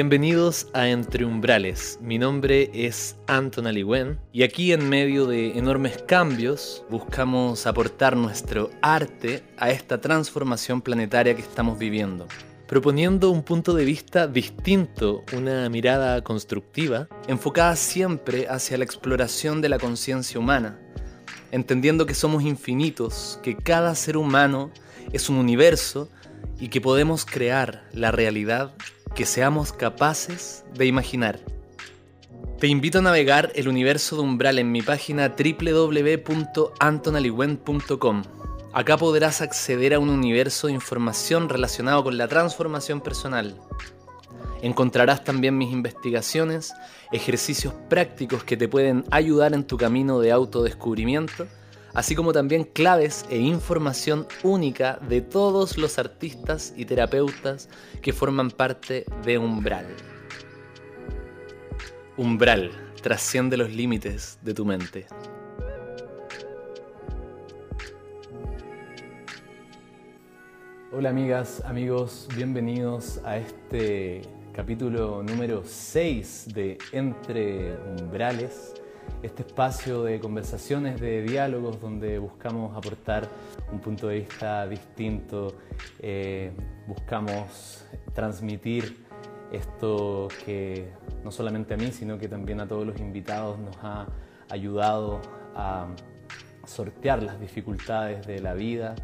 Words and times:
Bienvenidos 0.00 0.68
a 0.74 0.86
Entre 0.86 1.24
Umbrales. 1.24 1.98
Mi 2.00 2.18
nombre 2.18 2.70
es 2.72 3.16
Anton 3.26 3.66
Aliwen 3.66 4.20
y 4.32 4.44
aquí 4.44 4.72
en 4.72 4.88
medio 4.88 5.26
de 5.26 5.58
enormes 5.58 6.00
cambios 6.06 6.84
buscamos 6.88 7.66
aportar 7.66 8.16
nuestro 8.16 8.70
arte 8.80 9.42
a 9.56 9.70
esta 9.70 10.00
transformación 10.00 10.82
planetaria 10.82 11.34
que 11.34 11.42
estamos 11.42 11.80
viviendo 11.80 12.28
proponiendo 12.68 13.30
un 13.30 13.42
punto 13.42 13.74
de 13.74 13.84
vista 13.84 14.28
distinto, 14.28 15.24
una 15.36 15.68
mirada 15.68 16.22
constructiva, 16.22 17.08
enfocada 17.26 17.74
siempre 17.74 18.46
hacia 18.46 18.78
la 18.78 18.84
exploración 18.84 19.60
de 19.60 19.68
la 19.68 19.80
conciencia 19.80 20.38
humana, 20.38 20.78
entendiendo 21.50 22.06
que 22.06 22.14
somos 22.14 22.44
infinitos, 22.44 23.40
que 23.42 23.56
cada 23.56 23.96
ser 23.96 24.16
humano 24.16 24.70
es 25.12 25.28
un 25.28 25.38
universo 25.38 26.08
y 26.60 26.68
que 26.68 26.80
podemos 26.80 27.24
crear 27.24 27.88
la 27.92 28.12
realidad 28.12 28.74
que 29.14 29.26
seamos 29.26 29.72
capaces 29.72 30.64
de 30.74 30.86
imaginar. 30.86 31.38
Te 32.58 32.66
invito 32.66 32.98
a 32.98 33.02
navegar 33.02 33.52
el 33.54 33.68
universo 33.68 34.16
de 34.16 34.22
Umbral 34.22 34.58
en 34.58 34.72
mi 34.72 34.82
página 34.82 35.36
www.antonaliwen.com 35.36 38.22
Acá 38.72 38.98
podrás 38.98 39.40
acceder 39.40 39.94
a 39.94 39.98
un 39.98 40.10
universo 40.10 40.66
de 40.66 40.74
información 40.74 41.48
relacionado 41.48 42.04
con 42.04 42.18
la 42.18 42.28
transformación 42.28 43.00
personal. 43.00 43.58
Encontrarás 44.60 45.24
también 45.24 45.56
mis 45.56 45.72
investigaciones, 45.72 46.74
ejercicios 47.10 47.72
prácticos 47.88 48.44
que 48.44 48.56
te 48.56 48.68
pueden 48.68 49.04
ayudar 49.10 49.54
en 49.54 49.64
tu 49.64 49.78
camino 49.78 50.20
de 50.20 50.32
autodescubrimiento, 50.32 51.46
así 51.98 52.14
como 52.14 52.32
también 52.32 52.62
claves 52.62 53.26
e 53.28 53.38
información 53.38 54.28
única 54.44 55.00
de 55.08 55.20
todos 55.20 55.76
los 55.76 55.98
artistas 55.98 56.72
y 56.76 56.84
terapeutas 56.84 57.68
que 58.00 58.12
forman 58.12 58.52
parte 58.52 59.04
de 59.24 59.36
Umbral. 59.36 59.88
Umbral 62.16 62.70
trasciende 63.02 63.56
los 63.56 63.72
límites 63.72 64.38
de 64.42 64.54
tu 64.54 64.64
mente. 64.64 65.06
Hola 70.92 71.08
amigas, 71.08 71.64
amigos, 71.64 72.28
bienvenidos 72.36 73.20
a 73.24 73.38
este 73.38 74.22
capítulo 74.52 75.24
número 75.24 75.64
6 75.66 76.46
de 76.54 76.78
Entre 76.92 77.76
Umbrales, 78.00 78.74
este 79.22 79.42
espacio 79.42 80.04
de 80.04 80.20
conversaciones, 80.20 81.00
de 81.00 81.22
diálogos 81.22 81.80
donde 81.80 82.18
buscamos 82.18 82.76
aportar 82.76 83.28
un 83.72 83.80
punto 83.80 84.08
de 84.08 84.20
vista 84.20 84.66
distinto, 84.66 85.54
eh, 85.98 86.52
buscamos 86.86 87.84
transmitir 88.14 89.04
esto 89.52 90.28
que 90.44 90.90
no 91.24 91.30
solamente 91.30 91.74
a 91.74 91.76
mí, 91.76 91.90
sino 91.90 92.18
que 92.18 92.28
también 92.28 92.60
a 92.60 92.68
todos 92.68 92.86
los 92.86 92.98
invitados 93.00 93.58
nos 93.58 93.76
ha 93.82 94.06
ayudado 94.50 95.20
a 95.54 95.88
sortear 96.64 97.22
las 97.22 97.40
dificultades 97.40 98.26
de 98.26 98.40
la 98.40 98.54
vida 98.54 98.94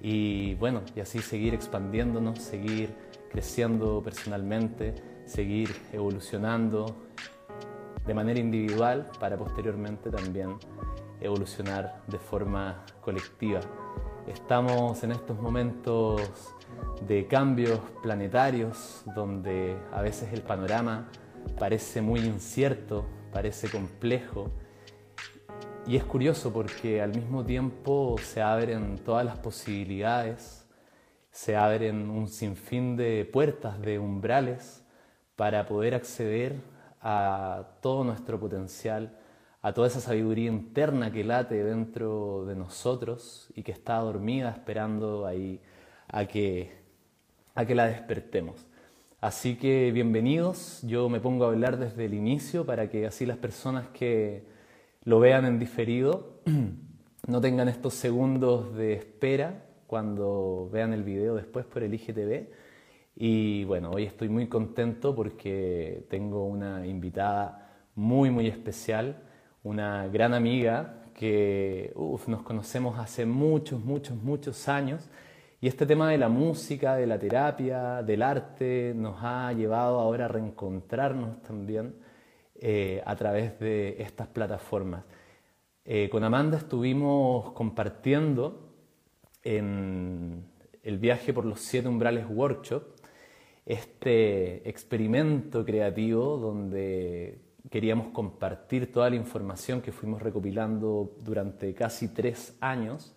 y 0.00 0.54
bueno, 0.54 0.82
y 0.94 1.00
así 1.00 1.20
seguir 1.20 1.54
expandiéndonos, 1.54 2.40
seguir 2.40 2.94
creciendo 3.30 4.02
personalmente, 4.02 4.94
seguir 5.24 5.74
evolucionando 5.92 7.05
de 8.06 8.14
manera 8.14 8.38
individual 8.38 9.10
para 9.18 9.36
posteriormente 9.36 10.10
también 10.10 10.56
evolucionar 11.20 12.02
de 12.06 12.18
forma 12.18 12.84
colectiva. 13.00 13.60
Estamos 14.26 15.02
en 15.02 15.12
estos 15.12 15.38
momentos 15.38 16.20
de 17.06 17.26
cambios 17.26 17.80
planetarios 18.02 19.02
donde 19.14 19.76
a 19.92 20.02
veces 20.02 20.32
el 20.32 20.42
panorama 20.42 21.08
parece 21.58 22.00
muy 22.00 22.20
incierto, 22.20 23.06
parece 23.32 23.68
complejo 23.68 24.50
y 25.86 25.96
es 25.96 26.04
curioso 26.04 26.52
porque 26.52 27.00
al 27.00 27.14
mismo 27.14 27.44
tiempo 27.44 28.16
se 28.20 28.42
abren 28.42 28.98
todas 28.98 29.24
las 29.24 29.38
posibilidades, 29.38 30.66
se 31.30 31.54
abren 31.54 32.10
un 32.10 32.26
sinfín 32.26 32.96
de 32.96 33.24
puertas, 33.24 33.80
de 33.80 33.98
umbrales 34.00 34.82
para 35.36 35.66
poder 35.66 35.94
acceder 35.94 36.56
a 37.08 37.68
todo 37.82 38.02
nuestro 38.02 38.40
potencial, 38.40 39.16
a 39.62 39.72
toda 39.72 39.86
esa 39.86 40.00
sabiduría 40.00 40.50
interna 40.50 41.12
que 41.12 41.22
late 41.22 41.62
dentro 41.62 42.44
de 42.46 42.56
nosotros 42.56 43.48
y 43.54 43.62
que 43.62 43.70
está 43.70 43.98
dormida 43.98 44.50
esperando 44.50 45.24
ahí 45.24 45.60
a 46.08 46.24
que, 46.24 46.72
a 47.54 47.64
que 47.64 47.76
la 47.76 47.86
despertemos. 47.86 48.66
Así 49.20 49.54
que 49.54 49.92
bienvenidos, 49.92 50.82
yo 50.82 51.08
me 51.08 51.20
pongo 51.20 51.44
a 51.44 51.48
hablar 51.48 51.78
desde 51.78 52.06
el 52.06 52.14
inicio 52.14 52.66
para 52.66 52.90
que 52.90 53.06
así 53.06 53.24
las 53.24 53.38
personas 53.38 53.86
que 53.90 54.44
lo 55.04 55.20
vean 55.20 55.44
en 55.44 55.60
diferido, 55.60 56.40
no 57.28 57.40
tengan 57.40 57.68
estos 57.68 57.94
segundos 57.94 58.74
de 58.74 58.94
espera 58.94 59.62
cuando 59.86 60.68
vean 60.72 60.92
el 60.92 61.04
video 61.04 61.36
después 61.36 61.66
por 61.66 61.84
el 61.84 61.94
IGTV. 61.94 62.48
Y 63.18 63.64
bueno, 63.64 63.92
hoy 63.92 64.04
estoy 64.04 64.28
muy 64.28 64.46
contento 64.46 65.14
porque 65.14 66.04
tengo 66.10 66.44
una 66.44 66.86
invitada 66.86 67.72
muy, 67.94 68.30
muy 68.30 68.46
especial, 68.46 69.22
una 69.62 70.06
gran 70.08 70.34
amiga 70.34 71.04
que 71.14 71.94
nos 72.26 72.42
conocemos 72.42 72.98
hace 72.98 73.24
muchos, 73.24 73.80
muchos, 73.82 74.18
muchos 74.18 74.68
años. 74.68 75.08
Y 75.62 75.66
este 75.66 75.86
tema 75.86 76.10
de 76.10 76.18
la 76.18 76.28
música, 76.28 76.96
de 76.96 77.06
la 77.06 77.18
terapia, 77.18 78.02
del 78.02 78.20
arte, 78.20 78.92
nos 78.94 79.16
ha 79.22 79.50
llevado 79.54 79.98
ahora 79.98 80.26
a 80.26 80.28
reencontrarnos 80.28 81.40
también 81.40 81.94
eh, 82.54 83.02
a 83.06 83.16
través 83.16 83.58
de 83.58 83.96
estas 83.98 84.26
plataformas. 84.26 85.04
Eh, 85.86 86.10
con 86.10 86.22
Amanda 86.22 86.58
estuvimos 86.58 87.52
compartiendo 87.52 88.74
en 89.42 90.44
el 90.82 90.98
viaje 90.98 91.32
por 91.32 91.46
los 91.46 91.60
siete 91.60 91.88
umbrales 91.88 92.26
workshop 92.28 92.95
este 93.66 94.68
experimento 94.68 95.64
creativo 95.64 96.36
donde 96.38 97.40
queríamos 97.68 98.08
compartir 98.08 98.92
toda 98.92 99.10
la 99.10 99.16
información 99.16 99.82
que 99.82 99.90
fuimos 99.90 100.22
recopilando 100.22 101.16
durante 101.20 101.74
casi 101.74 102.08
tres 102.14 102.56
años 102.60 103.14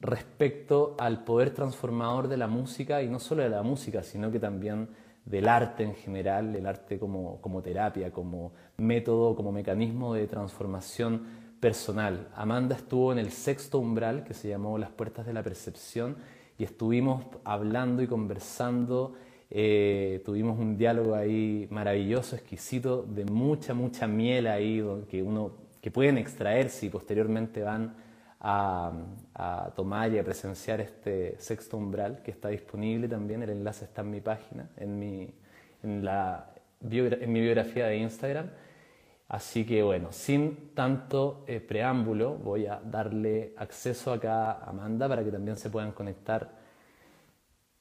respecto 0.00 0.94
al 0.98 1.24
poder 1.24 1.50
transformador 1.50 2.28
de 2.28 2.36
la 2.36 2.46
música 2.46 3.02
y 3.02 3.08
no 3.08 3.18
solo 3.18 3.42
de 3.42 3.48
la 3.48 3.62
música, 3.62 4.02
sino 4.02 4.30
que 4.30 4.38
también 4.38 4.90
del 5.24 5.48
arte 5.48 5.82
en 5.82 5.94
general, 5.94 6.54
el 6.54 6.66
arte 6.66 6.98
como, 6.98 7.40
como 7.40 7.62
terapia, 7.62 8.12
como 8.12 8.52
método, 8.76 9.34
como 9.34 9.50
mecanismo 9.50 10.14
de 10.14 10.26
transformación 10.26 11.26
personal. 11.60 12.28
Amanda 12.34 12.76
estuvo 12.76 13.12
en 13.12 13.18
el 13.18 13.30
sexto 13.30 13.78
umbral 13.78 14.24
que 14.24 14.34
se 14.34 14.48
llamó 14.48 14.78
Las 14.78 14.90
Puertas 14.90 15.26
de 15.26 15.32
la 15.32 15.42
Percepción 15.42 16.16
y 16.56 16.64
estuvimos 16.64 17.24
hablando 17.44 18.02
y 18.02 18.06
conversando, 18.06 19.14
eh, 19.50 20.22
tuvimos 20.24 20.58
un 20.58 20.76
diálogo 20.76 21.14
ahí 21.14 21.66
maravilloso, 21.70 22.36
exquisito, 22.36 23.02
de 23.02 23.24
mucha, 23.24 23.72
mucha 23.72 24.06
miel 24.06 24.46
ahí 24.46 24.84
que, 25.10 25.22
uno, 25.22 25.52
que 25.80 25.90
pueden 25.90 26.18
extraerse 26.18 26.86
y 26.86 26.90
posteriormente 26.90 27.62
van 27.62 27.94
a, 28.40 28.92
tomar 29.74 30.12
y 30.12 30.18
a 30.18 30.24
presenciar 30.24 30.80
este 30.80 31.36
sexto 31.38 31.76
umbral 31.76 32.22
que 32.22 32.30
está 32.30 32.48
disponible 32.48 33.08
también. 33.08 33.42
El 33.42 33.50
enlace 33.50 33.86
está 33.86 34.02
en 34.02 34.10
mi 34.10 34.20
página, 34.20 34.68
en 34.76 34.98
mi, 34.98 35.34
en 35.82 36.04
la, 36.04 36.50
mi 36.80 37.40
biografía 37.40 37.86
de 37.86 37.96
Instagram. 37.96 38.50
Así 39.28 39.66
que 39.66 39.82
bueno, 39.82 40.12
sin 40.12 40.74
tanto 40.74 41.44
eh, 41.46 41.60
preámbulo, 41.60 42.34
voy 42.34 42.66
a 42.66 42.80
darle 42.82 43.52
acceso 43.56 44.12
acá 44.12 44.52
a 44.52 44.70
Amanda 44.70 45.08
para 45.08 45.22
que 45.22 45.30
también 45.30 45.56
se 45.56 45.68
puedan 45.68 45.92
conectar 45.92 46.57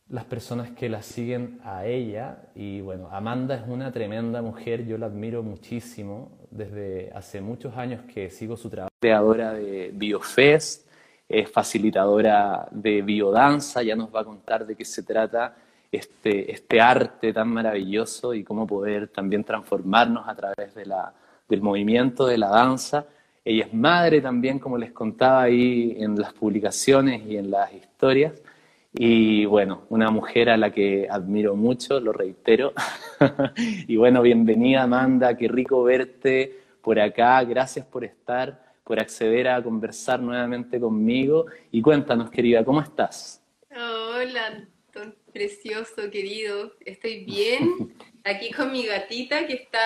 las 0.09 0.25
personas 0.25 0.71
que 0.71 0.89
la 0.89 1.01
siguen 1.01 1.59
a 1.63 1.85
ella. 1.85 2.37
Y 2.55 2.81
bueno, 2.81 3.09
Amanda 3.11 3.55
es 3.55 3.67
una 3.67 3.91
tremenda 3.91 4.41
mujer, 4.41 4.85
yo 4.85 4.97
la 4.97 5.07
admiro 5.07 5.43
muchísimo 5.43 6.31
desde 6.49 7.11
hace 7.13 7.41
muchos 7.41 7.75
años 7.77 8.01
que 8.13 8.29
sigo 8.29 8.55
su 8.55 8.69
trabajo. 8.69 8.93
Creadora 8.99 9.53
de 9.53 9.91
BioFest, 9.93 10.87
es 11.29 11.51
facilitadora 11.51 12.67
de 12.71 13.01
biodanza, 13.01 13.83
ya 13.83 13.95
nos 13.95 14.13
va 14.13 14.21
a 14.21 14.23
contar 14.23 14.65
de 14.65 14.75
qué 14.75 14.85
se 14.85 15.03
trata 15.03 15.55
este, 15.91 16.51
este 16.51 16.79
arte 16.79 17.33
tan 17.33 17.49
maravilloso 17.49 18.33
y 18.33 18.43
cómo 18.43 18.65
poder 18.65 19.09
también 19.09 19.43
transformarnos 19.43 20.27
a 20.27 20.35
través 20.35 20.73
de 20.73 20.85
la, 20.85 21.13
del 21.49 21.61
movimiento, 21.61 22.25
de 22.25 22.37
la 22.37 22.49
danza. 22.49 23.05
Ella 23.43 23.65
es 23.65 23.73
madre 23.73 24.21
también, 24.21 24.59
como 24.59 24.77
les 24.77 24.91
contaba 24.91 25.43
ahí 25.43 25.95
en 25.99 26.19
las 26.19 26.33
publicaciones 26.33 27.25
y 27.25 27.37
en 27.37 27.51
las 27.51 27.73
historias. 27.73 28.33
Y 28.99 29.45
bueno, 29.45 29.85
una 29.89 30.09
mujer 30.09 30.49
a 30.49 30.57
la 30.57 30.71
que 30.71 31.07
admiro 31.07 31.55
mucho, 31.55 31.99
lo 31.99 32.11
reitero. 32.11 32.73
y 33.87 33.95
bueno, 33.95 34.23
bienvenida 34.23 34.83
Amanda, 34.83 35.37
qué 35.37 35.47
rico 35.47 35.83
verte 35.83 36.63
por 36.81 36.99
acá. 36.99 37.43
Gracias 37.43 37.85
por 37.85 38.03
estar, 38.03 38.73
por 38.83 38.99
acceder 38.99 39.49
a 39.49 39.61
conversar 39.61 40.19
nuevamente 40.19 40.79
conmigo. 40.79 41.45
Y 41.71 41.79
cuéntanos, 41.79 42.31
querida, 42.31 42.65
¿cómo 42.65 42.81
estás? 42.81 43.43
Hola, 43.69 44.47
Anton, 44.47 45.15
precioso, 45.31 46.09
querido. 46.11 46.73
Estoy 46.83 47.23
bien. 47.25 47.93
Aquí 48.23 48.51
con 48.51 48.71
mi 48.71 48.83
gatita 48.83 49.45
que 49.45 49.53
está 49.53 49.79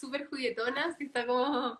súper 0.00 0.24
juguetona, 0.24 0.96
que 0.98 1.04
está 1.04 1.26
como 1.26 1.78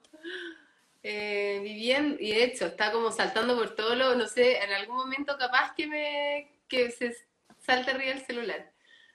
eh, 1.03 1.61
viviendo, 1.63 2.19
y 2.21 2.33
de 2.33 2.45
hecho 2.45 2.67
está 2.67 2.93
como 2.93 3.11
saltando 3.11 3.57
por 3.57 3.75
todo 3.75 3.95
lo, 3.95 4.15
no 4.17 4.27
sé, 4.27 4.63
en 4.63 4.71
algún 4.73 4.97
momento 4.97 5.39
capaz 5.39 5.73
que 5.75 5.87
me, 5.87 6.58
que 6.69 6.91
se 6.91 7.15
salte 7.59 7.91
arriba 7.91 8.13
el 8.13 8.25
celular. 8.25 8.73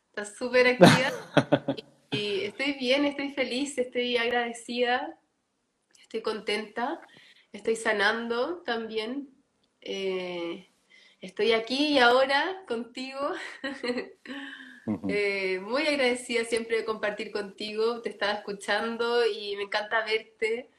Está 0.09 0.25
súper 0.25 0.67
activa. 0.67 1.11
y 2.11 2.41
estoy 2.45 2.73
bien, 2.73 3.05
estoy 3.05 3.31
feliz, 3.33 3.77
estoy 3.77 4.17
agradecida, 4.17 5.17
estoy 5.99 6.21
contenta, 6.21 7.01
estoy 7.51 7.75
sanando 7.75 8.61
también. 8.63 9.29
Eh, 9.81 10.69
estoy 11.21 11.53
aquí 11.53 11.93
y 11.93 11.99
ahora 11.99 12.63
contigo. 12.67 13.19
Eh, 15.07 15.61
muy 15.61 15.87
agradecida 15.87 16.43
siempre 16.43 16.75
de 16.75 16.83
compartir 16.83 17.31
contigo, 17.31 18.01
te 18.01 18.09
estaba 18.09 18.33
escuchando 18.33 19.25
y 19.25 19.55
me 19.55 19.63
encanta 19.63 20.03
verte. 20.03 20.69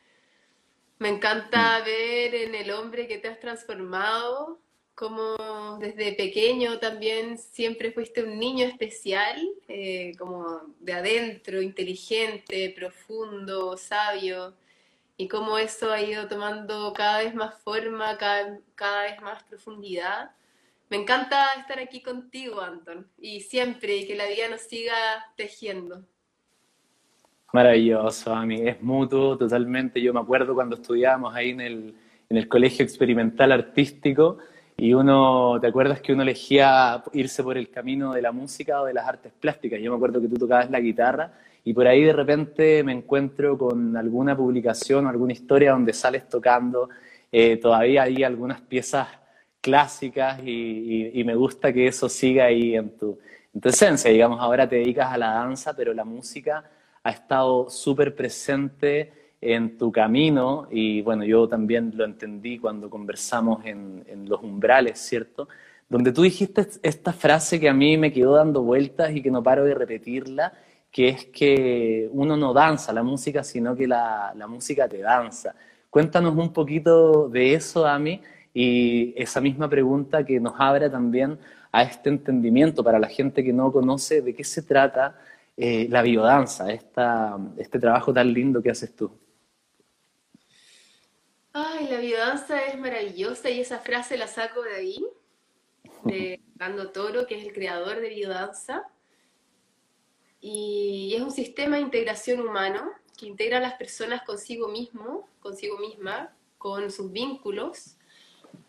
Me 0.99 1.09
encanta 1.09 1.81
mm. 1.81 1.85
ver 1.85 2.35
en 2.35 2.55
el 2.55 2.71
hombre 2.71 3.09
que 3.09 3.17
te 3.19 3.29
has 3.29 3.41
transformado, 3.41 4.61
como 4.95 5.79
desde 5.81 6.13
pequeño 6.13 6.79
también 6.79 7.37
siempre 7.39 7.91
fuiste 7.91 8.23
un 8.23 8.39
niño 8.39 8.67
especial, 8.67 9.41
eh, 9.69 10.13
como 10.19 10.63
de 10.79 10.93
adentro, 10.93 11.61
inteligente, 11.61 12.73
profundo, 12.77 13.77
sabio, 13.77 14.55
y 15.17 15.29
cómo 15.29 15.59
eso 15.59 15.93
ha 15.93 16.01
ido 16.01 16.29
tomando 16.29 16.93
cada 16.93 17.19
vez 17.19 17.35
más 17.35 17.55
forma, 17.63 18.17
cada, 18.19 18.59
cada 18.75 19.03
vez 19.03 19.21
más 19.21 19.43
profundidad. 19.45 20.31
Me 20.91 20.97
encanta 20.97 21.45
estar 21.59 21.79
aquí 21.81 22.01
contigo, 22.01 22.61
Anton, 22.61 23.07
y 23.19 23.41
siempre, 23.41 23.97
y 23.97 24.07
que 24.07 24.15
la 24.15 24.27
vida 24.27 24.49
nos 24.49 24.61
siga 24.61 24.95
tejiendo. 25.37 26.03
Maravilloso, 27.53 28.35
a 28.35 28.45
mí 28.45 28.67
es 28.67 28.81
mutuo 28.83 29.37
totalmente. 29.39 30.01
Yo 30.01 30.13
me 30.13 30.21
acuerdo 30.21 30.55
cuando 30.55 30.77
estudiábamos 30.77 31.35
ahí 31.35 31.51
en 31.51 31.61
el, 31.61 31.95
en 32.29 32.37
el 32.37 32.49
Colegio 32.49 32.85
Experimental 32.85 33.53
Artístico 33.53 34.39
y 34.77 34.93
uno, 34.93 35.59
¿te 35.61 35.69
acuerdas 35.69 36.01
que 36.01 36.13
uno 36.13 36.23
elegía 36.23 37.03
irse 37.13 37.43
por 37.43 37.57
el 37.57 37.71
camino 37.71 38.13
de 38.13 38.23
la 38.23 38.33
música 38.33 38.83
o 38.83 38.87
de 38.87 38.95
las 38.95 39.07
artes 39.07 39.33
plásticas? 39.39 39.81
Yo 39.81 39.91
me 39.91 39.97
acuerdo 39.97 40.21
que 40.21 40.29
tú 40.29 40.37
tocabas 40.37 40.71
la 40.71 40.81
guitarra 40.81 41.33
y 41.63 41.73
por 41.73 41.87
ahí 41.87 42.03
de 42.03 42.13
repente 42.13 42.83
me 42.83 42.93
encuentro 42.93 43.57
con 43.57 43.97
alguna 43.97 44.37
publicación 44.37 45.07
o 45.07 45.09
alguna 45.09 45.33
historia 45.33 45.73
donde 45.73 45.93
sales 45.93 46.29
tocando. 46.29 46.89
Eh, 47.31 47.57
todavía 47.57 48.03
hay 48.03 48.25
algunas 48.25 48.61
piezas 48.61 49.09
clásicas 49.61 50.41
y, 50.45 51.23
me 51.25 51.35
gusta 51.35 51.73
que 51.73 51.87
eso 51.87 52.09
siga 52.09 52.47
ahí 52.47 52.75
en 52.77 52.91
tu, 52.99 53.19
en 53.55 53.61
tu 53.61 53.69
esencia. 53.69 54.11
Digamos, 54.11 54.41
ahora 54.41 54.69
te 54.69 54.77
dedicas 54.77 55.13
a 55.13 55.17
la 55.17 55.31
danza, 55.35 55.75
pero 55.75 55.95
la 55.95 56.05
música 56.05 56.65
ha 57.03 57.11
estado 57.11 57.71
súper 57.71 58.15
presente 58.15 59.24
en 59.45 59.77
tu 59.77 59.93
camino 59.93 60.67
y 60.71 61.03
bueno, 61.03 61.25
yo 61.25 61.47
también 61.47 61.93
lo 61.95 62.05
entendí 62.05 62.59
cuando 62.59 62.89
conversamos 62.89 63.65
en, 63.67 64.03
los 64.27 64.43
umbrales, 64.43 64.99
¿cierto? 64.99 65.49
Donde 65.89 66.13
tú 66.13 66.23
dijiste 66.23 66.67
esta 66.83 67.13
frase 67.13 67.61
que 67.61 67.69
a 67.69 67.75
mí 67.75 67.99
me 67.99 68.11
quedó 68.11 68.37
dando 68.37 68.63
vueltas 68.63 69.15
y 69.15 69.21
que 69.21 69.31
no 69.31 69.43
paro 69.43 69.65
de 69.65 69.75
repetirla, 69.75 70.55
que 70.91 71.09
es 71.09 71.27
que 71.27 72.09
uno 72.13 72.39
no 72.39 72.55
danza 72.55 72.93
la 72.95 73.03
música, 73.03 73.45
sino 73.45 73.77
que 73.77 73.87
la, 73.87 74.33
la 74.35 74.47
música 74.47 74.89
te 74.89 74.99
danza. 74.99 75.55
Cuéntanos 75.91 76.35
un 76.37 76.53
poquito 76.53 77.29
de 77.29 77.55
eso, 77.55 77.87
Ami, 77.87 78.23
y 78.55 79.13
esa 79.17 79.41
misma 79.43 79.69
pregunta 79.69 80.25
que 80.25 80.41
nos 80.41 80.55
abre 80.59 80.89
también 80.89 81.39
a 81.71 81.83
este 81.83 82.09
entendimiento 82.09 82.83
para 82.83 82.99
la 82.99 83.09
gente 83.09 83.45
que 83.45 83.53
no 83.53 83.71
conoce 83.71 84.23
de 84.23 84.35
qué 84.35 84.45
se 84.45 84.63
trata 84.63 85.19
eh, 85.57 85.87
la 85.91 86.03
biodanza, 86.03 86.73
esta, 86.73 87.37
este 87.59 87.79
trabajo 87.79 88.13
tan 88.13 88.33
lindo 88.33 88.63
que 88.63 88.71
haces 88.71 88.97
tú. 88.97 89.11
Ay, 91.57 91.87
la 91.87 91.99
biodanza 91.99 92.65
es 92.67 92.77
maravillosa 92.77 93.49
y 93.49 93.61
esa 93.61 93.79
frase 93.79 94.17
la 94.17 94.27
saco 94.27 94.63
de 94.63 94.75
ahí, 94.75 95.07
de 96.03 96.43
Dando 96.57 96.91
Toro, 96.91 97.29
que 97.29 97.39
es 97.39 97.47
el 97.47 97.53
creador 97.53 98.01
de 98.01 98.09
biodanza. 98.09 98.91
Y 100.41 101.15
es 101.15 101.23
un 101.23 101.31
sistema 101.31 101.77
de 101.77 101.83
integración 101.83 102.41
humano 102.41 102.91
que 103.17 103.27
integra 103.27 103.59
a 103.59 103.61
las 103.61 103.75
personas 103.75 104.25
consigo 104.25 104.67
mismo, 104.67 105.29
consigo 105.39 105.79
misma, 105.79 106.35
con 106.59 106.91
sus 106.91 107.13
vínculos 107.13 107.99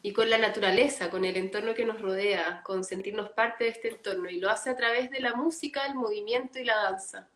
y 0.03 0.13
con 0.13 0.29
la 0.29 0.37
naturaleza, 0.37 1.09
con 1.09 1.25
el 1.25 1.37
entorno 1.37 1.73
que 1.73 1.85
nos 1.85 1.99
rodea, 1.99 2.61
con 2.63 2.83
sentirnos 2.83 3.31
parte 3.31 3.63
de 3.63 3.71
este 3.71 3.89
entorno. 3.89 4.29
Y 4.29 4.39
lo 4.39 4.51
hace 4.51 4.69
a 4.69 4.77
través 4.77 5.09
de 5.09 5.21
la 5.21 5.33
música, 5.33 5.87
el 5.87 5.95
movimiento 5.95 6.59
y 6.59 6.65
la 6.65 6.75
danza. 6.75 7.29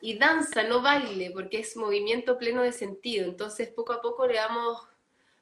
Y 0.00 0.18
danza, 0.18 0.62
no 0.62 0.80
baile, 0.80 1.30
porque 1.30 1.60
es 1.60 1.76
movimiento 1.76 2.38
pleno 2.38 2.62
de 2.62 2.72
sentido. 2.72 3.24
Entonces, 3.24 3.68
poco 3.68 3.92
a 3.92 4.00
poco 4.00 4.26
le 4.26 4.36
vamos 4.36 4.86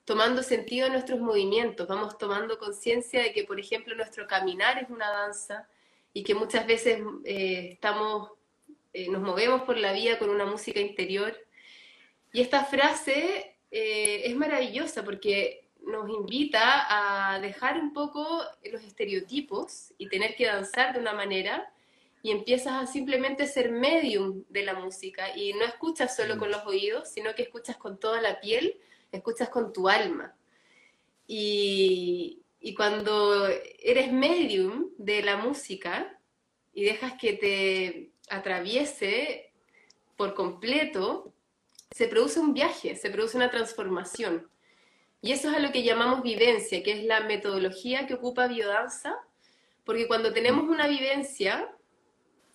tomando 0.04 0.42
sentido 0.42 0.86
a 0.86 0.90
nuestros 0.90 1.20
movimientos, 1.20 1.86
vamos 1.86 2.16
tomando 2.16 2.58
conciencia 2.58 3.22
de 3.22 3.32
que, 3.32 3.44
por 3.44 3.60
ejemplo, 3.60 3.94
nuestro 3.94 4.26
caminar 4.26 4.78
es 4.82 4.88
una 4.88 5.10
danza 5.10 5.68
y 6.14 6.22
que 6.22 6.34
muchas 6.34 6.66
veces 6.66 7.00
eh, 7.24 7.70
estamos, 7.72 8.32
eh, 8.94 9.08
nos 9.10 9.20
movemos 9.20 9.62
por 9.62 9.76
la 9.76 9.92
vía 9.92 10.18
con 10.18 10.30
una 10.30 10.46
música 10.46 10.80
interior. 10.80 11.36
Y 12.32 12.40
esta 12.40 12.64
frase 12.64 13.56
eh, 13.70 14.22
es 14.24 14.34
maravillosa 14.34 15.04
porque 15.04 15.68
nos 15.86 16.08
invita 16.08 17.34
a 17.34 17.38
dejar 17.40 17.78
un 17.78 17.92
poco 17.92 18.42
los 18.64 18.82
estereotipos 18.82 19.92
y 19.98 20.08
tener 20.08 20.34
que 20.36 20.46
danzar 20.46 20.94
de 20.94 21.00
una 21.00 21.12
manera 21.12 21.70
y 22.28 22.30
empiezas 22.30 22.74
a 22.74 22.86
simplemente 22.86 23.46
ser 23.46 23.72
medium 23.72 24.44
de 24.50 24.62
la 24.62 24.74
música 24.74 25.34
y 25.34 25.54
no 25.54 25.64
escuchas 25.64 26.14
solo 26.14 26.36
con 26.36 26.50
los 26.50 26.66
oídos, 26.66 27.08
sino 27.08 27.34
que 27.34 27.40
escuchas 27.40 27.78
con 27.78 27.98
toda 27.98 28.20
la 28.20 28.38
piel, 28.38 28.78
escuchas 29.10 29.48
con 29.48 29.72
tu 29.72 29.88
alma. 29.88 30.36
Y, 31.26 32.42
y 32.60 32.74
cuando 32.74 33.48
eres 33.78 34.12
medium 34.12 34.90
de 34.98 35.22
la 35.22 35.38
música 35.38 36.20
y 36.74 36.84
dejas 36.84 37.14
que 37.14 37.32
te 37.32 38.10
atraviese 38.28 39.50
por 40.14 40.34
completo, 40.34 41.32
se 41.90 42.08
produce 42.08 42.40
un 42.40 42.52
viaje, 42.52 42.94
se 42.94 43.08
produce 43.08 43.38
una 43.38 43.50
transformación. 43.50 44.50
Y 45.22 45.32
eso 45.32 45.48
es 45.48 45.56
a 45.56 45.60
lo 45.60 45.72
que 45.72 45.82
llamamos 45.82 46.22
vivencia, 46.22 46.82
que 46.82 46.92
es 46.92 47.04
la 47.04 47.20
metodología 47.20 48.06
que 48.06 48.12
ocupa 48.12 48.48
biodanza, 48.48 49.16
porque 49.84 50.06
cuando 50.06 50.34
tenemos 50.34 50.68
una 50.68 50.86
vivencia, 50.88 51.74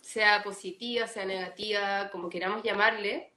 sea 0.03 0.43
positiva, 0.43 1.07
sea 1.07 1.25
negativa, 1.25 2.09
como 2.11 2.29
queramos 2.29 2.61
llamarle, 2.61 3.33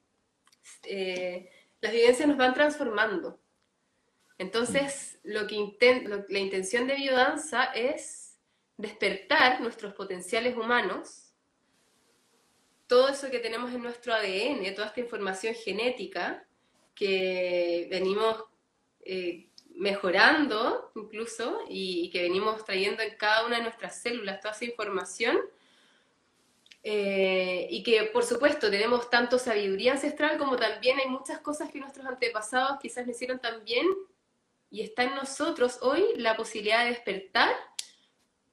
eh, 0.82 1.48
las 1.80 1.92
vivencias 1.92 2.28
nos 2.28 2.36
van 2.36 2.52
transformando. 2.52 3.40
Entonces, 4.36 5.18
lo 5.22 5.46
que 5.46 6.24
la 6.28 6.38
intención 6.38 6.86
de 6.86 6.96
biodanza 6.96 7.64
es 7.66 8.36
despertar 8.76 9.60
nuestros 9.60 9.94
potenciales 9.94 10.56
humanos, 10.56 11.32
todo 12.86 13.08
eso 13.08 13.30
que 13.30 13.38
tenemos 13.38 13.72
en 13.72 13.82
nuestro 13.82 14.12
ADN, 14.12 14.74
toda 14.74 14.88
esta 14.88 15.00
información 15.00 15.54
genética 15.54 16.46
que 16.94 17.86
venimos 17.90 18.44
eh, 19.04 19.48
mejorando 19.76 20.90
incluso 20.96 21.60
y, 21.68 22.10
que 22.10 22.22
venimos 22.22 22.64
trayendo 22.64 23.02
en 23.02 23.16
cada 23.16 23.46
una 23.46 23.56
de 23.58 23.62
nuestras 23.62 24.00
células 24.00 24.40
toda 24.40 24.54
esa 24.54 24.64
información. 24.64 25.38
Eh, 26.88 27.66
y 27.68 27.82
que 27.82 28.04
por 28.04 28.24
supuesto 28.24 28.70
tenemos 28.70 29.10
tanto 29.10 29.40
sabiduría 29.40 29.94
ancestral 29.94 30.38
como 30.38 30.54
también 30.54 30.96
hay 31.00 31.08
muchas 31.08 31.40
cosas 31.40 31.68
que 31.68 31.80
nuestros 31.80 32.06
antepasados 32.06 32.78
quizás 32.80 33.04
no 33.04 33.10
hicieron 33.10 33.40
tan 33.40 33.64
y 34.70 34.82
está 34.82 35.02
en 35.02 35.16
nosotros 35.16 35.80
hoy 35.82 36.04
la 36.14 36.36
posibilidad 36.36 36.84
de 36.84 36.90
despertar 36.90 37.50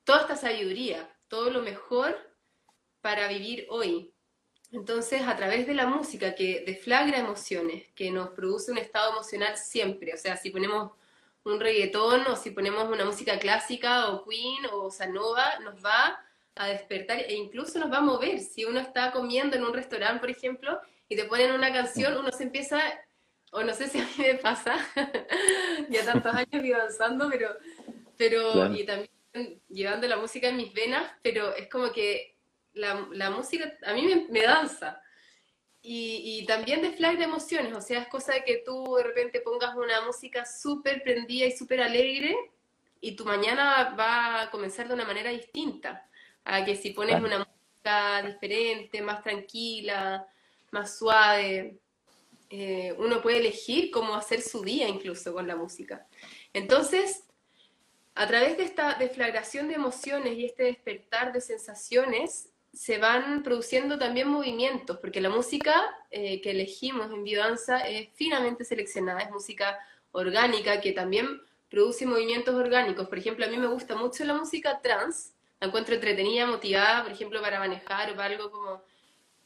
toda 0.04 0.22
esta 0.22 0.36
sabiduría, 0.36 1.16
todo 1.28 1.52
lo 1.52 1.62
mejor 1.62 2.18
para 3.02 3.28
vivir 3.28 3.68
hoy. 3.70 4.12
Entonces, 4.72 5.22
a 5.28 5.36
través 5.36 5.68
de 5.68 5.76
la 5.76 5.86
música 5.86 6.34
que 6.34 6.64
deflagra 6.66 7.20
emociones, 7.20 7.92
que 7.94 8.10
nos 8.10 8.30
produce 8.30 8.72
un 8.72 8.80
estado 8.80 9.12
emocional 9.12 9.58
siempre, 9.58 10.12
o 10.12 10.18
sea, 10.18 10.38
si 10.38 10.50
ponemos 10.50 10.94
un 11.44 11.60
reggaetón 11.60 12.26
o 12.26 12.36
si 12.36 12.50
ponemos 12.50 12.90
una 12.90 13.06
música 13.06 13.38
clásica 13.38 14.10
o 14.10 14.28
Queen 14.28 14.66
o 14.72 14.90
Sanova, 14.90 15.60
nos 15.60 15.86
va 15.86 16.20
a 16.56 16.68
despertar 16.68 17.20
e 17.20 17.34
incluso 17.34 17.80
nos 17.80 17.92
va 17.92 17.98
a 17.98 18.02
mover. 18.02 18.40
Si 18.40 18.66
uno 18.66 18.80
está 18.80 19.12
comiendo 19.12 19.56
en 19.56 19.64
un 19.64 19.74
restaurante, 19.74 20.20
por 20.20 20.30
ejemplo, 20.30 20.80
y 21.10 21.16
te 21.16 21.26
ponen 21.26 21.52
una 21.52 21.72
canción, 21.74 22.18
uno 22.18 22.32
se 22.32 22.44
empieza, 22.44 22.80
o 23.52 23.64
no 23.64 23.74
sé 23.74 23.88
si 23.88 24.00
a 24.00 24.04
mí 24.04 24.12
me 24.18 24.36
pasa, 24.36 24.76
ya 25.90 26.06
tantos 26.06 26.34
años 26.34 26.62
vivo 26.62 26.78
danzando, 26.78 27.30
pero, 27.30 27.50
pero 28.18 28.74
y 28.74 28.86
también 28.86 29.10
llevando 29.70 30.08
la 30.08 30.18
música 30.18 30.50
en 30.50 30.58
mis 30.58 30.74
venas, 30.74 31.12
pero 31.22 31.56
es 31.56 31.68
como 31.70 31.92
que 31.92 32.36
la, 32.74 33.30
música 33.30 33.74
a 33.86 33.94
mí 33.94 34.28
me, 34.30 34.42
danza. 34.42 35.00
Y, 35.82 36.40
y, 36.40 36.46
también 36.46 36.82
deflagra 36.82 37.26
emociones, 37.26 37.76
o 37.76 37.82
sea, 37.82 38.02
es 38.02 38.08
cosa 38.08 38.34
de 38.34 38.46
que 38.46 38.64
tú 38.66 38.96
de 38.96 39.04
repente 39.04 39.42
pongas 39.42 39.76
una 39.76 40.00
música 40.02 40.46
súper 40.46 41.04
prendida 41.04 41.46
y 41.46 41.52
súper 41.52 41.82
alegre 41.82 42.38
y 43.02 43.18
tu 43.18 43.26
mañana 43.26 43.94
va 44.00 44.44
a 44.44 44.50
comenzar 44.50 44.88
de 44.88 44.94
una 44.94 45.04
manera 45.04 45.30
distinta. 45.30 46.08
A 46.46 46.66
que 46.66 46.76
si 46.76 46.92
pones 46.92 47.22
una 47.22 47.40
música 47.40 48.22
diferente, 48.24 49.02
más 49.02 49.24
tranquila, 49.24 50.28
más 50.72 50.98
suave, 50.98 51.78
eh, 52.50 52.94
uno 52.98 53.22
puede 53.22 53.38
elegir 53.38 53.90
cómo 53.92 54.16
hacer 54.16 54.42
su 54.42 54.62
día 54.62 54.88
incluso 54.88 55.34
con 55.34 55.48
la 55.48 55.56
música. 55.56 56.06
Entonces, 56.54 57.24
a 58.16 58.28
través 58.28 58.58
de 58.58 58.64
esta 58.64 58.94
deflagración 58.96 59.68
de 59.68 59.76
emociones 59.76 60.38
y 60.38 60.46
este 60.46 60.64
despertar 60.64 61.34
de 61.34 61.42
sensaciones, 61.42 62.50
se 62.74 62.98
van 62.98 63.44
produciendo 63.44 64.00
también 64.00 64.28
movimientos, 64.28 64.98
porque 65.00 65.22
la 65.22 65.30
música 65.30 65.74
eh, 66.10 66.42
que 66.42 66.52
elegimos 66.52 67.12
en 67.12 67.24
biodanza 67.24 67.88
es 67.88 68.10
finamente 68.14 68.66
seleccionada, 68.66 69.22
es 69.22 69.30
música 69.30 69.80
orgánica 70.12 70.82
que 70.82 70.92
también 70.92 71.42
produce 71.70 72.06
movimientos 72.06 72.56
orgánicos. 72.56 73.08
Por 73.08 73.18
ejemplo, 73.18 73.46
a 73.46 73.50
mí 73.50 73.58
me 73.58 73.68
gusta 73.68 73.96
mucho 73.96 74.24
la 74.26 74.34
música 74.34 74.80
trans, 74.82 75.33
la 75.64 75.68
encuentro 75.68 75.96
entretenida, 75.96 76.46
motivada, 76.46 77.04
por 77.04 77.14
ejemplo, 77.14 77.42
para 77.42 77.58
manejar 77.58 78.12
o 78.12 78.16
para 78.18 78.36
algo 78.36 78.52
como... 78.52 78.84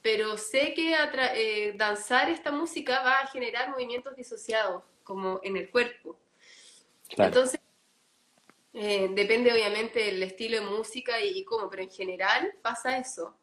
Pero 0.02 0.36
sé 0.36 0.74
que 0.74 0.96
eh, 1.36 1.74
danzar 1.76 2.28
esta 2.32 2.52
música 2.52 3.04
va 3.04 3.20
a 3.20 3.28
generar 3.28 3.70
movimientos 3.70 4.16
disociados, 4.16 4.82
como 5.04 5.40
en 5.44 5.58
el 5.58 5.70
cuerpo. 5.70 6.18
Entonces, 7.10 7.60
eh, 8.74 9.10
depende 9.14 9.54
obviamente 9.54 10.00
del 10.00 10.24
estilo 10.24 10.60
de 10.60 10.66
música 10.66 11.22
y, 11.22 11.44
cómo, 11.44 11.70
pero 11.70 11.84
en 11.84 11.92
general 11.92 12.52
pasa 12.64 12.98
eso. 12.98 13.38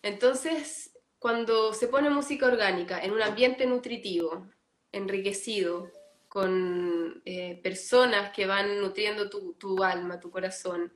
Entonces, 0.00 0.96
cuando 1.18 1.72
se 1.72 1.88
pone 1.88 2.08
música 2.08 2.46
orgánica 2.46 3.02
en 3.02 3.10
un 3.10 3.22
ambiente 3.22 3.66
nutritivo, 3.66 4.46
enriquecido, 4.92 5.90
con 6.28 7.20
eh, 7.24 7.58
personas 7.60 8.30
que 8.30 8.46
van 8.46 8.80
nutriendo 8.80 9.28
tu, 9.28 9.82
alma, 9.82 10.20
tu 10.20 10.30
corazón, 10.30 10.92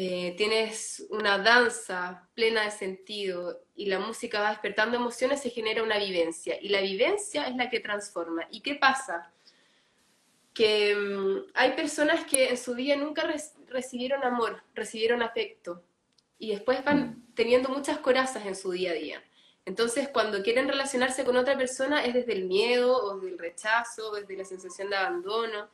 eh, 0.00 0.34
tienes 0.36 1.04
una 1.10 1.38
danza 1.38 2.28
plena 2.34 2.62
de 2.62 2.70
sentido 2.70 3.62
y 3.74 3.86
la 3.86 3.98
música 3.98 4.40
va 4.40 4.50
despertando 4.50 4.96
emociones, 4.96 5.42
se 5.42 5.50
genera 5.50 5.82
una 5.82 5.98
vivencia. 5.98 6.56
Y 6.60 6.68
la 6.68 6.80
vivencia 6.80 7.48
es 7.48 7.56
la 7.56 7.68
que 7.68 7.80
transforma. 7.80 8.46
¿Y 8.52 8.60
qué 8.60 8.76
pasa? 8.76 9.32
que 10.54 10.94
mm, 10.96 11.50
hay 11.54 11.72
personas 11.72 12.24
que 12.24 12.48
en 12.48 12.56
su 12.56 12.74
día 12.74 12.96
nunca 12.96 13.22
recibieron 13.68 14.24
amor, 14.24 14.62
recibieron 14.74 15.22
afecto 15.22 15.84
y 16.36 16.50
después 16.50 16.84
van 16.84 17.24
teniendo 17.34 17.68
muchas 17.68 17.98
corazas 17.98 18.44
en 18.44 18.56
su 18.56 18.72
día 18.72 18.90
a 18.90 18.94
día. 18.94 19.24
Entonces, 19.64 20.08
cuando 20.08 20.42
quieren 20.42 20.68
relacionarse 20.68 21.24
con 21.24 21.36
otra 21.36 21.56
persona 21.56 22.04
es 22.04 22.14
desde 22.14 22.32
el 22.32 22.44
miedo 22.46 22.96
o 22.96 23.16
desde 23.16 23.34
el 23.34 23.38
rechazo, 23.38 24.12
desde 24.12 24.36
la 24.36 24.44
sensación 24.44 24.90
de 24.90 24.96
abandono. 24.96 25.68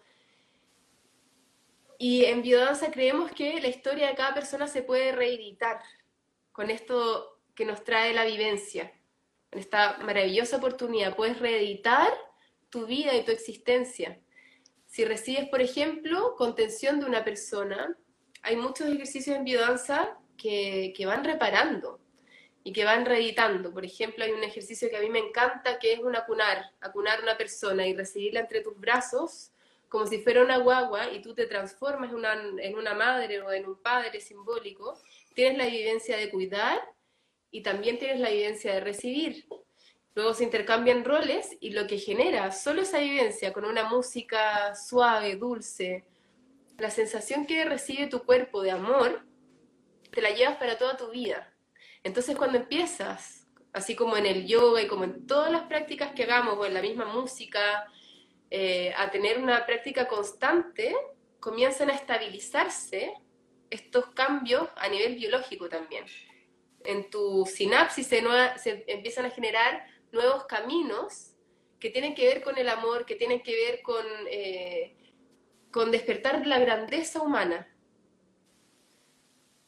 Y 2.07 2.27
en 2.27 2.43
biodanza 2.43 2.91
creemos 2.91 3.33
que 3.33 3.59
la 3.63 3.69
historia 3.69 4.09
de 4.09 4.15
cada 4.15 4.35
persona 4.35 4.69
se 4.69 4.83
puede 4.83 5.13
reeditar 5.13 5.81
con 6.53 6.69
esto 6.69 7.41
que 7.55 7.65
nos 7.65 7.83
trae 7.83 8.13
la 8.13 8.27
vivencia, 8.27 8.93
con 9.49 9.59
esta 9.59 9.97
maravillosa 10.03 10.59
oportunidad. 10.59 11.17
Puedes 11.17 11.39
reeditar 11.39 12.13
tu 12.69 12.85
vida 12.85 13.15
y 13.15 13.25
tu 13.25 13.33
existencia. 13.33 14.21
Si 14.85 15.07
recibes, 15.07 15.49
por 15.49 15.63
ejemplo, 15.63 16.35
contención 16.37 17.01
de 17.01 17.07
una 17.07 17.25
persona, 17.25 17.97
hay 18.43 18.57
muchos 18.57 18.87
ejercicios 18.89 19.39
en 19.39 19.45
biodanza 19.45 20.19
que, 20.37 20.93
que 20.95 21.07
van 21.07 21.25
reparando 21.25 22.01
y 22.65 22.75
que 22.75 22.85
van 22.85 23.07
reeditando. 23.07 23.73
Por 23.73 23.87
ejemplo, 23.87 24.27
hay 24.27 24.33
un 24.33 24.45
ejercicio 24.45 24.91
que 24.91 24.99
a 24.99 25.01
mí 25.01 25.09
me 25.09 25.21
encanta 25.21 25.79
que 25.79 25.95
es 25.95 26.01
un 26.01 26.15
acunar, 26.15 26.71
acunar 26.83 27.23
una 27.23 27.39
persona 27.39 27.87
y 27.87 27.97
recibirla 27.97 28.41
entre 28.41 28.61
tus 28.61 28.79
brazos 28.79 29.54
como 29.95 30.09
si 30.09 30.19
fuera 30.19 30.43
una 30.43 30.57
guagua 30.57 31.13
y 31.13 31.23
tú 31.23 31.35
te 31.35 31.47
transformas 31.47 32.11
en 32.11 32.17
una, 32.17 32.33
en 32.59 32.75
una 32.75 32.95
madre 32.95 33.41
o 33.41 33.53
en 33.53 33.65
un 33.65 33.77
padre 33.77 34.21
simbólico, 34.21 34.99
tienes 35.35 35.57
la 35.57 35.69
evidencia 35.69 36.17
de 36.17 36.31
cuidar 36.31 36.81
y 37.53 37.63
también 37.63 38.01
tienes 38.01 38.19
la 38.19 38.29
evidencia 38.29 38.75
de 38.75 38.81
recibir. 38.81 39.47
Luego 40.17 40.35
se 40.35 40.43
intercambian 40.43 41.05
roles 41.05 41.49
y 41.61 41.71
lo 41.71 41.87
que 41.87 41.99
genera 41.99 42.51
solo 42.51 42.83
esa 42.83 42.99
vivencia 42.99 43.53
con 43.53 43.65
una 43.65 43.89
música 43.89 44.75
suave, 44.75 45.37
dulce, 45.37 46.03
la 46.77 46.91
sensación 46.91 47.47
que 47.47 47.65
recibe 47.65 48.09
tu 48.09 48.25
cuerpo 48.25 48.63
de 48.63 48.73
amor, 48.73 49.25
te 50.11 50.21
la 50.23 50.31
llevas 50.31 50.57
para 50.57 50.77
toda 50.77 50.97
tu 50.97 51.13
vida. 51.13 51.55
Entonces 52.03 52.35
cuando 52.35 52.59
empiezas, 52.59 53.47
así 53.73 53.95
como 53.95 54.17
en 54.17 54.27
el 54.27 54.45
yoga 54.45 54.83
y 54.83 54.89
como 54.89 55.05
en 55.05 55.25
todas 55.25 55.53
las 55.53 55.63
prácticas 55.69 56.11
que 56.17 56.25
hagamos 56.25 56.59
o 56.59 56.67
en 56.67 56.75
la 56.75 56.83
misma 56.83 57.05
música, 57.05 57.89
eh, 58.57 58.95
a 58.97 59.11
tener 59.11 59.39
una 59.39 59.67
práctica 59.67 60.07
constante, 60.07 60.95
comienzan 61.41 61.91
a 61.91 61.95
estabilizarse 61.95 63.13
estos 63.69 64.07
cambios 64.15 64.69
a 64.77 64.89
nivel 64.89 65.17
biológico 65.17 65.69
también. 65.69 66.05
En 66.85 67.11
tu 67.11 67.47
sinapsis 67.47 68.07
se, 68.07 68.23
se 68.59 68.85
empiezan 68.87 69.25
a 69.25 69.31
generar 69.31 69.85
nuevos 70.13 70.45
caminos 70.45 71.33
que 71.81 71.91
tienen 71.91 72.15
que 72.15 72.29
ver 72.29 72.43
con 72.45 72.57
el 72.57 72.69
amor, 72.69 73.05
que 73.05 73.17
tienen 73.17 73.43
que 73.43 73.57
ver 73.57 73.83
con, 73.83 74.07
eh, 74.31 74.97
con 75.73 75.91
despertar 75.91 76.47
la 76.47 76.61
grandeza 76.61 77.23
humana. 77.23 77.67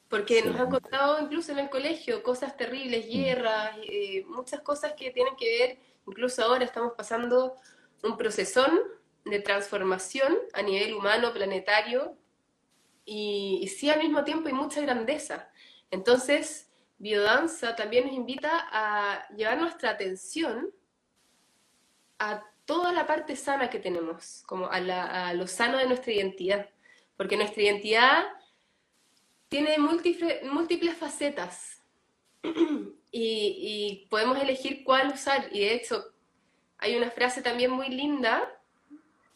Porque 0.09 0.43
nos 0.43 0.61
han 0.61 0.71
contado 0.71 1.21
incluso 1.21 1.51
en 1.51 1.59
el 1.59 1.71
colegio 1.71 2.23
cosas 2.23 2.57
terribles, 2.57 3.05
mm. 3.05 3.11
guerras, 3.11 3.77
eh, 3.83 4.25
muchas 4.29 4.61
cosas 4.61 4.93
que 4.93 5.11
tienen 5.11 5.35
que 5.35 5.59
ver, 5.59 5.79
incluso 6.07 6.45
ahora 6.45 6.65
estamos 6.65 6.93
pasando 6.97 7.57
un 8.07 8.17
procesón 8.17 8.81
de 9.25 9.41
transformación 9.41 10.37
a 10.53 10.63
nivel 10.63 10.95
humano, 10.95 11.33
planetario, 11.33 12.17
y, 13.05 13.61
y 13.63 13.69
sí 13.69 13.91
al 13.91 14.01
mismo 14.01 14.25
tiempo 14.25 14.49
hay 14.49 14.55
mucha 14.55 14.81
grandeza. 14.81 15.51
Entonces, 15.91 16.71
biodanza 16.99 17.77
también 17.77 18.07
nos 18.07 18.15
invita 18.15 18.69
a 18.71 19.29
llevar 19.35 19.59
nuestra 19.59 19.91
atención 19.91 20.71
a 22.19 22.43
toda 22.65 22.93
la 22.93 23.07
parte 23.07 23.37
sana 23.37 23.71
que 23.71 23.79
tenemos, 23.79 24.43
como 24.47 24.69
a, 24.71 25.33
lo 25.35 25.47
sano 25.47 25.79
de 25.79 25.87
nuestra 25.87 26.13
identidad, 26.13 26.69
porque 27.17 27.37
nuestra 27.37 27.63
identidad 27.63 28.25
tiene 29.49 29.79
múltiples, 29.79 30.43
múltiples 30.45 30.97
facetas 30.97 31.83
y, 32.43 32.53
y, 33.13 34.07
podemos 34.11 34.43
elegir 34.43 34.83
cuál 34.83 35.13
usar. 35.13 35.49
Y 35.53 35.61
de 35.61 35.75
hecho, 35.75 36.13
hay 36.79 36.97
una 36.97 37.11
frase 37.11 37.43
también 37.43 37.71
muy 37.71 37.89
linda 37.89 38.53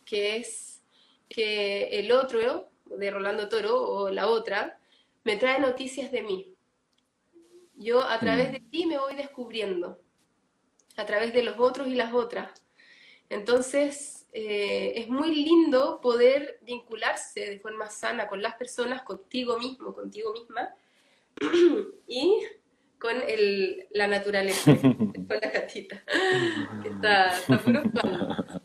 que 0.05 0.37
es 0.37 0.83
que 1.29 2.01
el 2.01 2.11
otro, 2.11 2.69
de 2.87 3.11
Rolando 3.11 3.49
Toro, 3.49 3.81
o 3.81 4.11
la 4.11 4.27
otra, 4.27 4.81
me 5.23 5.37
trae 5.37 5.61
noticias 5.61 6.11
de 6.11 6.23
mí. 6.23 6.55
Yo 7.77 8.03
a 8.03 8.19
través 8.19 8.49
mm. 8.49 8.53
de 8.53 8.61
ti 8.61 8.87
me 8.87 8.99
voy 8.99 9.15
descubriendo, 9.15 10.01
a 10.97 11.07
través 11.07 11.33
de 11.33 11.45
los 11.45 11.59
otros 11.59 11.87
y 11.87 11.95
las 11.95 12.13
otras. 12.13 12.61
Entonces, 13.29 14.27
eh, 14.33 14.95
es 14.97 15.09
muy 15.09 15.33
lindo 15.33 16.01
poder 16.01 16.59
vincularse 16.63 17.49
de 17.49 17.61
forma 17.61 17.89
sana 17.89 18.27
con 18.27 18.43
las 18.43 18.57
personas, 18.57 19.03
contigo 19.03 19.59
mismo, 19.59 19.95
contigo 19.95 20.33
misma, 20.33 20.75
y 22.09 22.43
con 23.01 23.17
el, 23.27 23.87
la 23.93 24.07
naturaleza, 24.07 24.77
con 24.81 25.27
la 25.29 25.51
gatita, 25.51 26.03
que 26.83 26.89
está, 26.89 27.29
está 27.29 28.63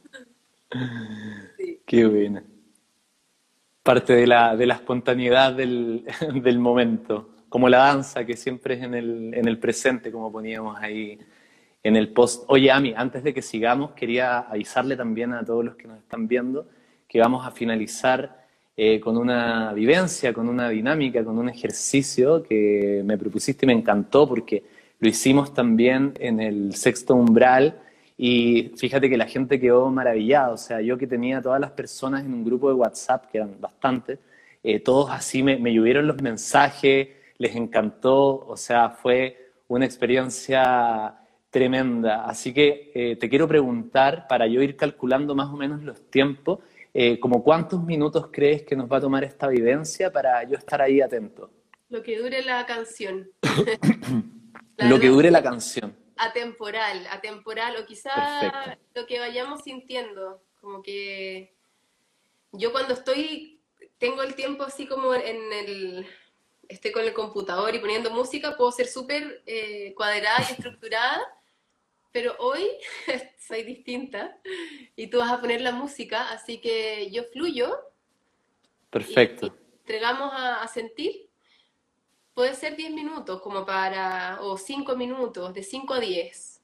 Qué 1.85 2.05
buena. 2.05 2.43
Parte 3.81 4.13
de 4.13 4.27
la, 4.27 4.55
de 4.55 4.65
la 4.65 4.73
espontaneidad 4.75 5.53
del, 5.53 6.05
del 6.43 6.59
momento 6.59 7.29
como 7.49 7.69
la 7.69 7.77
danza, 7.77 8.25
que 8.25 8.35
siempre 8.35 8.73
es 8.75 8.83
en 8.83 8.93
el, 8.93 9.33
en 9.33 9.47
el 9.47 9.57
presente, 9.59 10.11
como 10.11 10.29
poníamos 10.31 10.77
ahí 10.81 11.17
en 11.81 11.95
el 11.95 12.09
post. 12.09 12.43
Oye, 12.47 12.69
Ami, 12.69 12.93
antes 12.97 13.23
de 13.23 13.33
que 13.33 13.41
sigamos, 13.41 13.91
quería 13.91 14.39
avisarle 14.39 14.97
también 14.97 15.31
a 15.31 15.45
todos 15.45 15.63
los 15.63 15.75
que 15.75 15.87
nos 15.87 15.99
están 15.99 16.27
viendo 16.27 16.67
que 17.07 17.19
vamos 17.19 17.47
a 17.47 17.51
finalizar 17.51 18.44
eh, 18.77 18.99
con 18.99 19.17
una 19.17 19.73
vivencia, 19.73 20.33
con 20.33 20.49
una 20.49 20.69
dinámica, 20.69 21.23
con 21.23 21.37
un 21.37 21.49
ejercicio 21.49 22.43
que 22.43 23.01
me 23.05 23.17
propusiste 23.17 23.65
y 23.65 23.67
me 23.67 23.73
encantó 23.73 24.27
porque 24.27 24.63
lo 24.99 25.07
hicimos 25.07 25.53
también 25.53 26.13
en 26.19 26.39
el 26.39 26.75
sexto 26.75 27.15
umbral. 27.15 27.79
Y 28.17 28.73
fíjate 28.77 29.09
que 29.09 29.17
la 29.17 29.27
gente 29.27 29.59
quedó 29.59 29.89
maravillada, 29.91 30.51
o 30.51 30.57
sea, 30.57 30.81
yo 30.81 30.97
que 30.97 31.07
tenía 31.07 31.41
todas 31.41 31.59
las 31.59 31.71
personas 31.71 32.23
en 32.23 32.33
un 32.33 32.45
grupo 32.45 32.69
de 32.69 32.75
WhatsApp, 32.75 33.29
que 33.29 33.39
eran 33.39 33.55
bastantes, 33.59 34.19
eh, 34.63 34.79
todos 34.79 35.09
así 35.11 35.43
me, 35.43 35.57
me 35.57 35.73
llovieron 35.73 36.07
los 36.07 36.21
mensajes, 36.21 37.09
les 37.37 37.55
encantó, 37.55 38.45
o 38.47 38.55
sea, 38.57 38.89
fue 38.89 39.51
una 39.67 39.85
experiencia 39.85 41.15
tremenda. 41.49 42.25
Así 42.25 42.53
que 42.53 42.91
eh, 42.93 43.15
te 43.15 43.29
quiero 43.29 43.47
preguntar, 43.47 44.27
para 44.27 44.47
yo 44.47 44.61
ir 44.61 44.75
calculando 44.75 45.35
más 45.35 45.47
o 45.47 45.57
menos 45.57 45.83
los 45.83 46.01
tiempos, 46.09 46.59
eh, 46.97 47.19
como 47.19 47.43
cuántos 47.43 47.83
minutos 47.83 48.29
crees 48.31 48.63
que 48.63 48.73
nos 48.73 48.89
va 48.89 48.97
a 48.97 49.01
tomar 49.01 49.25
esta 49.25 49.49
vivencia 49.49 50.09
para 50.13 50.41
yo 50.45 50.57
estar 50.57 50.81
ahí 50.81 51.01
atento. 51.01 51.51
Lo 51.89 52.01
que 52.01 52.17
dure 52.17 52.41
la 52.41 52.65
canción. 52.65 53.29
lo 54.77 54.97
que 54.97 55.09
dure 55.09 55.29
la 55.29 55.43
canción. 55.43 55.93
Atemporal, 56.15 57.05
atemporal, 57.11 57.75
o 57.75 57.85
quizá 57.85 58.77
lo 58.93 59.05
que 59.05 59.19
vayamos 59.19 59.63
sintiendo, 59.63 60.41
como 60.61 60.81
que 60.81 61.53
yo 62.53 62.71
cuando 62.71 62.93
estoy 62.93 63.59
tengo 63.97 64.23
el 64.23 64.33
tiempo 64.35 64.63
así 64.63 64.87
como 64.87 65.13
en 65.13 65.51
el, 65.51 66.07
estoy 66.69 66.93
con 66.93 67.03
el 67.03 67.13
computador 67.13 67.75
y 67.75 67.79
poniendo 67.79 68.09
música, 68.09 68.55
puedo 68.55 68.71
ser 68.71 68.87
súper 68.87 69.43
eh, 69.45 69.93
cuadrada 69.97 70.45
y 70.47 70.53
estructurada, 70.53 71.21
pero 72.15 72.33
hoy 72.39 72.63
soy 73.37 73.63
distinta 73.63 74.37
y 74.95 75.07
tú 75.07 75.17
vas 75.17 75.33
a 75.33 75.41
poner 75.41 75.59
la 75.59 75.73
música, 75.73 76.31
así 76.31 76.59
que 76.59 77.11
yo 77.11 77.23
fluyo. 77.33 77.77
Perfecto. 78.89 79.53
entregamos 79.79 80.31
a, 80.33 80.65
sentir. 80.69 81.27
Puede 82.33 82.55
ser 82.55 82.77
10 82.77 82.93
minutos 82.93 83.41
como 83.41 83.65
para, 83.65 84.39
o 84.39 84.57
5 84.57 84.95
minutos, 84.95 85.53
de 85.53 85.61
5 85.61 85.93
a 85.93 85.99
10 85.99 86.61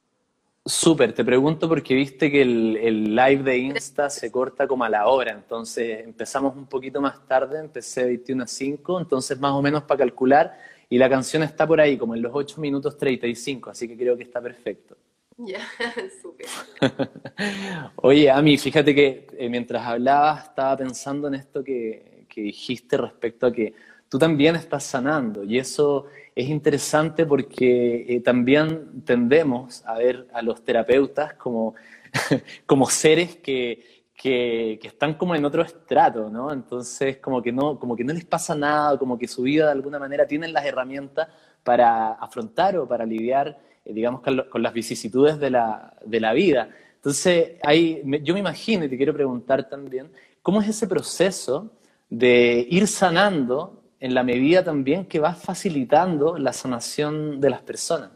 Súper, 0.64 1.12
te 1.12 1.22
pregunto 1.22 1.68
porque 1.68 1.96
viste 1.96 2.30
que 2.30 2.40
el, 2.40 3.14
live 3.14 3.42
de 3.42 3.58
Insta 3.58 4.08
se 4.08 4.32
corta 4.32 4.66
como 4.66 4.84
a 4.84 4.88
la 4.88 5.06
hora, 5.06 5.32
entonces 5.32 6.02
empezamos 6.02 6.56
un 6.56 6.64
poquito 6.64 7.02
más 7.02 7.26
tarde, 7.26 7.58
empecé 7.58 8.04
21 8.04 8.44
a 8.44 8.46
5, 8.46 9.00
entonces 9.00 9.38
más 9.38 9.52
o 9.52 9.60
menos 9.60 9.82
para 9.82 9.98
calcular, 9.98 10.58
y 10.88 10.96
la 10.96 11.10
canción 11.10 11.42
está 11.42 11.66
por 11.66 11.78
ahí, 11.78 11.98
como 11.98 12.14
en 12.14 12.22
los 12.22 12.32
8 12.34 12.58
minutos 12.58 12.96
35, 12.96 13.68
así 13.68 13.86
que 13.86 13.98
creo 13.98 14.16
que 14.16 14.22
está 14.22 14.40
perfecto. 14.40 14.96
Ya, 15.38 15.60
súper. 16.22 16.46
Oye, 17.96 18.30
Ami, 18.30 18.58
fíjate 18.58 18.94
que 18.94 19.26
eh, 19.38 19.48
mientras 19.48 19.84
hablabas 19.86 20.44
estaba 20.44 20.76
pensando 20.76 21.28
en 21.28 21.34
esto 21.34 21.64
que, 21.64 22.26
que 22.28 22.42
dijiste 22.42 22.96
respecto 22.96 23.46
a 23.46 23.52
que 23.52 23.74
tú 24.08 24.18
también 24.18 24.56
estás 24.56 24.84
sanando, 24.84 25.42
y 25.42 25.58
eso 25.58 26.06
es 26.34 26.48
interesante 26.48 27.26
porque 27.26 28.06
eh, 28.08 28.20
también 28.20 29.04
tendemos 29.04 29.84
a 29.86 29.96
ver 29.98 30.28
a 30.32 30.42
los 30.42 30.62
terapeutas 30.62 31.34
como, 31.34 31.74
como 32.66 32.86
seres 32.90 33.36
que, 33.36 34.04
que, 34.14 34.78
están 34.82 35.14
como 35.14 35.34
en 35.34 35.44
otro 35.44 35.62
estrato, 35.62 36.30
¿no? 36.30 36.52
Entonces, 36.52 37.18
como 37.18 37.42
que, 37.42 37.52
no, 37.52 37.78
como 37.78 37.96
que 37.96 38.04
no 38.04 38.12
les 38.12 38.24
pasa 38.24 38.54
nada, 38.54 38.98
como 38.98 39.18
que 39.18 39.26
su 39.26 39.42
vida 39.42 39.66
de 39.66 39.72
alguna 39.72 39.98
manera 39.98 40.26
tienen 40.26 40.52
las 40.52 40.64
herramientas 40.64 41.28
para 41.62 42.12
afrontar 42.12 42.76
o 42.76 42.86
para 42.86 43.04
lidiar, 43.04 43.58
digamos, 43.84 44.22
con, 44.22 44.62
las 44.62 44.72
vicisitudes 44.72 45.38
de 45.38 45.50
la, 45.50 45.94
de 46.04 46.20
la 46.20 46.32
vida. 46.32 46.70
Entonces, 46.96 47.52
hay, 47.62 48.02
yo 48.22 48.34
me 48.34 48.40
imagino, 48.40 48.84
y 48.84 48.88
te 48.88 48.96
quiero 48.96 49.12
preguntar 49.12 49.68
también, 49.68 50.10
¿cómo 50.40 50.60
es 50.60 50.68
ese 50.68 50.86
proceso 50.86 51.70
de 52.08 52.66
ir 52.68 52.86
sanando 52.88 53.82
en 54.02 54.14
la 54.14 54.24
medida 54.24 54.64
también 54.64 55.06
que 55.06 55.20
vas 55.20 55.40
facilitando 55.40 56.36
la 56.36 56.52
sanación 56.52 57.40
de 57.40 57.50
las 57.50 57.62
personas. 57.62 58.10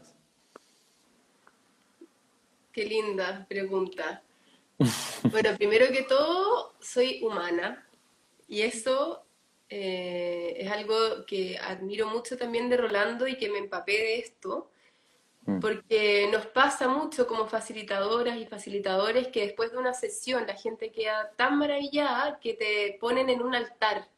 Qué 2.73 2.85
linda 2.85 3.45
pregunta. 3.47 4.21
Bueno, 5.31 5.49
primero 5.57 5.87
que 5.87 6.03
todo, 6.03 6.75
soy 6.79 7.23
humana 7.23 7.87
y 8.47 8.61
eso 8.61 9.23
eh, 9.69 10.57
es 10.59 10.69
algo 10.69 11.25
que 11.25 11.57
admiro 11.57 12.07
mucho 12.07 12.37
también 12.37 12.69
de 12.69 12.77
Rolando 12.77 13.27
y 13.27 13.37
que 13.37 13.49
me 13.49 13.57
empapé 13.57 13.93
de 13.93 14.19
esto. 14.19 14.69
Porque 15.61 16.27
nos 16.31 16.45
pasa 16.47 16.87
mucho 16.89 17.25
como 17.25 17.47
facilitadoras 17.47 18.37
y 18.37 18.45
facilitadores 18.45 19.29
que 19.29 19.41
después 19.41 19.71
de 19.71 19.77
una 19.77 19.93
sesión 19.93 20.45
la 20.45 20.55
gente 20.55 20.91
queda 20.91 21.31
tan 21.37 21.57
maravillada 21.57 22.39
que 22.39 22.53
te 22.53 22.97
ponen 22.99 23.29
en 23.29 23.41
un 23.41 23.55
altar. 23.55 24.09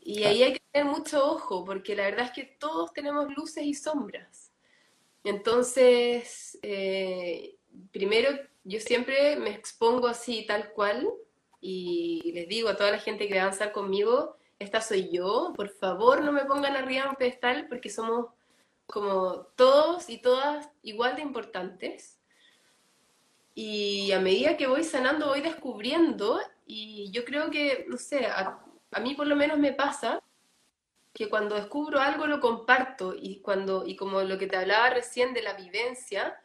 Y 0.00 0.24
ahí 0.24 0.42
hay 0.42 0.52
que 0.54 0.62
tener 0.72 0.88
mucho 0.88 1.24
ojo, 1.24 1.64
porque 1.64 1.96
la 1.96 2.04
verdad 2.04 2.26
es 2.26 2.32
que 2.32 2.44
todos 2.44 2.92
tenemos 2.92 3.32
luces 3.36 3.64
y 3.64 3.74
sombras. 3.74 4.52
Entonces, 5.24 6.58
eh, 6.62 7.56
primero, 7.92 8.30
yo 8.64 8.80
siempre 8.80 9.36
me 9.36 9.50
expongo 9.50 10.06
así, 10.08 10.44
tal 10.46 10.72
cual, 10.72 11.08
y 11.60 12.32
les 12.32 12.48
digo 12.48 12.68
a 12.68 12.76
toda 12.76 12.92
la 12.92 12.98
gente 12.98 13.26
que 13.26 13.34
va 13.34 13.40
a 13.40 13.44
avanzar 13.44 13.72
conmigo, 13.72 14.36
esta 14.58 14.80
soy 14.80 15.10
yo, 15.10 15.52
por 15.54 15.68
favor 15.68 16.22
no 16.22 16.32
me 16.32 16.44
pongan 16.44 16.76
arriba 16.76 17.04
en 17.04 17.10
un 17.10 17.16
pedestal 17.16 17.66
porque 17.68 17.90
somos 17.90 18.26
como 18.86 19.46
todos 19.56 20.08
y 20.08 20.18
todas 20.18 20.68
igual 20.82 21.16
de 21.16 21.22
importantes. 21.22 22.18
Y 23.54 24.12
a 24.12 24.20
medida 24.20 24.56
que 24.56 24.66
voy 24.66 24.84
sanando, 24.84 25.28
voy 25.28 25.40
descubriendo, 25.40 26.40
y 26.66 27.10
yo 27.10 27.24
creo 27.24 27.50
que, 27.50 27.86
no 27.88 27.96
sé, 27.96 28.26
a 28.26 28.62
a 28.96 29.00
mí 29.00 29.14
por 29.14 29.26
lo 29.26 29.36
menos 29.36 29.58
me 29.58 29.72
pasa 29.72 30.22
que 31.12 31.28
cuando 31.28 31.54
descubro 31.54 32.00
algo 32.00 32.26
lo 32.26 32.40
comparto 32.40 33.14
y 33.14 33.40
cuando 33.40 33.86
y 33.86 33.96
como 33.96 34.22
lo 34.22 34.38
que 34.38 34.46
te 34.46 34.56
hablaba 34.56 34.90
recién 34.90 35.34
de 35.34 35.42
la 35.42 35.54
vivencia, 35.54 36.38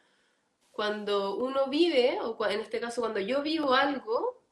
cuando 0.70 1.36
uno 1.36 1.68
vive 1.68 2.18
o 2.20 2.36
en 2.46 2.60
este 2.60 2.80
caso 2.80 3.00
cuando 3.00 3.20
yo 3.20 3.42
vivo 3.42 3.74
algo, 3.74 4.42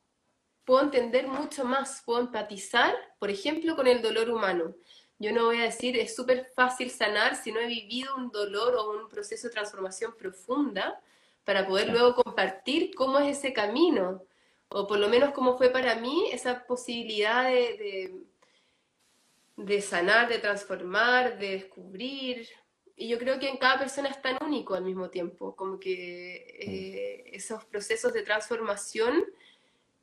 puedo 0.65 0.83
entender 0.83 1.27
mucho 1.27 1.65
más, 1.65 2.03
puedo 2.05 2.21
empatizar, 2.21 2.95
por 3.19 3.31
ejemplo, 3.31 3.77
con 3.77 3.87
el 3.87 4.03
dolor 4.03 4.31
humano. 4.31 4.75
Yo 5.21 5.33
no 5.33 5.45
voy 5.45 5.59
a 5.59 5.65
decir 5.65 5.97
es 5.99 6.17
súper 6.17 6.47
fácil 6.57 6.91
sanar 6.91 7.37
si 7.37 7.53
no 7.53 7.61
he 7.61 7.67
vivido 7.67 8.17
un 8.17 8.31
dolor 8.31 8.75
o 8.75 8.91
un 8.91 9.09
proceso 9.09 9.47
de 9.47 9.53
transformación 9.53 10.17
profunda 10.17 10.99
para 11.45 11.69
poder 11.69 11.91
luego 11.91 12.15
compartir 12.15 12.95
cómo 12.95 13.19
es 13.19 13.39
ese 13.39 13.53
camino 13.53 14.25
o 14.71 14.87
por 14.87 14.99
lo 14.99 15.09
menos 15.09 15.33
como 15.33 15.59
fue 15.59 15.69
para 15.71 15.97
mí 15.97 16.31
esa 16.33 16.65
posibilidad 16.65 17.45
de, 17.45 18.15
de, 19.57 19.81
sanar, 19.83 20.29
de 20.29 20.39
transformar, 20.39 21.39
de 21.39 21.51
descubrir. 21.51 22.49
Y 22.97 23.09
yo 23.09 23.19
creo 23.19 23.39
que 23.39 23.49
en 23.49 23.59
cada 23.59 23.79
persona 23.79 24.09
es 24.09 24.23
tan 24.23 24.39
único 24.43 24.75
al 24.75 24.85
mismo 24.85 25.11
tiempo, 25.11 25.57
como 25.57 25.79
que 25.81 26.47
eh, 26.61 27.31
esos 27.33 27.65
procesos 27.65 28.13
de 28.13 28.23
transformación, 28.23 29.25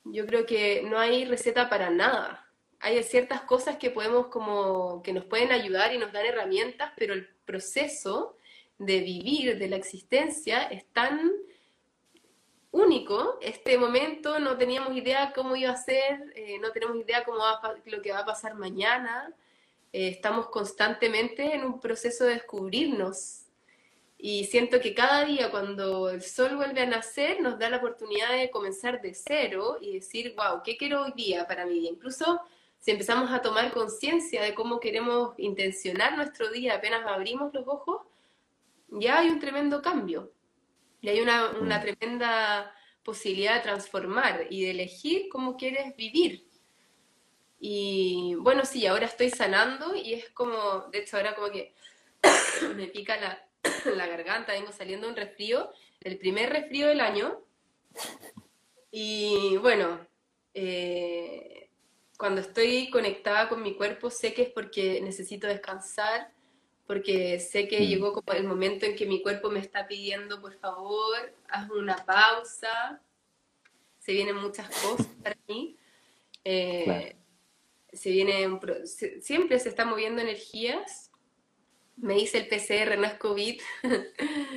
yo 0.04 0.26
creo 0.26 0.46
que 0.46 0.84
no 0.84 1.00
hay 1.00 1.26
receta 1.26 1.70
para 1.70 1.90
nada. 1.90 2.47
Hay 2.80 3.02
ciertas 3.04 3.42
cosas 3.42 3.78
que 3.78 3.90
podemos 3.90 4.28
como, 4.28 5.02
que 5.04 5.14
nos 5.14 5.26
pueden 5.26 5.52
ayudar 5.52 5.94
y 5.94 5.98
nos 5.98 6.12
dan 6.12 6.26
herramientas, 6.26 6.92
pero 6.96 7.14
el 7.14 7.28
proceso 7.46 8.38
de 8.78 9.00
vivir, 9.00 9.58
de 9.58 9.68
la 9.68 9.78
existencia, 9.78 10.64
es 10.64 10.86
tan 10.94 11.32
único. 12.72 13.40
Este 13.42 13.78
momento 13.78 14.40
no 14.40 14.58
teníamos 14.58 14.96
idea 14.96 15.34
cómo 15.34 15.56
iba 15.56 15.72
a 15.72 15.78
ser, 15.78 16.34
eh, 16.36 16.60
no 16.60 16.72
tenemos 16.72 16.98
idea 16.98 17.24
cómo 17.24 17.40
va 17.40 17.76
lo 17.86 18.02
que 18.02 18.12
va 18.12 18.20
a 18.20 18.26
pasar 18.26 18.56
mañana. 18.56 19.34
Eh, 19.92 20.10
estamos 20.10 20.50
constantemente 20.50 21.56
en 21.56 21.64
un 21.64 21.80
proceso 21.80 22.26
de 22.26 22.36
descubrirnos. 22.36 23.44
Y 24.20 24.46
siento 24.46 24.80
que 24.80 24.96
cada 24.96 25.26
día 25.26 25.52
cuando 25.52 26.10
el 26.10 26.24
sol 26.24 26.56
vuelve 26.56 26.82
a 26.82 26.88
nacer 26.88 27.40
nos 27.40 27.60
da 27.60 27.70
la 27.70 27.78
oportunidad 27.78 28.32
de 28.32 28.50
comenzar 28.50 29.00
de 29.00 29.14
cero 29.14 29.78
y 29.80 29.94
decir, 29.94 30.34
wow, 30.36 30.62
¿qué 30.64 30.76
quiero 30.76 31.04
hoy 31.04 31.14
día 31.16 31.48
para 31.48 31.66
mi 31.68 31.80
día? 31.80 31.92
Incluso 31.92 32.42
si 32.80 32.92
empezamos 32.92 33.32
a 33.32 33.42
tomar 33.42 33.72
conciencia 33.72 34.42
de 34.44 34.54
cómo 34.54 34.80
queremos 34.80 35.34
intencionar 35.38 36.16
nuestro 36.16 36.50
día 36.52 36.76
apenas 36.76 37.06
abrimos 37.06 37.54
los 37.54 37.68
ojos, 37.68 38.02
ya 38.90 39.20
hay 39.20 39.30
un 39.30 39.40
tremendo 39.40 39.82
cambio. 39.82 40.32
Y 41.02 41.10
hay 41.10 41.20
una, 41.22 41.52
una 41.52 41.80
mm. 41.80 41.82
tremenda 41.82 42.74
posibilidad 43.04 43.56
de 43.56 43.62
transformar 43.62 44.48
y 44.50 44.64
de 44.64 44.72
elegir 44.72 45.30
cómo 45.30 45.58
quieres 45.58 45.96
vivir. 45.96 46.48
Y 47.60 48.36
bueno, 48.40 48.66
sí, 48.66 48.86
ahora 48.86 49.06
estoy 49.06 49.30
sanando 49.30 49.96
y 49.96 50.14
es 50.14 50.30
como, 50.30 50.88
de 50.92 51.00
hecho 51.00 51.18
ahora 51.18 51.36
como 51.36 51.50
que 51.50 51.74
me 52.76 52.88
pica 52.88 53.18
la, 53.18 53.48
la 53.96 54.08
garganta, 54.08 54.54
vengo 54.54 54.72
saliendo 54.72 55.08
un 55.08 55.16
resfrío, 55.16 55.72
el 56.02 56.18
primer 56.18 56.50
resfrío 56.50 56.88
del 56.88 57.02
año. 57.02 57.40
Y 58.92 59.58
bueno, 59.58 60.06
eh, 60.54 61.67
cuando 62.18 62.42
estoy 62.42 62.90
conectada 62.90 63.48
con 63.48 63.62
mi 63.62 63.76
cuerpo 63.76 64.10
sé 64.10 64.34
que 64.34 64.42
es 64.44 64.50
porque 64.50 65.00
necesito 65.02 65.48
descansar, 65.48 66.32
porque 66.88 67.40
sé 67.40 67.68
que 67.68 67.82
mm. 67.82 67.84
llegó 67.84 68.14
como 68.14 68.34
el 68.34 68.44
momento 68.44 68.86
en 68.86 68.96
que 68.96 69.06
mi 69.06 69.22
cuerpo 69.22 69.50
me 69.50 69.60
está 69.60 69.88
pidiendo, 69.88 70.42
por 70.42 70.54
favor, 70.56 71.34
haz 71.50 71.70
una 71.70 71.96
pausa, 72.06 73.02
se 74.00 74.14
vienen 74.14 74.38
muchas 74.38 74.70
cosas 74.82 75.08
para 75.22 75.38
mí. 75.48 75.78
Eh, 76.44 77.16
se 77.92 78.10
viene 78.10 78.48
siempre 79.22 79.60
se 79.60 79.70
están 79.70 79.90
moviendo 79.90 80.22
energías. 80.22 81.12
Me 81.98 82.14
dice 82.14 82.38
el 82.38 82.48
PCR, 82.48 82.98
no 82.98 83.06
es 83.06 83.14
COVID. 83.16 83.62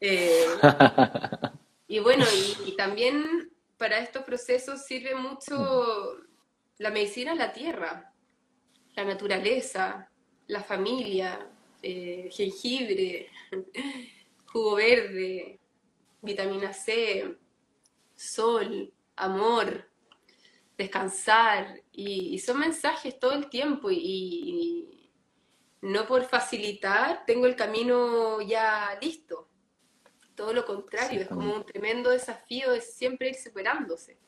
Eh, 0.00 0.46
y 1.88 1.98
bueno, 1.98 2.24
y, 2.64 2.76
también 2.76 3.50
para 3.76 3.98
estos 3.98 4.22
procesos 4.22 4.86
sirve 4.86 5.16
mucho 5.16 6.16
la 6.78 6.90
medicina 6.90 7.34
la 7.34 7.52
tierra, 7.52 8.12
la 8.94 9.04
naturaleza, 9.04 10.10
la 10.46 10.62
familia, 10.62 11.50
eh, 11.82 12.28
jengibre, 12.32 13.28
jugo 14.46 14.76
verde, 14.76 15.58
vitamina 16.22 16.72
C, 16.72 17.36
sol, 18.14 18.92
amor, 19.16 19.88
descansar, 20.76 21.82
y, 21.92 22.38
son 22.38 22.60
mensajes 22.60 23.18
todo 23.18 23.32
el 23.32 23.48
tiempo 23.48 23.90
y, 23.90 25.10
no 25.80 26.08
por 26.08 26.24
facilitar 26.24 27.24
tengo 27.24 27.46
el 27.46 27.54
camino 27.54 28.40
ya 28.40 28.98
listo. 29.00 29.48
Todo 30.34 30.52
lo 30.52 30.64
contrario, 30.64 31.20
es 31.20 31.28
como 31.28 31.54
un 31.54 31.64
tremendo 31.64 32.10
desafío 32.10 32.72
de 32.72 32.80
siempre 32.80 33.28
ir 33.28 33.34
superándose 33.36 34.18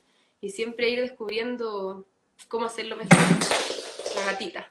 y 0.40 0.50
siempre 0.50 0.90
ir 0.90 1.00
descubriendo 1.00 2.06
cómo 2.48 2.66
hacerlo 2.66 2.96
mejor. 2.96 3.18
La 4.16 4.32
gatita. 4.32 4.70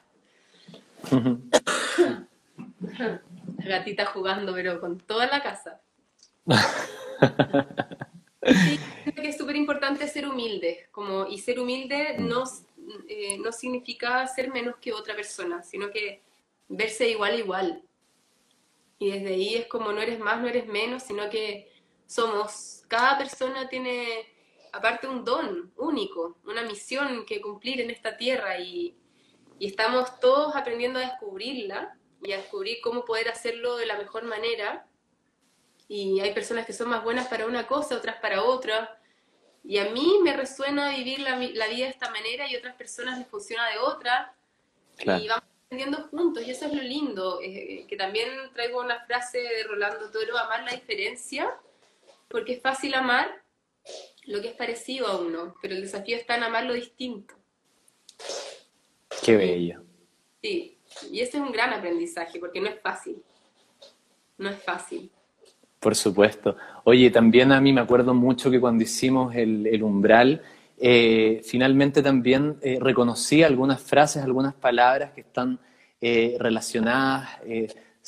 La 3.58 3.77
gatita 3.77 4.05
jugando, 4.05 4.53
pero 4.53 4.79
con 4.79 4.99
toda 4.99 5.27
la 5.27 5.41
casa. 5.41 5.82
Sí, 8.41 8.79
creo 9.03 9.15
que 9.15 9.29
es 9.29 9.38
súper 9.38 9.58
importante 9.58 10.08
ser 10.08 10.27
humilde, 10.27 10.88
como, 10.91 11.27
y 11.27 11.39
ser 11.39 11.60
humilde 11.60 12.15
no, 12.19 12.45
eh, 13.08 13.38
no 13.38 13.51
significa 13.51 14.25
ser 14.27 14.49
menos 14.49 14.77
que 14.77 14.93
otra 14.93 15.15
persona, 15.15 15.62
sino 15.62 15.91
que 15.91 16.21
verse 16.69 17.10
igual 17.10 17.38
igual. 17.38 17.84
Y 18.97 19.12
desde 19.12 19.27
ahí 19.27 19.55
es 19.55 19.67
como 19.67 19.91
no 19.91 20.01
eres 20.01 20.19
más, 20.19 20.41
no 20.41 20.47
eres 20.47 20.67
menos, 20.67 21.03
sino 21.03 21.29
que 21.29 21.71
somos, 22.05 22.84
cada 22.88 23.17
persona 23.17 23.69
tiene 23.69 24.25
aparte 24.71 25.08
un 25.08 25.23
don 25.23 25.71
único, 25.77 26.38
una 26.45 26.62
misión 26.63 27.25
que 27.25 27.41
cumplir 27.41 27.82
en 27.82 27.89
esta 27.89 28.17
tierra 28.17 28.60
y, 28.60 28.95
y 29.58 29.67
estamos 29.67 30.19
todos 30.19 30.55
aprendiendo 30.55 30.99
a 30.99 31.03
descubrirla 31.03 31.97
y 32.23 32.32
a 32.34 32.38
descubrir 32.38 32.79
cómo 32.82 33.05
poder 33.05 33.29
hacerlo 33.29 33.77
de 33.77 33.86
la 33.86 33.97
mejor 33.97 34.23
manera. 34.23 34.86
Y 35.88 36.19
hay 36.19 36.34
personas 36.34 36.65
que 36.65 36.73
son 36.73 36.89
más 36.89 37.03
buenas 37.03 37.27
para 37.27 37.45
una 37.45 37.67
cosa, 37.67 37.95
otras 37.95 38.17
para 38.17 38.43
otra. 38.43 38.99
Y 39.63 39.77
a 39.77 39.89
mí 39.89 40.19
me 40.23 40.36
resuena 40.36 40.95
vivir 40.95 41.19
la, 41.19 41.36
la 41.36 41.67
vida 41.67 41.86
de 41.86 41.91
esta 41.91 42.10
manera 42.12 42.49
y 42.49 42.55
otras 42.55 42.75
personas 42.75 43.17
les 43.17 43.27
funciona 43.27 43.69
de 43.69 43.79
otra. 43.79 44.36
Y 44.99 45.27
vamos 45.27 45.45
aprendiendo 45.65 46.08
juntos 46.10 46.43
y 46.45 46.51
eso 46.51 46.65
es 46.65 46.73
lo 46.73 46.82
lindo. 46.82 47.39
Eh, 47.41 47.86
que 47.88 47.95
también 47.95 48.29
traigo 48.53 48.82
una 48.82 49.03
frase 49.05 49.39
de 49.39 49.63
Rolando 49.63 50.12
Toro, 50.12 50.38
amar 50.38 50.63
la 50.63 50.73
diferencia, 50.73 51.55
porque 52.27 52.53
es 52.53 52.62
fácil 52.62 52.93
amar 52.93 53.41
lo 54.25 54.41
que 54.41 54.49
es 54.49 54.55
parecido 54.55 55.08
a 55.08 55.19
uno, 55.19 55.55
pero 55.62 55.75
el 55.75 55.82
desafío 55.82 56.15
está 56.15 56.36
en 56.36 56.43
amar 56.43 56.65
lo 56.65 56.73
distinto. 56.73 57.34
Qué 59.23 59.36
bello. 59.36 59.82
Sí, 60.41 60.77
y 61.12 61.19
ese 61.19 61.38
es 61.38 61.43
un 61.43 61.51
gran 61.51 61.73
aprendizaje 61.73 62.39
porque 62.39 62.60
no 62.60 62.67
es 62.67 62.79
fácil. 62.82 63.17
No 64.38 64.49
es 64.49 64.62
fácil. 64.63 65.12
Por 65.79 65.95
supuesto. 65.95 66.55
Oye, 66.84 67.10
también 67.10 67.51
a 67.51 67.62
mí 67.62 67.71
me 67.71 67.82
acuerdo 67.82 68.13
mucho 68.13 68.51
que 68.51 68.60
cuando 68.60 68.84
hicimos 68.84 69.36
el, 69.36 69.82
umbral, 69.82 70.41
eh, 70.77 71.41
finalmente 71.43 72.01
también 72.01 72.58
eh, 72.62 72.77
reconocí 72.82 73.43
algunas 73.43 73.82
frases, 73.82 74.23
algunas 74.23 74.53
palabras 74.53 75.12
que 75.12 75.21
están 75.21 75.60
eh, 76.01 76.38
relacionadas, 76.39 77.29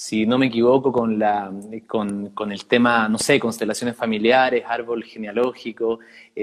si 0.02 0.26
no 0.26 0.38
me 0.38 0.48
equivoco, 0.48 0.92
con, 0.92 1.20
la, 1.20 1.52
con, 1.88 2.52
el 2.52 2.66
tema, 2.66 3.08
no 3.08 3.18
sé, 3.18 3.40
constelaciones 3.40 3.96
familiares, 3.96 4.64
árbol 4.68 5.04
genealógico, 5.04 6.00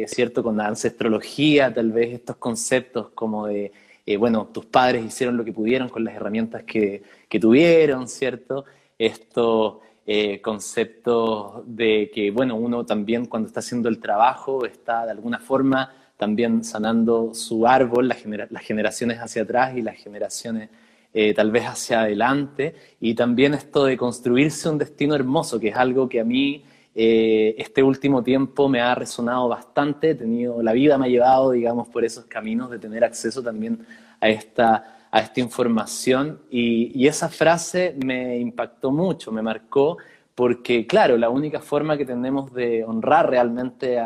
¿cierto? 0.06 0.42
Con 0.44 0.56
la 0.56 0.68
ancestrología, 0.68 1.74
tal 1.74 1.90
vez 1.90 2.14
estos 2.14 2.36
conceptos 2.36 3.08
como 3.14 3.46
de 3.48 3.72
eh, 4.10 4.16
bueno, 4.16 4.46
tus 4.46 4.64
padres 4.64 5.04
hicieron 5.04 5.36
lo 5.36 5.44
que 5.44 5.52
pudieron 5.52 5.90
con 5.90 6.02
las 6.02 6.14
herramientas 6.14 6.62
que, 6.62 7.02
tuvieron, 7.38 8.08
¿cierto? 8.08 8.64
Estos 8.98 9.80
eh, 10.06 10.40
conceptos 10.40 11.62
de 11.66 12.10
que, 12.14 12.30
bueno, 12.30 12.56
uno 12.56 12.86
también 12.86 13.26
cuando 13.26 13.48
está 13.48 13.60
haciendo 13.60 13.90
el 13.90 13.98
trabajo 14.00 14.64
está 14.64 15.04
de 15.04 15.10
alguna 15.10 15.40
forma 15.40 15.92
también 16.16 16.64
sanando 16.64 17.34
su 17.34 17.66
árbol, 17.66 18.08
las, 18.08 18.22
generaciones 18.62 19.18
hacia 19.18 19.42
atrás 19.42 19.76
y 19.76 19.82
las 19.82 19.96
generaciones 19.96 20.70
eh, 21.12 21.32
tal 21.34 21.50
vez 21.50 21.64
hacia 21.64 22.02
adelante, 22.02 22.74
y 23.00 23.14
también 23.14 23.54
esto 23.54 23.84
de 23.84 23.96
construirse 23.96 24.68
un 24.68 24.78
destino 24.78 25.14
hermoso, 25.14 25.58
que 25.58 25.68
es 25.68 25.76
algo 25.76 26.08
que 26.08 26.20
a 26.20 26.24
mí 26.24 26.64
eh, 26.94 27.54
este 27.58 27.82
último 27.82 28.22
tiempo 28.22 28.68
me 28.68 28.80
ha 28.80 28.94
resonado 28.94 29.48
bastante, 29.48 30.14
tenido, 30.14 30.62
la 30.62 30.72
vida 30.72 30.98
me 30.98 31.06
ha 31.06 31.08
llevado, 31.08 31.52
digamos, 31.52 31.88
por 31.88 32.04
esos 32.04 32.26
caminos 32.26 32.70
de 32.70 32.78
tener 32.78 33.04
acceso 33.04 33.42
también 33.42 33.86
a 34.20 34.28
esta, 34.28 35.06
a 35.10 35.20
esta 35.20 35.40
información 35.40 36.40
y, 36.50 37.06
esa 37.06 37.28
frase 37.28 37.94
me 38.04 38.38
impactó 38.38 38.90
mucho, 38.90 39.32
me 39.32 39.42
marcó, 39.42 39.96
porque 40.34 40.86
claro, 40.86 41.16
la 41.16 41.30
única 41.30 41.60
forma 41.60 41.96
que 41.96 42.04
tenemos 42.04 42.52
de 42.52 42.84
honrar 42.84 43.30
realmente 43.30 43.98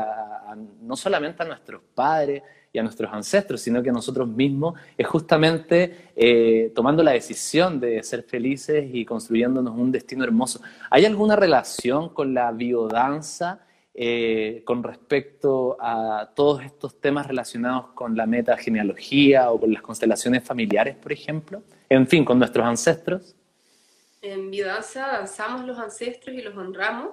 no 0.83 0.97
solamente 0.97 1.43
a 1.43 1.47
nuestros 1.47 1.83
padres, 1.95 2.43
y 2.73 2.79
a 2.79 2.83
nuestros 2.83 3.13
ancestros, 3.13 3.61
sino 3.61 3.83
que 3.83 3.91
a 3.91 3.93
nosotros 3.93 4.27
mismos, 4.27 4.79
es 4.97 5.07
justamente 5.07 6.11
eh, 6.17 6.73
tomando 6.75 7.03
la 7.03 7.13
decisión 7.13 7.79
de 7.79 8.03
ser 8.03 8.23
felices 8.23 8.87
y 8.93 9.05
construyéndonos 9.05 9.75
un 9.77 9.93
destino 9.93 10.25
hermoso. 10.25 10.63
¿Hay 10.91 11.05
alguna 11.05 11.37
relación 11.37 12.09
con 12.09 12.33
la 12.33 12.51
biodanza 12.51 13.67
eh, 13.95 14.63
con 14.65 14.83
respecto 14.83 15.77
a 15.79 16.31
todos 16.35 16.63
estos 16.63 16.99
temas 16.99 17.27
relacionados 17.27 17.89
con 17.89 18.17
la 18.17 18.25
metagenealogía 18.25 19.51
o 19.51 19.61
con 19.61 19.71
las 19.71 19.83
constelaciones 19.83 20.43
familiares, 20.43 20.97
por 20.97 21.13
ejemplo? 21.13 21.63
En 21.91 22.09
fin, 22.09 22.25
con 22.25 22.39
nuestros 22.39 22.65
ancestros. 22.65 23.37
En 24.23 24.51
biodanza 24.51 25.09
danzamos 25.09 25.67
los 25.67 25.79
ancestros 25.79 26.35
y 26.35 26.41
los 26.41 26.57
honramos 26.57 27.11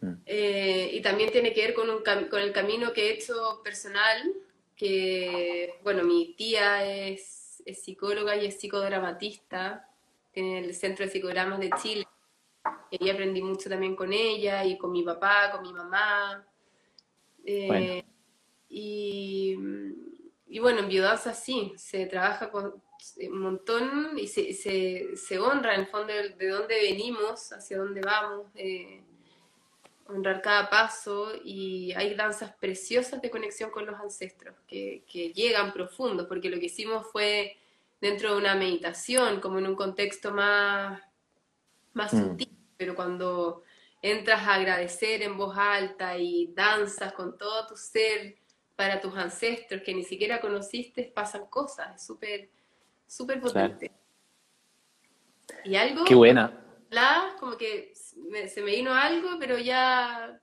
Mm. 0.00 0.12
Eh, 0.26 0.90
y 0.92 1.00
también 1.00 1.30
tiene 1.30 1.52
que 1.52 1.62
ver 1.62 1.74
con, 1.74 1.90
un 1.90 2.02
con 2.02 2.40
el 2.40 2.52
camino 2.52 2.92
que 2.92 3.08
he 3.08 3.14
hecho 3.14 3.60
personal, 3.62 4.32
que, 4.76 5.80
bueno, 5.82 6.04
mi 6.04 6.34
tía 6.34 6.84
es, 6.84 7.62
es 7.64 7.82
psicóloga 7.82 8.36
y 8.36 8.46
es 8.46 8.58
psicodramatista, 8.60 9.88
tiene 10.32 10.60
el 10.60 10.74
Centro 10.74 11.04
de 11.04 11.10
Psicodramas 11.10 11.58
de 11.58 11.70
Chile, 11.82 12.06
y 12.90 13.10
aprendí 13.10 13.42
mucho 13.42 13.68
también 13.68 13.96
con 13.96 14.12
ella 14.12 14.64
y 14.64 14.78
con 14.78 14.92
mi 14.92 15.02
papá, 15.02 15.50
con 15.50 15.62
mi 15.62 15.72
mamá. 15.72 16.46
Eh, 17.44 18.04
y, 18.68 19.56
y, 20.46 20.58
bueno, 20.58 20.80
en 20.80 20.88
biodanza 20.88 21.32
sí, 21.32 21.72
se 21.76 22.06
trabaja 22.06 22.50
con 22.50 22.82
un 23.20 23.38
montón 23.40 24.18
y 24.18 24.26
se, 24.26 24.52
se, 24.52 25.16
se 25.16 25.38
honra 25.38 25.74
en 25.74 25.80
el 25.80 25.86
fondo 25.86 26.12
de, 26.12 26.30
de, 26.30 26.48
dónde 26.48 26.74
venimos, 26.82 27.52
hacia 27.52 27.78
dónde 27.78 28.00
vamos. 28.00 28.46
Eh, 28.54 29.02
honrar 30.08 30.40
cada 30.40 30.70
paso 30.70 31.32
y 31.44 31.92
hay 31.92 32.14
danzas 32.14 32.54
preciosas 32.54 33.20
de 33.20 33.30
conexión 33.30 33.70
con 33.70 33.86
los 33.86 34.00
ancestros 34.00 34.56
que, 34.66 35.04
llegan 35.34 35.72
profundos, 35.72 36.26
porque 36.26 36.48
lo 36.48 36.58
que 36.58 36.66
hicimos 36.66 37.06
fue 37.12 37.56
dentro 38.00 38.32
de 38.32 38.38
una 38.38 38.54
meditación, 38.54 39.40
como 39.40 39.58
en 39.58 39.66
un 39.66 39.76
contexto 39.76 40.32
más, 40.32 41.00
más 41.92 42.12
mm. 42.14 42.22
sutil, 42.22 42.56
pero 42.76 42.94
cuando 42.94 43.62
entras 44.00 44.42
a 44.42 44.54
agradecer 44.54 45.22
en 45.22 45.36
voz 45.36 45.56
alta 45.58 46.16
y 46.16 46.52
danzas 46.54 47.12
con 47.12 47.36
todo 47.36 47.66
tu 47.66 47.76
ser 47.76 48.36
para 48.76 49.00
tus 49.00 49.14
ancestros 49.16 49.82
que 49.82 49.92
ni 49.92 50.04
siquiera 50.04 50.40
conociste, 50.40 51.12
pasan 51.14 51.46
cosas, 51.46 51.96
es 51.96 52.06
súper, 52.06 52.48
súper 53.06 53.40
potente. 53.40 53.90
Y 55.64 55.74
algo... 55.74 56.04
Qué 56.04 56.14
buena. 56.14 56.67
Como 57.38 57.56
que 57.56 57.92
se 57.94 58.62
me 58.62 58.70
vino 58.70 58.94
algo, 58.94 59.30
pero 59.38 59.58
ya, 59.58 60.40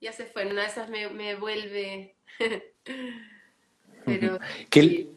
ya 0.00 0.12
se 0.12 0.24
fue. 0.24 0.46
Una 0.46 0.62
de 0.62 0.68
esas 0.68 0.88
me, 0.88 1.34
vuelve. 1.36 2.16
pero, 4.04 4.38
qué, 4.70 5.08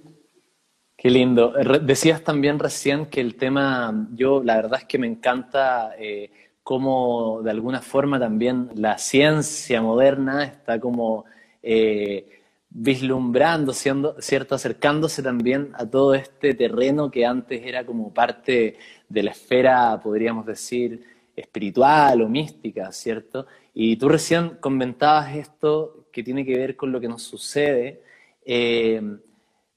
qué, 0.98 1.10
lindo. 1.10 1.54
Decías 1.82 2.24
también 2.24 2.60
recién 2.60 3.06
que 3.08 3.22
el 3.22 3.36
tema, 3.36 4.08
yo 4.14 4.44
la 4.44 4.56
verdad 4.56 4.80
es 4.82 4.86
que 4.86 4.98
me 4.98 5.08
encanta 5.08 5.96
eh, 5.98 6.32
cómo 6.64 7.42
de 7.44 7.52
alguna 7.52 7.82
forma 7.82 8.20
también 8.20 8.72
la 8.76 8.98
ciencia 8.98 9.82
moderna 9.82 10.44
está 10.44 10.80
como... 10.80 11.26
Eh, 11.62 12.32
vislumbrando, 12.78 13.72
siendo, 13.72 14.22
¿cierto? 14.22 14.54
acercándose 14.54 15.24
también 15.24 15.72
a 15.76 15.90
todo 15.90 16.14
este 16.14 16.54
terreno 16.54 17.10
que 17.10 17.26
antes 17.26 17.66
era 17.66 17.86
como 17.86 18.14
parte 18.14 18.78
de 19.08 19.24
la 19.24 19.32
esfera, 19.32 19.98
podríamos 20.04 20.46
decir, 20.46 21.02
espiritual 21.34 22.22
o 22.22 22.28
mística, 22.28 22.92
¿cierto? 22.92 23.48
Y 23.74 23.96
tú 23.96 24.10
recién 24.10 24.58
comentabas 24.60 25.38
esto 25.38 26.08
que 26.12 26.22
tiene 26.22 26.46
que 26.46 26.58
ver 26.58 26.76
con 26.76 26.92
lo 26.92 27.00
que 27.00 27.08
nos 27.08 27.24
sucede 27.24 28.02
eh, 28.46 29.02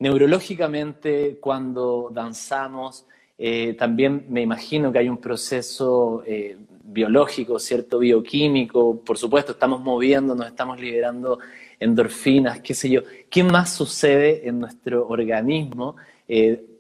neurológicamente 0.01 1.39
cuando 1.41 2.11
danzamos. 2.13 3.07
Eh, 3.39 3.75
también 3.75 4.27
me 4.29 4.43
imagino 4.43 4.91
que 4.91 4.99
hay 4.99 5.09
un 5.09 5.19
proceso 5.19 6.25
eh, 6.27 6.57
biológico, 6.83 7.61
¿cierto? 7.61 8.01
Bioquímico, 8.01 9.01
por 9.05 9.19
supuesto, 9.19 9.53
estamos 9.53 9.81
moviendo, 9.81 10.35
nos 10.35 10.49
estamos 10.49 10.81
liberando 10.81 11.39
endorfinas, 11.81 12.61
qué 12.61 12.75
sé 12.75 12.91
yo. 12.91 13.03
¿Qué 13.31 13.43
más 13.43 13.73
sucede 13.73 14.49
en 14.49 14.59
nuestro 14.61 15.07
organismo? 15.09 15.97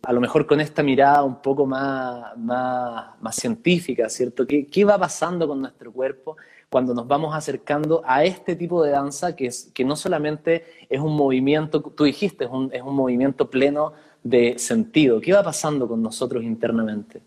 a 0.02 0.12
lo 0.12 0.20
mejor 0.20 0.46
con 0.46 0.61
esta 0.61 0.82
mirada 0.82 1.22
un 1.24 1.40
poco 1.40 1.64
más, 1.64 2.37
más, 2.37 3.34
científica, 3.34 4.08
¿cierto? 4.11 4.46
¿Qué, 4.46 4.66
¿Qué, 4.66 4.84
va 4.84 4.98
pasando 4.98 5.48
con 5.48 5.61
nuestro 5.61 5.90
cuerpo 5.90 6.37
cuando 6.68 6.92
nos 6.94 7.06
vamos 7.06 7.34
acercando 7.34 8.02
a 8.04 8.24
este 8.24 8.56
tipo 8.56 8.82
de 8.82 8.90
danza 8.90 9.34
que, 9.34 9.46
es, 9.46 9.70
que 9.74 9.84
no 9.84 9.96
solamente 9.96 10.64
es 10.88 11.00
un 11.00 11.16
movimiento, 11.16 11.80
tú 11.80 12.04
dijiste, 12.04 12.44
es 12.44 12.50
un, 12.50 12.70
es 12.72 12.82
un 12.82 12.94
movimiento 12.94 13.48
pleno 13.48 13.94
de 14.22 14.58
sentido. 14.58 15.20
¿Qué 15.20 15.32
va 15.32 15.42
pasando 15.42 15.88
con 15.88 16.02
nosotros 16.02 16.44
internamente? 16.44 17.22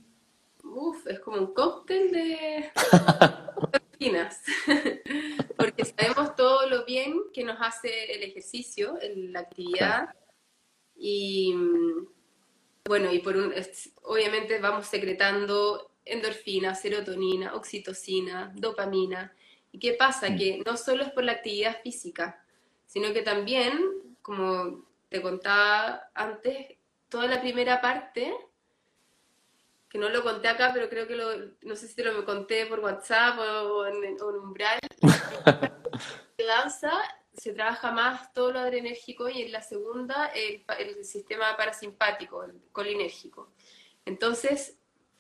Uf, 0.81 1.05
es 1.05 1.19
como 1.19 1.37
un 1.37 1.53
cóctel 1.53 2.09
de 2.09 2.71
endorfinas, 3.99 4.41
porque 5.55 5.85
sabemos 5.85 6.35
todo 6.35 6.67
lo 6.67 6.85
bien 6.85 7.21
que 7.31 7.43
nos 7.43 7.57
hace 7.61 8.15
el 8.15 8.23
ejercicio, 8.23 8.97
la 9.15 9.41
actividad 9.41 10.15
Y 10.95 11.53
bueno, 12.83 13.13
y 13.13 13.19
por 13.19 13.37
un, 13.37 13.53
obviamente 14.01 14.57
vamos 14.57 14.87
secretando 14.87 15.91
endorfina, 16.03 16.73
serotonina, 16.73 17.53
oxitocina, 17.53 18.51
dopamina. 18.55 19.35
¿Y 19.71 19.77
qué 19.77 19.93
pasa? 19.93 20.31
Mm. 20.31 20.37
Que 20.37 20.63
no 20.65 20.77
solo 20.77 21.03
es 21.03 21.11
por 21.11 21.23
la 21.23 21.33
actividad 21.33 21.79
física, 21.83 22.43
sino 22.87 23.13
que 23.13 23.21
también, 23.21 23.79
como 24.23 24.83
te 25.09 25.21
contaba 25.21 26.09
antes, 26.15 26.75
toda 27.07 27.27
la 27.27 27.39
primera 27.39 27.81
parte, 27.81 28.33
que 29.91 29.97
no 29.97 30.07
lo 30.07 30.23
conté 30.23 30.47
acá, 30.47 30.71
pero 30.73 30.87
creo 30.89 31.05
que 31.05 31.17
lo, 31.17 31.31
no 31.63 31.75
sé 31.75 31.87
si 31.87 31.95
te 31.95 32.05
lo 32.05 32.23
conté 32.23 32.65
por 32.65 32.79
WhatsApp 32.79 33.37
o, 33.39 33.85
en, 33.85 34.03
en, 34.05 34.21
Umbral, 34.21 34.79
danza 36.37 36.91
se 37.33 37.53
trabaja 37.53 37.91
más 37.91 38.33
todo 38.33 38.53
lo 38.53 38.59
adrenérgico 38.59 39.29
y 39.29 39.41
en 39.41 39.51
la 39.51 39.61
segunda 39.61 40.27
el, 40.27 40.63
el 40.79 41.03
sistema 41.05 41.57
parasimpático, 41.57 42.43
el 42.43 42.61
colinérgico. 42.71 43.51
Entonces, 44.05 44.77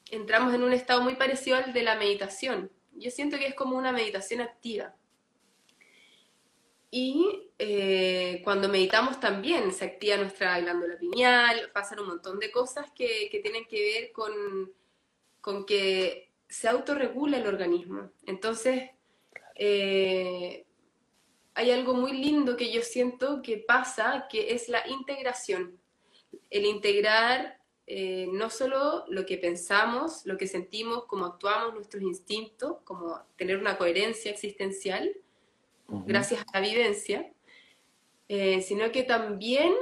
entramos 0.09 0.53
en 0.53 0.63
un 0.63 0.73
estado 0.73 1.01
muy 1.01 1.15
parecido 1.15 1.57
al 1.57 1.73
de 1.73 1.83
la 1.83 1.95
meditación. 1.95 2.71
Yo 2.93 3.11
siento 3.11 3.37
que 3.37 3.47
es 3.47 3.55
como 3.55 3.77
una 3.77 3.91
meditación 3.91 4.41
activa. 4.41 4.95
Y 6.93 7.49
eh, 7.57 8.41
cuando 8.43 8.67
meditamos 8.67 9.19
también 9.21 9.71
se 9.71 9.85
activa 9.85 10.17
nuestra 10.17 10.59
glándula 10.59 10.97
pineal, 10.99 11.71
pasan 11.73 12.01
un 12.01 12.07
montón 12.07 12.37
de 12.37 12.51
cosas 12.51 12.91
que, 12.91 13.29
que 13.31 13.39
tienen 13.39 13.65
que 13.65 13.81
ver 13.81 14.11
con, 14.11 14.73
con, 15.39 15.65
que 15.65 16.33
se 16.49 16.67
autorregula 16.67 17.37
el 17.37 17.47
organismo. 17.47 18.11
Entonces, 18.25 18.89
eh, 19.55 20.65
hay 21.53 21.71
algo 21.71 21.93
muy 21.93 22.11
lindo 22.11 22.57
que 22.57 22.73
yo 22.73 22.81
siento 22.81 23.41
que 23.41 23.57
pasa, 23.57 24.27
que 24.29 24.53
es 24.53 24.67
la 24.67 24.85
integración. 24.89 25.79
El 26.49 26.65
integrar 26.65 27.61
eh, 27.87 28.27
no 28.31 28.49
solo 28.49 29.05
lo 29.07 29.25
que 29.25 29.37
pensamos, 29.37 30.25
lo 30.25 30.37
que 30.37 30.47
sentimos, 30.47 31.05
cómo 31.05 31.25
actuamos, 31.25 31.73
nuestros 31.73 32.03
instintos, 32.03 32.77
como 32.83 33.21
tener 33.35 33.57
una 33.57 33.77
coherencia 33.77 34.31
existencial, 34.31 35.11
gracias 36.05 36.41
a 36.41 36.59
la 36.59 36.67
vivencia, 36.67 37.31
eh, 38.27 38.61
sino 38.61 38.91
que 38.91 39.03
también 39.03 39.73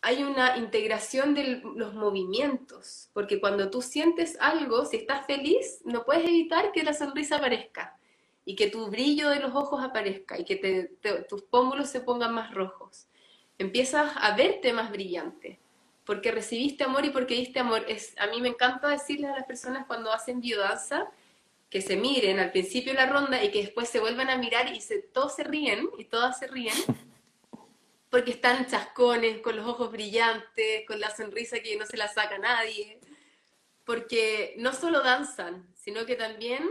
hay 0.00 0.22
una 0.22 0.56
integración 0.56 1.34
de 1.34 1.62
los 1.74 1.94
movimientos, 1.94 3.10
porque 3.12 3.40
cuando 3.40 3.70
tú 3.70 3.82
sientes 3.82 4.36
algo, 4.40 4.84
si 4.84 4.96
estás 4.96 5.26
feliz, 5.26 5.80
no 5.84 6.04
puedes 6.04 6.24
evitar 6.24 6.72
que 6.72 6.84
la 6.84 6.92
sonrisa 6.92 7.36
aparezca 7.36 7.98
y 8.44 8.54
que 8.54 8.70
tu 8.70 8.88
brillo 8.88 9.28
de 9.28 9.40
los 9.40 9.54
ojos 9.54 9.82
aparezca 9.82 10.38
y 10.38 10.44
que 10.44 10.90
tus 11.28 11.42
pómulos 11.42 11.90
se 11.90 12.00
pongan 12.00 12.32
más 12.32 12.54
rojos. 12.54 13.08
Empiezas 13.58 14.12
a 14.16 14.36
verte 14.36 14.72
más 14.72 14.90
brillante, 14.90 15.58
porque 16.04 16.30
recibiste 16.30 16.84
amor 16.84 17.04
y 17.04 17.10
porque 17.10 17.34
diste 17.34 17.58
amor. 17.58 17.84
Es, 17.88 18.14
a 18.18 18.28
mí 18.28 18.40
me 18.40 18.48
encanta 18.48 18.88
decirle 18.88 19.26
a 19.26 19.36
las 19.36 19.44
personas 19.44 19.86
cuando 19.86 20.12
hacen 20.12 20.40
biodanza 20.40 21.10
que 21.70 21.82
se 21.82 21.96
miren 21.96 22.38
al 22.38 22.50
principio 22.50 22.92
de 22.92 22.98
la 22.98 23.06
ronda 23.06 23.42
y 23.42 23.50
que 23.50 23.62
después 23.62 23.88
se 23.88 24.00
vuelvan 24.00 24.30
a 24.30 24.38
mirar 24.38 24.74
y 24.74 24.80
se, 24.80 25.02
todos 25.02 25.34
se 25.34 25.44
ríen 25.44 25.88
y 25.98 26.04
todas 26.04 26.38
se 26.38 26.46
ríen 26.46 26.74
porque 28.10 28.30
están 28.30 28.66
chascones, 28.66 29.40
con 29.40 29.56
los 29.56 29.66
ojos 29.66 29.90
brillantes, 29.90 30.86
con 30.86 30.98
la 30.98 31.14
sonrisa 31.14 31.60
que 31.60 31.76
no 31.76 31.84
se 31.84 31.98
la 31.98 32.08
saca 32.08 32.38
nadie, 32.38 33.00
porque 33.84 34.54
no 34.58 34.72
solo 34.72 35.02
danzan, 35.02 35.68
sino 35.74 36.06
que 36.06 36.16
también, 36.16 36.70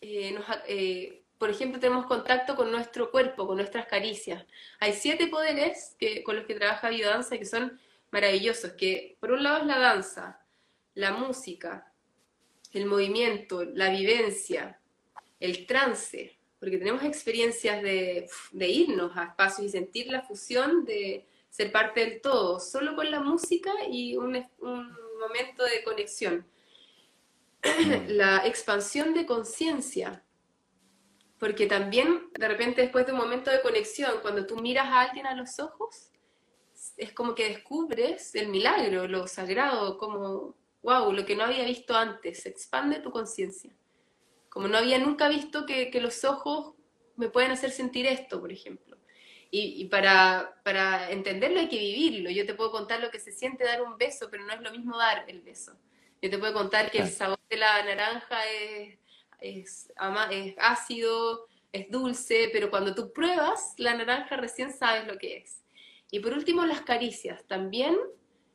eh, 0.00 0.38
eh, 0.66 1.24
por 1.36 1.50
ejemplo, 1.50 1.78
tenemos 1.78 2.06
contacto 2.06 2.56
con 2.56 2.70
nuestro 2.70 3.10
cuerpo, 3.10 3.46
con 3.46 3.56
nuestras 3.56 3.86
caricias. 3.86 4.44
Hay 4.80 4.94
siete 4.94 5.26
poderes 5.26 5.96
que, 5.98 6.22
con 6.22 6.36
los 6.36 6.46
que 6.46 6.54
trabaja 6.54 6.88
Biodanza 6.88 7.36
que 7.36 7.44
son 7.44 7.78
maravillosos, 8.10 8.72
que 8.72 9.18
por 9.20 9.32
un 9.32 9.42
lado 9.42 9.58
es 9.58 9.66
la 9.66 9.78
danza, 9.78 10.40
la 10.94 11.12
música, 11.12 11.93
el 12.74 12.86
movimiento, 12.86 13.64
la 13.64 13.90
vivencia, 13.90 14.80
el 15.40 15.66
trance, 15.66 16.36
porque 16.58 16.78
tenemos 16.78 17.02
experiencias 17.04 17.82
de, 17.82 18.28
irnos 18.52 19.16
a 19.16 19.24
espacios 19.24 19.66
y 19.66 19.70
sentir 19.70 20.10
la 20.10 20.22
fusión 20.22 20.84
de 20.84 21.26
ser 21.50 21.70
parte 21.70 22.00
del 22.00 22.20
todo, 22.20 22.58
solo 22.58 22.96
con 22.96 23.10
la 23.10 23.20
música 23.20 23.72
y 23.88 24.16
un, 24.16 24.44
momento 25.20 25.64
de 25.64 25.84
conexión. 25.84 26.46
La 28.08 28.46
expansión 28.46 29.14
de 29.14 29.24
conciencia, 29.24 30.22
porque 31.38 31.66
también 31.66 32.28
de 32.38 32.48
repente 32.48 32.82
después 32.82 33.06
de 33.06 33.12
un 33.12 33.18
momento 33.18 33.50
de 33.50 33.62
conexión, 33.62 34.12
cuando 34.20 34.44
tú 34.44 34.56
miras 34.56 34.86
a 34.86 35.02
alguien 35.02 35.26
a 35.26 35.34
los 35.34 35.58
ojos, 35.60 36.10
es 36.96 37.12
como 37.12 37.34
que 37.34 37.48
descubres 37.48 38.34
el 38.34 38.48
milagro, 38.48 39.08
lo 39.08 39.26
sagrado, 39.26 39.96
como, 39.96 40.54
wow, 40.84 41.12
lo 41.12 41.26
que 41.26 41.34
no 41.34 41.42
había 41.42 41.64
visto 41.64 41.96
antes, 41.96 42.46
expande 42.46 43.00
tu 43.00 43.10
conciencia 43.10 43.74
como 44.54 44.68
no 44.68 44.78
había 44.78 45.00
nunca 45.00 45.28
visto 45.28 45.66
que, 45.66 45.90
los 46.00 46.24
ojos 46.24 46.74
me 47.16 47.28
pueden 47.28 47.50
hacer 47.50 47.72
sentir 47.72 48.06
esto, 48.06 48.40
por 48.40 48.52
ejemplo. 48.52 48.96
Y, 49.50 49.84
para, 49.86 50.60
para, 50.64 51.10
entenderlo 51.10 51.60
hay 51.60 51.68
que 51.68 51.78
vivirlo. 51.78 52.30
Yo 52.30 52.46
te 52.46 52.54
puedo 52.54 52.70
contar 52.70 53.00
lo 53.00 53.10
que 53.10 53.20
se 53.20 53.32
siente 53.32 53.64
dar 53.64 53.82
un 53.82 53.98
beso, 53.98 54.28
pero 54.30 54.44
no 54.44 54.52
es 54.52 54.60
lo 54.60 54.70
mismo 54.70 54.96
dar 54.96 55.24
el 55.28 55.42
beso. 55.42 55.76
Yo 56.22 56.30
te 56.30 56.38
puedo 56.38 56.52
contar 56.52 56.90
que 56.90 56.98
el 56.98 57.08
sabor 57.08 57.38
de 57.50 57.56
la 57.56 57.84
naranja 57.84 58.44
es, 58.48 58.98
es, 59.40 59.92
es 60.30 60.54
ácido, 60.58 61.48
es 61.72 61.90
dulce, 61.90 62.48
pero 62.52 62.70
cuando 62.70 62.94
tú 62.94 63.12
pruebas 63.12 63.74
la 63.76 63.94
naranja 63.94 64.36
recién 64.36 64.72
sabes 64.72 65.06
lo 65.06 65.18
que 65.18 65.38
es. 65.38 65.62
Y 66.12 66.20
por 66.20 66.32
último, 66.32 66.64
las 66.64 66.82
caricias. 66.82 67.44
También 67.46 67.96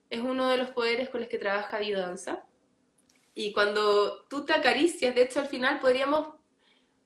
es 0.10 0.22
uno 0.22 0.50
de 0.50 0.58
los 0.58 0.72
poderes 0.72 1.10
con 1.10 1.22
los 1.22 1.30
que 1.30 1.38
trabaja 1.38 1.80
Biodanza. 1.80 2.44
Y 3.36 3.54
cuando 3.54 4.24
tú 4.24 4.46
te 4.46 4.54
acaricias, 4.54 5.16
de 5.16 5.24
hecho 5.24 5.40
al 5.40 5.48
final 5.48 5.80
podríamos 5.80 6.36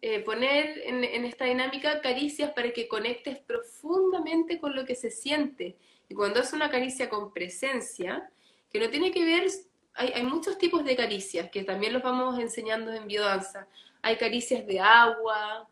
eh, 0.01 0.19
poner 0.19 0.81
en, 0.85 1.03
esta 1.25 1.45
dinámica 1.45 2.01
caricias 2.01 2.51
para 2.51 2.71
que 2.71 2.87
conectes 2.87 3.37
profundamente 3.39 4.59
con 4.59 4.75
lo 4.75 4.85
que 4.85 4.95
se 4.95 5.11
siente. 5.11 5.77
Y 6.09 6.15
cuando 6.15 6.39
es 6.39 6.53
una 6.53 6.69
caricia 6.69 7.09
con 7.09 7.31
presencia, 7.31 8.29
que 8.71 8.79
no 8.79 8.89
tiene 8.89 9.11
que 9.11 9.23
ver, 9.23 9.47
hay, 9.93 10.09
hay 10.09 10.23
muchos 10.23 10.57
tipos 10.57 10.83
de 10.83 10.95
caricias 10.95 11.49
que 11.51 11.63
también 11.63 11.93
los 11.93 12.03
vamos 12.03 12.39
enseñando 12.39 12.91
en 12.91 13.07
biodanza. 13.07 13.67
Hay 14.01 14.17
caricias 14.17 14.65
de 14.65 14.79
agua, 14.79 15.69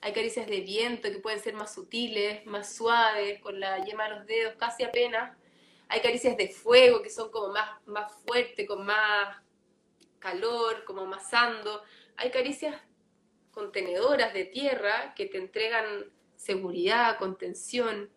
hay 0.00 0.12
caricias 0.12 0.46
de 0.46 0.60
viento 0.60 1.10
que 1.10 1.18
pueden 1.18 1.40
ser 1.40 1.54
más 1.54 1.74
sutiles, 1.74 2.46
más 2.46 2.72
suaves, 2.74 3.40
con 3.40 3.58
la 3.58 3.84
yema 3.84 4.04
de 4.04 4.10
los 4.10 4.26
dedos, 4.26 4.54
casi 4.56 4.84
apenas. 4.84 5.36
Hay 5.88 6.00
caricias 6.00 6.36
de 6.36 6.48
fuego 6.48 7.02
que 7.02 7.10
son 7.10 7.30
como 7.30 7.48
más, 7.48 7.70
más 7.86 8.12
fuertes, 8.26 8.66
con 8.66 8.84
más 8.84 9.38
calor, 10.18 10.84
como 10.84 11.02
amasando. 11.02 11.82
Hay 12.16 12.30
caricias 12.30 12.76
contenedoras 13.50 14.34
de 14.34 14.44
tierra 14.44 15.14
que 15.14 15.26
te 15.26 15.38
entregan 15.38 16.12
seguridad, 16.36 17.18
contención. 17.18 18.10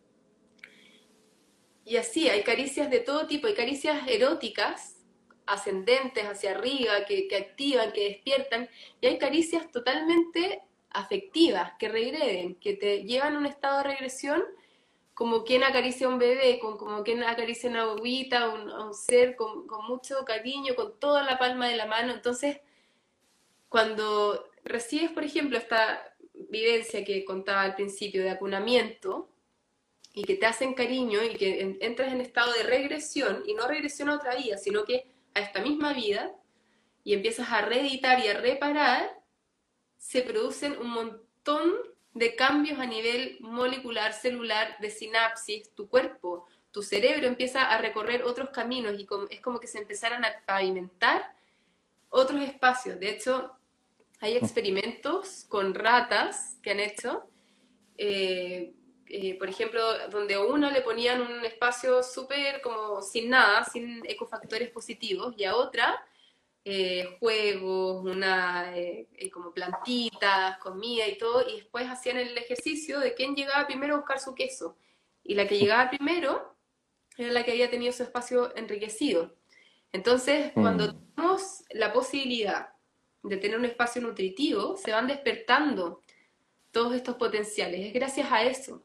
Y 1.86 1.95
así, 1.95 2.29
hay 2.29 2.43
caricias 2.43 2.89
de 2.89 2.99
todo 2.99 3.25
tipo, 3.25 3.47
hay 3.47 3.55
caricias 3.55 4.07
eróticas, 4.07 4.97
ascendentes 5.45 6.25
hacia 6.25 6.51
arriba, 6.51 7.05
que, 7.05 7.27
que 7.27 7.38
activan, 7.38 7.91
que 7.91 8.10
despiertan, 8.10 8.69
y 9.01 9.07
hay 9.07 9.17
caricias 9.17 9.71
totalmente 9.71 10.62
afectivas, 10.91 11.73
que 11.79 11.89
regreden, 11.89 12.55
que 12.55 12.73
te 12.73 13.03
llevan 13.03 13.36
a 13.36 13.39
un 13.39 13.45
estado 13.45 13.77
de 13.77 13.84
regresión 13.86 14.43
como 15.21 15.43
quien 15.43 15.63
acaricia 15.63 16.07
a 16.07 16.10
un 16.10 16.17
bebé, 16.17 16.57
como 16.57 17.03
quien 17.03 17.21
acaricia 17.21 17.69
una 17.69 17.84
agüita, 17.84 18.39
a 18.39 18.49
un, 18.49 18.91
ser 18.95 19.36
con, 19.36 19.67
mucho 19.88 20.25
cariño, 20.25 20.73
con 20.73 20.99
toda 20.99 21.21
la 21.21 21.38
palma 21.38 21.67
de 21.67 21.75
la 21.75 21.86
mano. 21.86 22.12
Entonces, 22.12 22.57
cuando 23.69 24.49
recibes, 24.63 25.12
por 25.12 25.23
ejemplo, 25.23 25.60
esta 25.60 26.15
vivencia 26.34 27.05
que 27.05 27.23
contaba 27.23 27.62
al 27.62 27.75
principio 27.75 28.23
de 28.23 28.31
acunamiento, 28.31 29.29
y 30.12 30.23
que 30.23 30.38
te 30.38 30.47
hacen 30.47 30.73
cariño 30.73 31.21
y 31.21 31.36
que 31.36 31.77
entras 31.81 32.12
en 32.12 32.19
estado 32.19 32.51
de 32.53 32.63
regresión, 32.63 33.43
y 33.45 33.53
no 33.53 33.67
regresión 33.67 34.10
a 34.10 34.15
otra 34.15 34.36
vida, 34.36 34.57
sino 34.57 34.86
que 34.86 35.05
a 35.36 35.41
esta 35.41 35.62
misma 35.62 35.93
vida, 35.93 36.36
y 37.03 37.13
empiezas 37.13 37.51
a 37.51 37.62
reeditar 37.62 38.25
y 38.25 38.27
a 38.27 38.39
reparar, 38.39 39.21
se 39.99 40.23
producen 40.23 40.79
un 40.79 40.89
montón 40.89 41.90
de 42.13 42.36
cambios 42.36 42.80
a 42.80 42.86
nivel 42.86 43.38
molecular, 43.39 44.13
celular, 44.13 44.76
de 44.80 44.89
sinapsis, 44.89 45.74
tu 45.74 45.88
cuerpo, 45.88 46.47
tu 46.71 46.82
cerebro 46.82 47.28
empieza 47.28 47.63
a 47.63 47.78
recorrer 47.78 48.24
otros 48.24 48.50
caminos 48.50 48.97
y 48.97 49.08
es 49.30 49.41
como 49.41 49.60
que 49.60 49.67
se 49.67 49.80
empezaran 49.80 50.24
a 50.26 50.34
pavimentar 50.45 51.34
otros 52.10 52.41
espacios. 52.41 53.00
De 53.00 53.10
hecho, 53.10 53.52
hay 54.19 54.38
experimentos 54.38 55.45
con 55.50 55.74
ratas 55.74 56.58
que 56.62 56.71
han 56.71 56.80
hecho, 56.80 57.24
eh, 57.97 58.74
eh, 59.08 59.38
por 59.38 59.50
ejemplo, 59.50 59.82
donde 60.10 60.36
a 60.36 60.41
uno 60.41 60.69
le 60.69 60.82
ponían 60.82 61.21
un 61.21 61.43
espacio 61.43 62.04
súper 62.04 62.62
como 62.62 63.02
sin 63.02 63.30
nada, 63.30 63.65
sin 63.65 64.02
ecofactores 64.06 64.69
positivos, 64.69 65.34
y 65.38 65.43
a 65.43 65.56
otra 65.56 66.06
eh, 66.63 67.17
juegos, 67.19 68.06
una, 68.06 68.78
eh, 68.78 69.08
eh, 69.15 69.32
como 69.32 69.52
plantitas, 69.52 70.58
comida 70.60 71.08
y 71.08 71.17
todo, 71.17 71.47
y 71.50 71.56
después 71.56 71.88
hacían 71.89 72.17
el 72.17 72.38
ejercicio 72.38 73.00
de 73.00 73.15
quién 73.15 73.36
llegaba 73.36 73.65
primero 73.65 73.95
a 73.95 73.97
buscar 73.97 74.19
su 74.19 74.36
queso. 74.36 74.78
Y 75.24 75.34
la 75.34 75.47
que 75.47 75.58
llegaba 75.58 75.89
primero 75.89 76.56
era 77.17 77.32
la 77.32 77.43
que 77.43 77.52
había 77.52 77.69
tenido 77.69 77.91
su 77.91 78.04
espacio 78.04 78.56
enriquecido. 78.56 79.34
Entonces, 79.91 80.52
Mm. 80.56 80.62
cuando 80.62 80.95
tenemos 80.95 81.63
la 81.71 81.91
posibilidad 81.91 82.69
de 83.24 83.38
tener 83.38 83.58
un 83.58 83.65
espacio 83.65 84.02
nutritivo, 84.02 84.78
se 84.78 84.91
van 84.91 85.08
despertando 85.08 86.02
todos 86.71 86.95
estos 86.95 87.15
potenciales. 87.15 87.88
Es 87.88 87.93
gracias 87.93 88.32
a 88.32 88.43
eso. 88.43 88.84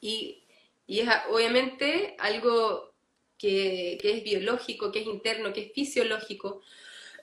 Y, 0.00 0.44
y 0.86 1.00
es 1.00 1.08
obviamente 1.30 2.14
algo 2.18 2.93
que, 3.44 3.98
es 4.02 4.24
biológico, 4.24 4.90
que 4.90 5.00
es 5.00 5.06
interno, 5.06 5.52
que 5.52 5.66
es 5.66 5.72
fisiológico. 5.72 6.62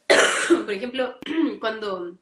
Por 0.48 0.72
ejemplo, 0.72 1.18
cuando 1.60 2.18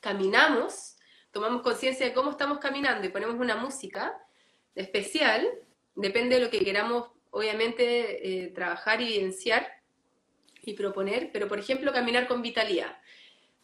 caminamos, 0.00 0.96
tomamos 1.32 1.62
conciencia 1.62 2.06
de 2.06 2.14
cómo 2.14 2.30
estamos 2.30 2.58
caminando 2.58 3.06
y 3.06 3.10
ponemos 3.10 3.36
una 3.36 3.56
música 3.56 4.16
especial, 4.74 5.46
depende 5.94 6.36
de 6.36 6.44
lo 6.44 6.50
que 6.50 6.60
queramos, 6.60 7.08
obviamente, 7.30 8.44
eh, 8.44 8.48
trabajar 8.48 9.00
y 9.00 9.14
evidenciar 9.14 9.66
y 10.62 10.72
proponer, 10.74 11.30
pero 11.32 11.46
por 11.46 11.58
ejemplo, 11.58 11.92
caminar 11.92 12.26
con 12.28 12.42
vitalidad. 12.42 12.98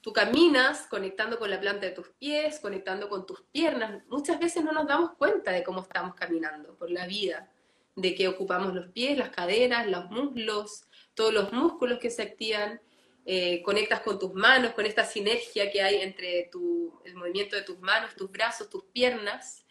Tú 0.02 0.12
caminas 0.12 0.86
conectando 0.88 1.38
con 1.38 1.48
la 1.48 1.60
planta 1.60 1.86
de 1.86 1.92
tus 1.92 2.08
pies, 2.10 2.58
conectando 2.60 3.08
con 3.08 3.24
tus 3.24 3.40
piernas. 3.52 4.02
Muchas 4.08 4.38
veces 4.38 4.64
no 4.64 4.72
nos 4.72 4.86
damos 4.86 5.12
cuenta 5.12 5.52
de 5.52 5.62
cómo 5.62 5.82
estamos 5.82 6.14
caminando 6.14 6.74
por 6.74 6.90
la 6.90 7.06
vida, 7.06 7.51
de 7.96 8.14
que 8.14 8.28
ocupamos 8.28 8.74
los 8.74 8.90
pies, 8.92 9.18
las 9.18 9.30
caderas, 9.30 9.86
los 9.86 10.10
muslos, 10.10 10.84
todos 11.14 11.32
los 11.32 11.52
músculos 11.52 11.98
que 11.98 12.10
se 12.10 12.22
activan. 12.22 12.80
eh, 13.24 13.62
conectas 13.62 14.00
con 14.00 14.18
tus 14.18 14.34
manos, 14.34 14.72
con 14.72 14.84
esta 14.84 15.04
sinergia 15.04 15.70
que 15.70 15.80
hay 15.80 15.96
entre 16.02 16.48
tu, 16.50 17.00
el 17.04 17.14
movimiento 17.14 17.54
de 17.54 17.62
tus 17.62 17.78
manos, 17.78 18.16
tus 18.16 18.30
brazos, 18.30 18.68
tus 18.68 18.84
piernas. 18.86 19.64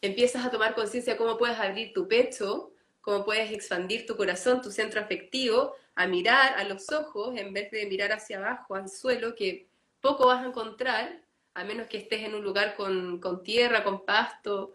Empiezas 0.00 0.44
a 0.44 0.50
tomar 0.50 0.74
conciencia 0.74 1.14
de 1.14 1.18
cómo 1.18 1.36
puedes 1.36 1.58
abrir 1.58 1.92
tu 1.92 2.06
pecho, 2.06 2.72
cómo 3.00 3.24
puedes 3.24 3.50
expandir 3.50 4.06
tu 4.06 4.16
corazón, 4.16 4.62
tu 4.62 4.70
centro 4.70 5.00
afectivo, 5.00 5.74
a 5.94 6.06
mirar 6.06 6.54
a 6.56 6.64
los 6.64 6.90
ojos 6.92 7.36
en 7.36 7.52
vez 7.52 7.70
de 7.70 7.86
mirar 7.86 8.12
hacia 8.12 8.38
abajo, 8.38 8.76
al 8.76 8.88
suelo, 8.88 9.34
que 9.34 9.66
poco 10.00 10.26
vas 10.26 10.44
a 10.44 10.48
encontrar, 10.48 11.22
a 11.54 11.64
menos 11.64 11.88
que 11.88 11.98
estés 11.98 12.22
en 12.22 12.34
un 12.34 12.42
lugar 12.42 12.76
con, 12.76 13.18
con 13.20 13.42
tierra, 13.42 13.84
con 13.84 14.04
pasto, 14.04 14.72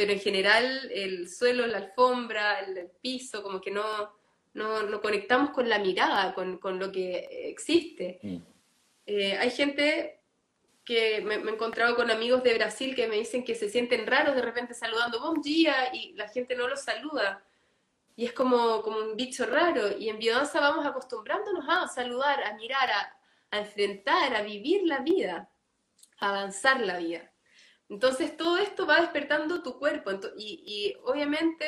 pero 0.00 0.14
en 0.14 0.20
general 0.20 0.90
el 0.94 1.28
suelo, 1.28 1.66
la 1.66 1.76
alfombra, 1.76 2.60
el, 2.60 2.78
el 2.78 2.90
piso, 3.02 3.42
como 3.42 3.60
que 3.60 3.70
no, 3.70 3.84
no, 4.54 4.84
no 4.84 5.02
conectamos 5.02 5.50
con 5.50 5.68
la 5.68 5.78
mirada, 5.78 6.32
con, 6.32 6.56
con 6.56 6.78
lo 6.78 6.90
que 6.90 7.50
existe. 7.50 8.18
Mm. 8.22 8.36
Eh, 9.04 9.36
hay 9.36 9.50
gente 9.50 10.22
que 10.86 11.20
me, 11.20 11.36
me 11.36 11.50
he 11.50 11.54
encontrado 11.54 11.96
con 11.96 12.10
amigos 12.10 12.42
de 12.42 12.54
Brasil 12.54 12.94
que 12.94 13.08
me 13.08 13.16
dicen 13.16 13.44
que 13.44 13.54
se 13.54 13.68
sienten 13.68 14.06
raros 14.06 14.34
de 14.34 14.40
repente 14.40 14.72
saludando 14.72 15.20
bom 15.20 15.42
día 15.42 15.94
y 15.94 16.14
la 16.14 16.28
gente 16.28 16.56
no 16.56 16.66
los 16.66 16.80
saluda. 16.80 17.44
Y 18.16 18.24
es 18.24 18.32
como, 18.32 18.80
como 18.80 19.00
un 19.00 19.16
bicho 19.16 19.44
raro. 19.44 19.98
Y 19.98 20.08
en 20.08 20.18
biodanza 20.18 20.60
vamos 20.60 20.86
acostumbrándonos 20.86 21.66
a 21.68 21.88
saludar, 21.88 22.42
a 22.42 22.54
mirar, 22.54 22.90
a, 22.90 23.18
a 23.50 23.58
enfrentar, 23.58 24.34
a 24.34 24.40
vivir 24.40 24.80
la 24.86 25.00
vida, 25.00 25.50
a 26.20 26.30
avanzar 26.30 26.80
la 26.80 26.96
vida. 26.96 27.29
Entonces 27.90 28.36
todo 28.36 28.56
esto 28.56 28.86
va 28.86 29.00
despertando 29.00 29.62
tu 29.62 29.78
cuerpo. 29.78 30.12
Y, 30.38 30.62
y 30.64 30.96
obviamente 31.04 31.66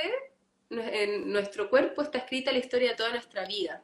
en 0.70 1.30
nuestro 1.30 1.68
cuerpo 1.68 2.00
está 2.02 2.18
escrita 2.18 2.52
la 2.52 2.58
historia 2.58 2.90
de 2.90 2.96
toda 2.96 3.10
nuestra 3.10 3.44
vida. 3.44 3.82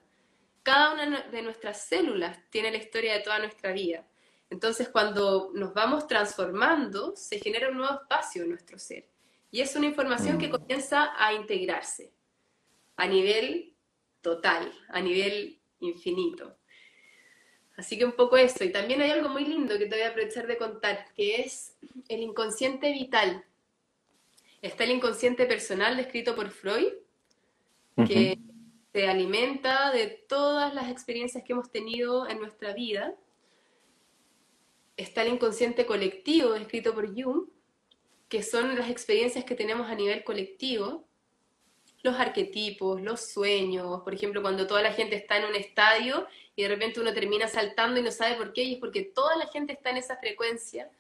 Cada 0.63 0.95
una 0.95 1.21
de 1.23 1.43
nuestras 1.43 1.83
células 1.83 2.39
tiene 2.51 2.71
la 2.71 2.79
historia 2.79 3.15
de 3.15 3.21
toda 3.21 3.39
nuestra 3.39 3.73
vida. 3.73 4.07
Entonces, 4.51 4.89
cuando 4.89 5.51
nos 5.55 5.75
vamos 5.75 6.07
transformando, 6.07 7.15
se 7.17 7.39
genera 7.39 7.69
un 7.69 7.77
nuevo 7.77 7.95
espacio 8.01 8.43
en 8.45 8.51
nuestro 8.51 8.79
ser. 8.79 9.07
Y 9.51 9.61
es 9.61 9.75
una 9.77 9.87
información 9.87 10.37
Mm. 10.37 10.39
que 10.39 10.51
comienza 10.51 11.13
a 11.17 11.33
integrarse 11.35 12.13
a 12.97 13.07
nivel 13.07 13.75
total, 14.21 14.73
a 14.89 15.01
nivel 15.01 15.61
infinito. 15.81 16.58
Así 17.79 17.97
que 17.97 18.05
un 18.05 18.13
poco 18.13 18.37
eso. 18.37 18.65
Y 18.65 18.73
también 18.73 19.01
hay 19.01 19.13
algo 19.13 19.29
muy 19.29 19.45
lindo 19.45 19.79
que 19.79 19.87
te 19.87 19.95
voy 19.95 20.05
a 20.05 20.09
aprovechar 20.09 20.49
de 20.49 20.59
contar, 20.59 21.07
que 21.15 21.43
es 21.43 21.77
el 22.09 22.21
inconsciente 22.21 22.91
vital. 22.93 23.45
Está 24.61 24.83
el 24.83 24.91
inconsciente 24.91 25.47
personal 25.47 25.97
descrito 25.97 26.35
por 26.35 26.51
Freud, 26.51 26.93
que 28.05 28.37
se 28.93 29.07
alimenta 29.07 29.93
de 29.93 30.09
todas 30.09 30.75
las 30.75 30.91
experiencias 30.91 31.45
que 31.45 31.53
hemos 31.53 31.71
tenido 31.71 32.29
en 32.29 32.41
nuestra 32.41 32.73
vida. 32.73 33.15
Está 34.97 35.23
el 35.23 35.35
inconsciente 35.35 35.87
colectivo 35.87 36.57
escrito 36.57 36.93
por 36.95 37.07
Jung, 37.15 37.49
que 38.29 38.43
son 38.43 38.77
las 38.77 38.91
experiencias 38.91 39.45
que 39.45 39.55
tenemos 39.55 39.89
a 39.89 39.95
nivel 39.95 40.25
colectivo, 40.25 41.07
los 42.03 42.17
arquetipos, 42.17 43.01
los 43.01 43.21
sueños, 43.21 44.03
por 44.03 44.15
ejemplo, 44.15 44.43
cuando 44.43 44.67
toda 44.67 44.83
la 44.83 44.93
gente 44.93 45.15
está 45.15 45.37
en 45.37 45.45
un 45.45 45.55
estadio 45.55 46.27
y 46.59 46.63
de 46.65 46.69
repente 46.71 46.99
uno 46.99 47.15
termina 47.15 47.47
saltando 47.47 48.01
y 48.01 48.03
no 48.03 48.11
sabe 48.11 48.35
por 48.35 48.53
qué, 48.53 48.65
y 48.65 48.75
es 48.75 48.81
porque 48.81 49.03
toda 49.03 49.37
la 49.37 49.47
gente 49.47 49.73
está 49.75 49.91
en 49.91 49.99
esa 49.99 50.17
frecuencia. 50.17 50.91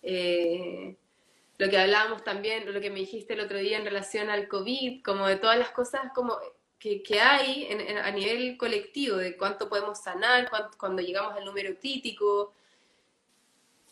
Eh, 0.00 0.94
lo 1.58 1.68
que 1.68 1.76
hablábamos 1.76 2.22
también, 2.22 2.72
lo 2.72 2.80
que 2.80 2.88
me 2.88 3.00
dijiste 3.00 3.32
el 3.34 3.40
otro 3.40 3.58
día 3.58 3.78
en 3.78 3.84
relación 3.84 4.30
al 4.30 4.46
COVID, 4.46 5.02
como 5.02 5.26
de 5.26 5.36
todas 5.36 5.58
las 5.58 5.70
cosas 5.70 6.02
como 6.14 6.38
que, 6.78 7.02
que 7.02 7.20
hay 7.20 7.66
en- 7.68 7.80
en- 7.80 7.98
a 7.98 8.12
nivel 8.12 8.56
colectivo, 8.56 9.16
de 9.16 9.36
cuánto 9.36 9.68
podemos 9.68 10.00
sanar, 10.00 10.48
cuánto- 10.48 10.78
cuando 10.78 11.02
llegamos 11.02 11.36
al 11.36 11.44
número 11.44 11.74
crítico. 11.80 12.54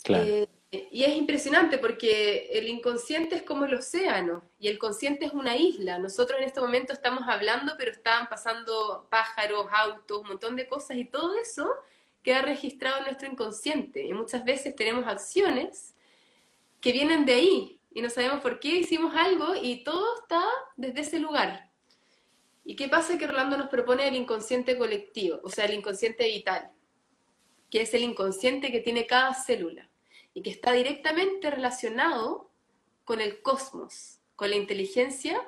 Claro. 0.04 0.24
Eh, 0.24 0.48
y 0.72 1.02
es 1.02 1.16
impresionante 1.16 1.78
porque 1.78 2.48
el 2.52 2.68
inconsciente 2.68 3.34
es 3.34 3.42
como 3.42 3.64
el 3.64 3.74
océano 3.74 4.44
y 4.60 4.68
el 4.68 4.78
consciente 4.78 5.24
es 5.24 5.32
una 5.32 5.56
isla. 5.56 5.98
Nosotros 5.98 6.38
en 6.38 6.46
este 6.46 6.60
momento 6.60 6.92
estamos 6.92 7.24
hablando, 7.26 7.74
pero 7.76 7.90
estaban 7.90 8.28
pasando 8.28 9.08
pájaros, 9.10 9.66
autos, 9.72 10.20
un 10.20 10.28
montón 10.28 10.54
de 10.54 10.68
cosas 10.68 10.96
y 10.96 11.04
todo 11.06 11.34
eso 11.34 11.68
queda 12.22 12.42
registrado 12.42 12.98
en 12.98 13.04
nuestro 13.04 13.26
inconsciente. 13.28 14.04
Y 14.04 14.12
muchas 14.12 14.44
veces 14.44 14.76
tenemos 14.76 15.08
acciones 15.08 15.96
que 16.80 16.92
vienen 16.92 17.24
de 17.24 17.32
ahí 17.32 17.80
y 17.92 18.00
no 18.00 18.08
sabemos 18.08 18.40
por 18.40 18.60
qué 18.60 18.68
hicimos 18.76 19.12
algo 19.16 19.56
y 19.60 19.82
todo 19.82 20.20
está 20.20 20.44
desde 20.76 21.00
ese 21.00 21.18
lugar. 21.18 21.68
¿Y 22.64 22.76
qué 22.76 22.88
pasa? 22.88 23.18
Que 23.18 23.26
Rolando 23.26 23.56
nos 23.56 23.70
propone 23.70 24.06
el 24.06 24.14
inconsciente 24.14 24.78
colectivo, 24.78 25.40
o 25.42 25.50
sea, 25.50 25.64
el 25.64 25.74
inconsciente 25.74 26.28
vital, 26.28 26.70
que 27.70 27.82
es 27.82 27.92
el 27.92 28.04
inconsciente 28.04 28.70
que 28.70 28.78
tiene 28.78 29.08
cada 29.08 29.34
célula 29.34 29.89
que 30.42 30.50
está 30.50 30.72
directamente 30.72 31.50
relacionado 31.50 32.50
con 33.04 33.20
el 33.20 33.42
cosmos, 33.42 34.18
con 34.36 34.50
la 34.50 34.56
inteligencia 34.56 35.40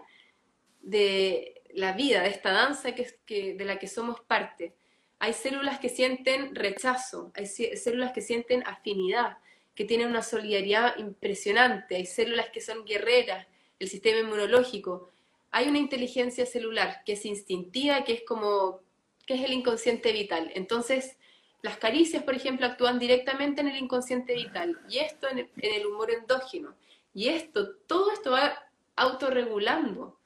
de 0.80 1.62
la 1.74 1.92
vida, 1.92 2.22
de 2.22 2.28
esta 2.30 2.52
danza 2.52 2.94
que, 2.94 3.06
que- 3.24 3.54
de 3.54 3.64
la 3.64 3.78
que 3.78 3.88
somos 3.88 4.20
parte. 4.20 4.74
Hay 5.18 5.32
células 5.32 5.78
que 5.78 5.88
sienten 5.88 6.54
rechazo, 6.54 7.30
hay 7.34 7.46
células 7.46 8.12
que 8.12 8.20
sienten 8.20 8.62
afinidad, 8.66 9.38
que 9.74 9.84
tienen 9.84 10.08
una 10.08 10.22
solidaridad 10.22 10.98
impresionante, 10.98 11.96
hay 11.96 12.06
células 12.06 12.50
que 12.50 12.60
son 12.60 12.84
guerreras, 12.84 13.46
el 13.78 13.88
sistema 13.88 14.18
inmunológico. 14.20 15.08
Hay 15.50 15.68
una 15.68 15.78
inteligencia 15.78 16.44
celular 16.44 17.02
que 17.06 17.12
es 17.12 17.24
instintiva, 17.24 18.04
que 18.04 18.14
es 18.14 18.22
como, 18.24 18.80
que 19.26 19.34
es 19.34 19.42
el 19.42 19.52
inconsciente 19.52 20.12
vital. 20.12 20.50
Entonces, 20.54 21.16
las 21.62 21.76
caricias, 21.78 22.24
por 22.24 22.34
ejemplo, 22.34 22.66
actúan 22.66 22.98
directamente 22.98 23.60
en 23.60 23.68
el 23.68 23.76
inconsciente 23.76 24.34
vital 24.34 24.80
y 24.88 24.98
esto 24.98 25.28
en 25.28 25.38
el, 25.38 25.50
en 25.56 25.80
el 25.80 25.86
humor 25.86 26.10
endógeno. 26.10 26.74
Y 27.14 27.28
esto, 27.28 27.76
todo 27.86 28.10
esto 28.12 28.32
va 28.32 28.52
autorregulando 28.96 30.18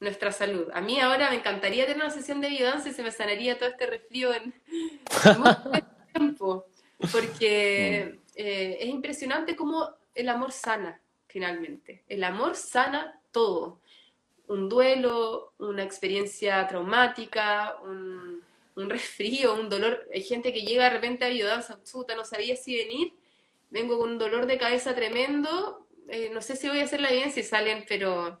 nuestra 0.00 0.30
salud. 0.30 0.68
A 0.72 0.80
mí 0.80 1.00
ahora 1.00 1.30
me 1.30 1.36
encantaría 1.36 1.86
tener 1.86 2.02
una 2.02 2.10
sesión 2.10 2.40
de 2.40 2.48
biodanza 2.48 2.88
y 2.88 2.92
se 2.92 3.02
me 3.02 3.10
sanaría 3.10 3.58
todo 3.58 3.68
este 3.68 3.86
resfrío 3.86 4.32
en, 4.32 4.54
poco 5.42 5.70
tiempo, 6.12 6.66
porque 7.10 8.20
eh, 8.36 8.78
es 8.80 8.88
impresionante 8.88 9.56
cómo 9.56 9.90
el 10.14 10.28
amor 10.28 10.52
sana, 10.52 11.00
finalmente. 11.26 12.04
El 12.08 12.22
amor 12.22 12.54
sana 12.54 13.20
todo. 13.32 13.80
Un 14.46 14.68
duelo, 14.68 15.54
una 15.58 15.82
experiencia 15.82 16.66
traumática, 16.68 17.76
un, 17.82 18.42
un 18.76 18.90
resfrío, 18.90 19.54
un 19.54 19.68
dolor. 19.68 20.08
Hay 20.12 20.22
gente 20.22 20.52
que 20.52 20.62
llega 20.62 20.84
de 20.84 20.90
repente 20.90 21.24
a 21.24 21.28
biodanza, 21.28 21.82
chuta, 21.84 22.14
no 22.14 22.24
sabía 22.24 22.56
si 22.56 22.76
venir, 22.76 23.12
vengo 23.70 23.98
con 23.98 24.10
un 24.10 24.18
dolor 24.18 24.46
de 24.46 24.58
cabeza 24.58 24.94
tremendo, 24.94 25.86
eh, 26.08 26.30
no 26.32 26.42
sé 26.42 26.56
si 26.56 26.68
voy 26.68 26.80
a 26.80 26.84
hacerla 26.84 27.10
bien, 27.10 27.30
si 27.32 27.42
salen, 27.42 27.84
pero... 27.88 28.40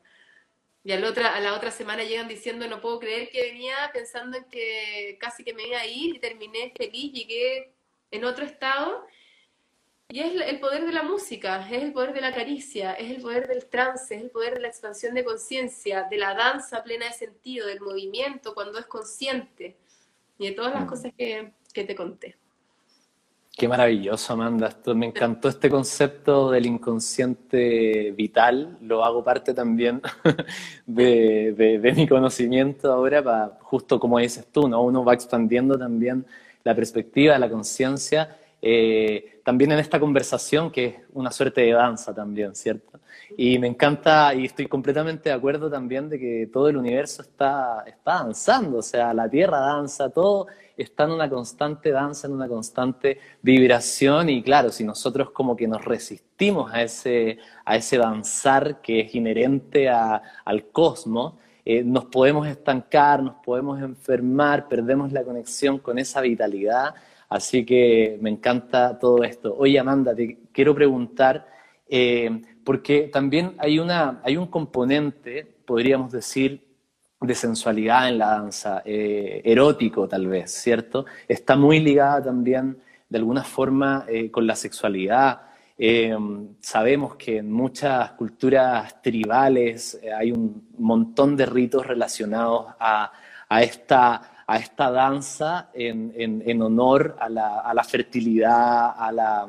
Y 0.86 0.92
a 0.92 1.00
la, 1.00 1.08
otra, 1.08 1.34
a 1.34 1.40
la 1.40 1.54
otra 1.54 1.70
semana 1.70 2.04
llegan 2.04 2.28
diciendo, 2.28 2.68
no 2.68 2.82
puedo 2.82 3.00
creer 3.00 3.30
que 3.30 3.40
venía 3.40 3.74
pensando 3.94 4.36
en 4.36 4.44
que 4.44 5.16
casi 5.18 5.42
que 5.42 5.54
me 5.54 5.66
iba 5.66 5.78
a 5.78 5.86
ir 5.86 6.16
y 6.16 6.18
terminé 6.18 6.74
feliz, 6.76 7.10
llegué 7.10 7.72
en 8.10 8.24
otro 8.26 8.44
estado. 8.44 9.06
Y 10.10 10.20
es 10.20 10.38
el 10.42 10.60
poder 10.60 10.84
de 10.84 10.92
la 10.92 11.02
música, 11.02 11.66
es 11.70 11.82
el 11.82 11.94
poder 11.94 12.12
de 12.12 12.20
la 12.20 12.34
caricia, 12.34 12.92
es 12.92 13.10
el 13.10 13.22
poder 13.22 13.48
del 13.48 13.64
trance, 13.64 14.14
es 14.14 14.20
el 14.20 14.30
poder 14.30 14.54
de 14.54 14.60
la 14.60 14.68
expansión 14.68 15.14
de 15.14 15.24
conciencia, 15.24 16.02
de 16.10 16.18
la 16.18 16.34
danza 16.34 16.84
plena 16.84 17.06
de 17.06 17.14
sentido, 17.14 17.66
del 17.66 17.80
movimiento 17.80 18.52
cuando 18.52 18.78
es 18.78 18.84
consciente 18.84 19.78
y 20.38 20.48
de 20.48 20.52
todas 20.52 20.72
las 20.74 20.84
Mm. 20.84 20.88
cosas 20.88 21.12
que, 21.16 21.52
que 21.72 21.84
te 21.84 21.94
conté. 21.94 22.36
Qué 23.56 23.68
maravilloso, 23.68 24.32
Amanda. 24.32 24.66
Esto, 24.66 24.96
me 24.96 25.06
encantó 25.06 25.48
este 25.48 25.70
concepto 25.70 26.50
del 26.50 26.66
inconsciente 26.66 28.10
vital. 28.10 28.76
Lo 28.80 29.04
hago 29.04 29.22
parte 29.22 29.54
también 29.54 30.02
de, 30.86 31.92
mi 31.96 32.08
conocimiento 32.08 32.92
ahora, 32.92 33.22
para, 33.22 33.58
justo 33.60 34.00
como 34.00 34.18
dices 34.18 34.48
tú, 34.50 34.68
¿no? 34.68 34.82
uno 34.82 35.04
va 35.04 35.14
expandiendo 35.14 35.78
también 35.78 36.26
la 36.64 36.74
perspectiva, 36.74 37.38
la 37.38 37.48
conciencia, 37.48 38.36
eh, 38.60 39.33
también 39.44 39.70
en 39.72 39.78
esta 39.78 40.00
conversación 40.00 40.70
que 40.70 40.86
es 40.86 40.94
una 41.12 41.30
suerte 41.30 41.60
de 41.60 41.72
danza 41.72 42.14
también, 42.14 42.54
¿cierto? 42.54 42.98
Y 43.36 43.58
me 43.58 43.68
encanta 43.68 44.34
y 44.34 44.46
estoy 44.46 44.66
completamente 44.66 45.28
de 45.28 45.34
acuerdo 45.34 45.70
también 45.70 46.08
de 46.08 46.18
que 46.18 46.48
todo 46.52 46.68
el 46.68 46.76
universo 46.76 47.22
está, 47.22 47.84
está 47.86 48.14
danzando, 48.14 48.78
o 48.78 48.82
sea, 48.82 49.12
la 49.12 49.28
Tierra 49.28 49.58
danza, 49.60 50.08
todo 50.08 50.46
está 50.76 51.04
en 51.04 51.12
una 51.12 51.28
constante 51.28 51.90
danza, 51.90 52.26
en 52.26 52.32
una 52.32 52.48
constante 52.48 53.18
vibración 53.42 54.30
y 54.30 54.42
claro, 54.42 54.70
si 54.70 54.82
nosotros 54.82 55.30
como 55.30 55.54
que 55.54 55.68
nos 55.68 55.84
resistimos 55.84 56.72
a 56.72 56.82
ese, 56.82 57.38
a 57.64 57.76
ese 57.76 57.98
danzar 57.98 58.80
que 58.80 59.00
es 59.00 59.14
inherente 59.14 59.88
al 59.88 60.66
cosmos, 60.72 61.34
eh, 61.66 61.82
nos 61.82 62.06
podemos 62.06 62.46
estancar, 62.46 63.22
nos 63.22 63.36
podemos 63.36 63.80
enfermar, 63.80 64.68
perdemos 64.68 65.12
la 65.12 65.22
conexión 65.22 65.78
con 65.78 65.98
esa 65.98 66.20
vitalidad. 66.20 66.94
Así 67.28 67.64
que 67.64 68.18
me 68.20 68.30
encanta 68.30 68.98
todo 68.98 69.22
esto. 69.24 69.54
Oye, 69.58 69.78
Amanda, 69.78 70.14
te 70.14 70.38
quiero 70.52 70.74
preguntar, 70.74 71.46
eh, 71.88 72.42
porque 72.64 73.10
también 73.12 73.54
hay, 73.58 73.78
una, 73.78 74.20
hay 74.22 74.36
un 74.36 74.46
componente, 74.46 75.46
podríamos 75.64 76.12
decir, 76.12 76.64
de 77.20 77.34
sensualidad 77.34 78.08
en 78.08 78.18
la 78.18 78.26
danza, 78.26 78.82
eh, 78.84 79.40
erótico 79.44 80.06
tal 80.06 80.26
vez, 80.26 80.52
¿cierto? 80.52 81.06
Está 81.26 81.56
muy 81.56 81.80
ligada 81.80 82.22
también 82.22 82.78
de 83.08 83.18
alguna 83.18 83.42
forma 83.42 84.04
eh, 84.08 84.30
con 84.30 84.46
la 84.46 84.54
sexualidad. 84.54 85.40
Sabemos 86.60 87.16
que 87.16 87.38
en 87.38 87.50
muchas 87.50 88.12
culturas 88.12 89.02
tribales 89.02 90.00
hay 90.16 90.30
un 90.30 90.68
montón 90.78 91.36
de 91.36 91.46
ritos 91.46 91.84
relacionados 91.84 92.66
a, 92.78 93.10
esta, 93.60 94.33
a 94.46 94.56
esta 94.58 94.90
danza 94.90 95.70
en, 95.74 96.62
honor 96.62 97.16
a 97.18 97.28
la, 97.28 97.84
fertilidad, 97.84 98.94
a 98.96 99.12
la, 99.12 99.48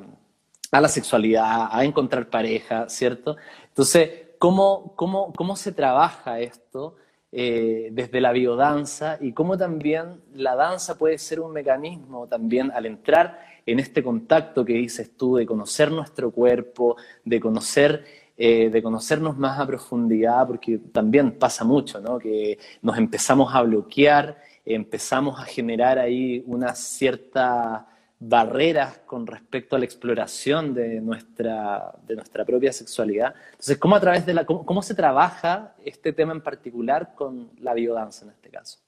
a 0.72 0.82
la 0.82 0.88
sexualidad, 0.88 1.70
a 1.72 1.84
encontrar 1.84 2.30
pareja, 2.30 2.88
¿cierto? 2.90 3.36
Entonces, 3.68 4.10
¿cómo, 4.40 4.94
cómo, 4.96 5.34
cómo 5.34 5.56
se 5.56 5.72
trabaja 5.72 6.40
esto? 6.40 6.96
Eh, 7.38 7.90
desde 7.92 8.22
la 8.22 8.32
biodanza 8.32 9.18
y 9.20 9.34
cómo 9.34 9.58
también 9.58 10.22
la 10.34 10.56
danza 10.56 10.98
puede 10.98 11.18
ser 11.18 11.42
un 11.42 11.52
mecanismo 11.52 12.28
también 12.28 12.72
al 12.72 12.86
entrar 12.86 13.42
en 13.66 13.80
este 13.80 14.02
contacto 14.02 14.64
que 14.64 14.72
dices 14.74 15.18
tú 15.18 15.36
de 15.36 15.46
conocer 15.46 15.92
nuestro 15.92 16.32
cuerpo, 16.32 16.96
de 17.26 17.42
conocer 17.42 18.06
eh, 18.38 18.70
de 18.70 18.84
conocernos 18.84 19.38
más 19.38 19.58
a 19.58 19.66
profundidad, 19.66 20.46
porque 20.46 20.78
también 20.92 21.40
pasa 21.40 21.64
mucho, 21.64 22.02
¿no? 22.02 22.20
Que 22.20 22.60
nos 22.82 22.98
empezamos 22.98 23.56
a 23.56 23.62
bloquear, 23.62 24.38
empezamos 24.66 25.40
a 25.40 25.46
generar 25.46 26.00
ahí 26.00 26.44
una 26.48 26.74
cierta 26.74 27.88
barreras 28.18 29.00
con 29.00 29.28
respecto 29.28 29.76
a 29.76 29.80
la 29.80 29.86
exploración 29.86 30.74
de 30.74 31.02
nuestra, 31.02 31.94
de 32.04 32.16
nuestra 32.16 32.46
propia 32.46 32.72
sexualidad. 32.72 33.36
Entonces, 33.52 33.78
¿cómo, 33.78 33.96
a 33.96 34.00
través 34.00 34.26
de 34.26 34.34
la, 34.34 34.46
cómo, 34.46 34.82
se 34.82 34.96
trabaja 34.96 35.76
este 35.84 36.14
tema 36.14 36.34
en 36.34 36.42
particular 36.42 37.14
con 37.14 37.52
la 37.60 37.74
biodanza 37.74 38.26
en 38.26 38.32
este 38.32 38.50
caso? 38.50 38.80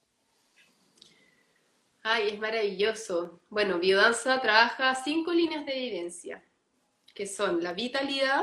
Ay, 2.04 2.30
es 2.30 2.40
maravilloso. 2.40 3.42
Bueno, 3.50 3.80
biodanza 3.80 4.40
trabaja 4.42 4.96
cinco 4.96 5.34
líneas 5.34 5.66
de 5.66 5.74
evidencia, 5.74 6.42
que 7.14 7.28
son 7.28 7.62
la 7.62 7.74
vitalidad, 7.74 8.42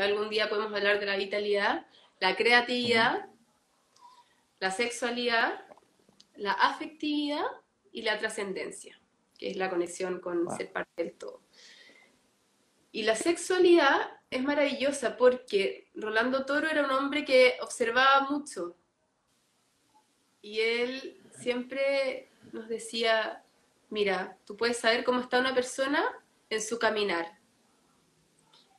algún 0.00 0.28
día 0.28 0.48
podemos 0.48 0.74
hablar 0.74 1.00
de 1.00 1.06
la 1.06 1.16
vitalidad, 1.16 1.86
la 2.20 2.36
creatividad, 2.36 3.26
la 4.60 4.70
sexualidad, 4.70 5.64
la 6.38 6.52
afectividad 6.52 7.44
y 7.92 8.02
la 8.02 8.18
trascendencia 8.18 8.98
que 9.38 9.50
es 9.50 9.56
la 9.56 9.70
conexión 9.70 10.20
con 10.20 10.50
ser 10.56 10.72
parte 10.72 11.04
del 11.04 11.12
todo. 11.14 11.40
Y 12.90 13.04
la 13.04 13.14
sexualidad 13.14 14.10
es 14.30 14.42
maravillosa 14.42 15.16
porque 15.16 15.88
Rolando 15.94 16.44
Toro 16.44 16.68
era 16.68 16.84
un 16.84 16.90
hombre 16.90 17.24
que 17.24 17.54
observaba 17.62 18.28
mucho. 18.28 18.76
Y 20.42 20.60
él 20.60 21.22
siempre 21.30 22.30
nos 22.52 22.68
decía, 22.68 23.44
mira, 23.90 24.36
tú 24.44 24.56
puedes 24.56 24.78
saber 24.78 25.04
cómo 25.04 25.20
está 25.20 25.38
una 25.38 25.54
persona 25.54 26.04
en 26.50 26.60
su 26.60 26.78
caminar. 26.78 27.38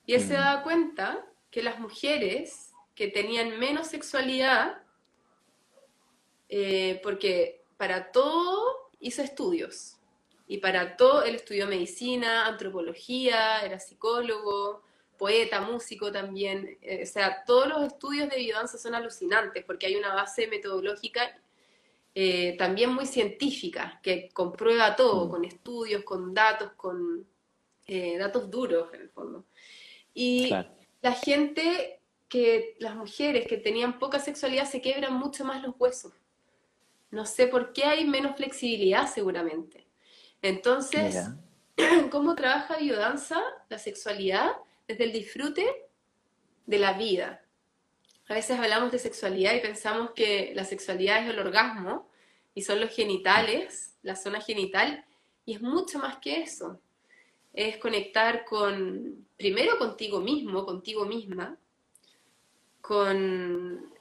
Y 0.06 0.16
él 0.16 0.22
se 0.22 0.34
mm. 0.34 0.38
daba 0.38 0.64
cuenta 0.64 1.26
que 1.52 1.64
las 1.64 1.80
mujeres 1.80 2.74
que 2.96 3.08
tenían 3.08 3.58
menos 3.60 3.88
sexualidad, 3.88 4.82
eh, 6.50 7.00
porque 7.04 7.64
para 7.78 8.12
todo 8.12 8.90
hizo 9.00 9.22
estudios, 9.22 10.00
y 10.50 10.58
para 10.58 10.98
todo, 10.98 11.24
él 11.24 11.36
estudió 11.36 11.68
medicina, 11.68 12.48
antropología, 12.48 13.62
era 13.64 13.80
psicólogo, 13.80 14.82
poeta, 15.16 15.62
músico 15.62 16.12
también. 16.12 16.80
Eh, 16.82 17.04
o 17.04 17.06
sea, 17.06 17.44
todos 17.46 17.68
los 17.68 17.84
estudios 17.84 18.30
de 18.30 18.38
biodanza 18.38 18.80
son 18.80 18.96
alucinantes 18.96 19.64
porque 19.64 19.86
hay 19.86 19.96
una 19.96 20.16
base 20.16 20.48
metodológica 20.48 21.40
eh, 22.16 22.56
también 22.58 22.92
muy 22.92 23.06
científica 23.06 24.00
que 24.02 24.30
comprueba 24.34 24.96
todo, 24.96 25.28
mm. 25.28 25.30
con 25.30 25.46
estudios, 25.46 26.04
con 26.04 26.34
datos, 26.34 26.72
con 26.72 27.28
eh, 27.86 28.18
datos 28.18 28.50
duros 28.50 28.92
en 28.96 29.02
el 29.02 29.10
fondo. 29.10 29.46
Y 30.16 30.50
la 31.02 31.12
gente 31.12 32.00
que, 32.28 32.76
las 32.80 32.96
mujeres 32.96 33.46
que 33.46 33.58
tenían 33.58 34.00
poca 34.00 34.20
sexualidad 34.20 34.66
se 34.66 34.82
quebran 34.82 35.14
mucho 35.14 35.46
más 35.46 35.62
los 35.62 35.76
huesos. 35.78 36.12
No 37.12 37.26
sé 37.26 37.48
por 37.48 37.74
qué 37.74 37.86
hay 37.86 38.06
menos 38.06 38.36
flexibilidad 38.36 39.12
seguramente. 39.12 39.88
Entonces, 40.42 41.30
¿cómo 42.12 42.36
trabaja 42.36 42.78
biodanza 42.78 43.42
la 43.70 43.80
sexualidad? 43.80 44.52
Desde 44.88 45.04
el 45.04 45.12
disfrute 45.12 45.68
de 46.66 46.80
la 46.80 46.94
vida. 46.94 47.44
A 48.28 48.36
veces 48.36 48.60
hablamos 48.60 48.92
de 48.92 49.00
sexualidad 49.00 49.56
y 49.56 49.60
pensamos 49.60 50.12
que 50.12 50.52
la 50.56 50.64
sexualidad 50.64 51.24
es 51.24 51.30
el 51.32 51.40
orgasmo 51.40 52.08
y 52.54 52.62
son 52.62 52.80
los 52.80 52.92
genitales, 52.92 53.96
la 54.04 54.16
zona 54.16 54.40
genital, 54.40 55.04
y 55.46 55.56
es 55.56 55.62
mucho 55.62 55.98
más 55.98 56.18
que 56.18 56.42
eso. 56.42 56.80
Es 57.54 57.78
conectar 57.78 58.46
con, 58.46 59.28
primero 59.36 59.80
contigo 59.80 60.20
mismo, 60.20 60.64
contigo 60.64 61.06
misma, 61.06 61.58
con 62.82 63.92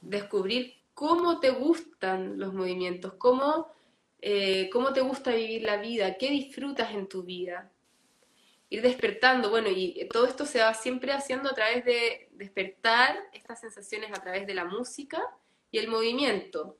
descubrir 0.00 0.79
cómo 1.00 1.40
te 1.40 1.48
gustan 1.48 2.38
los 2.38 2.52
movimientos, 2.52 3.14
cómo 3.14 3.72
eh, 4.20 4.68
cómo 4.70 4.92
te 4.92 5.00
gusta 5.00 5.34
vivir 5.34 5.62
la 5.62 5.78
vida, 5.78 6.18
qué 6.18 6.28
disfrutas 6.28 6.92
en 6.92 7.08
tu 7.08 7.22
vida. 7.22 7.72
Ir 8.68 8.82
despertando, 8.82 9.48
bueno, 9.48 9.70
y 9.70 10.06
todo 10.12 10.26
esto 10.26 10.44
se 10.44 10.60
va 10.60 10.74
siempre 10.74 11.12
haciendo 11.12 11.48
a 11.48 11.54
través 11.54 11.86
de 11.86 12.28
despertar 12.32 13.16
estas 13.32 13.60
sensaciones 13.60 14.10
a 14.12 14.20
través 14.20 14.46
de 14.46 14.52
la 14.52 14.66
música 14.66 15.22
y 15.70 15.78
el 15.78 15.88
movimiento. 15.88 16.76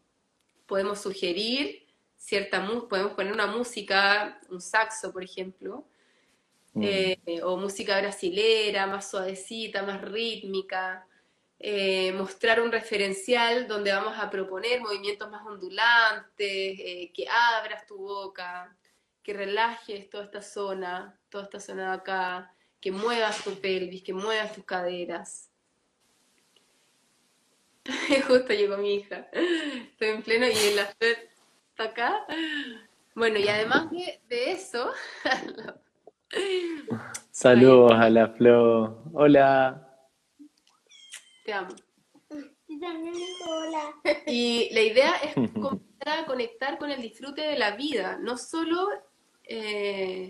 Podemos 0.66 1.01
sugerir 1.01 1.87
cierta 2.18 2.62
podemos 2.91 3.14
poner 3.14 3.33
una 3.33 3.47
música, 3.47 4.39
un 4.51 4.61
saxo, 4.61 5.11
por 5.14 5.25
ejemplo, 5.25 5.87
mm. 6.75 6.83
eh, 6.85 7.41
o 7.43 7.57
música 7.57 7.99
brasilera, 7.99 8.87
más 8.87 9.11
suavecita, 9.11 9.83
más 9.83 10.03
rítmica, 10.03 11.07
eh, 11.63 12.15
mostrar 12.15 12.63
un 12.63 12.73
referencial 12.73 13.69
donde 13.69 13.93
vamos 13.93 14.19
a 14.19 14.31
proponer 14.31 14.81
movimientos 14.81 15.31
más 15.31 15.47
ondulantes, 15.47 16.25
eh, 16.39 17.13
que 17.15 17.27
abras 17.29 17.87
tu 17.87 17.99
boca, 17.99 18.75
que 19.23 19.35
relajes 19.35 20.09
toda 20.09 20.25
esta 20.25 20.41
zona, 20.41 21.21
toda 21.29 21.45
esta 21.45 21.61
zona 21.61 21.91
de 21.91 21.97
acá, 21.99 22.55
que 22.81 22.91
muevas 22.91 23.45
tu 23.45 23.61
pelvis, 23.61 24.03
que 24.03 24.15
muevas 24.15 24.55
tus 24.55 24.65
caderas. 24.65 25.51
Justo 28.27 28.55
llegó 28.55 28.79
mi 28.79 28.95
hija. 28.95 29.29
Estoy 29.31 30.09
en 30.09 30.23
pleno 30.23 30.47
y 30.47 30.53
en 30.53 30.77
la 30.77 30.83
está 30.83 31.85
acá. 31.85 32.27
Bueno, 33.15 33.39
y 33.39 33.49
además 33.49 33.91
de, 33.91 34.19
de 34.31 34.53
eso. 34.53 34.93
Saludos 37.31 37.93
a 37.93 38.09
la 38.09 38.29
flor. 38.29 39.03
Hola. 39.13 39.89
Y 44.27 44.71
la 44.73 44.81
idea 44.81 45.17
es 45.17 45.35
conectar 46.27 46.79
con 46.79 46.91
el 46.91 47.03
disfrute 47.03 47.43
de 47.43 47.59
la 47.59 47.73
vida, 47.73 48.19
no 48.21 48.39
solo 48.39 48.89
eh, 49.45 50.29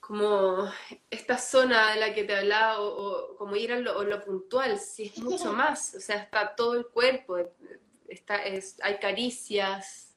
como 0.00 0.70
esta 1.10 1.38
zona 1.38 1.92
de 1.92 2.00
la 2.00 2.14
que 2.14 2.24
te 2.24 2.36
hablaba, 2.36 2.80
o, 2.80 3.36
como 3.36 3.56
ir 3.56 3.72
a 3.72 3.78
lo, 3.78 4.24
puntual, 4.24 4.78
si 4.78 5.04
es 5.04 5.18
mucho 5.18 5.52
más, 5.54 5.94
o 5.94 6.00
sea, 6.00 6.16
está 6.16 6.54
todo 6.54 6.74
el 6.74 6.86
cuerpo, 6.86 7.36
está, 8.08 8.40
hay 8.82 8.98
caricias, 9.00 10.14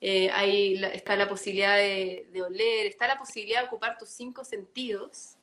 eh, 0.00 0.30
hay 0.30 0.82
está 0.92 1.16
la 1.16 1.28
posibilidad 1.28 1.76
de, 1.76 2.42
oler, 2.46 2.86
está 2.86 3.06
la 3.06 3.18
posibilidad 3.18 3.62
de 3.62 3.66
ocupar 3.68 3.96
tus 3.96 4.10
cinco 4.10 4.44
sentidos. 4.44 5.36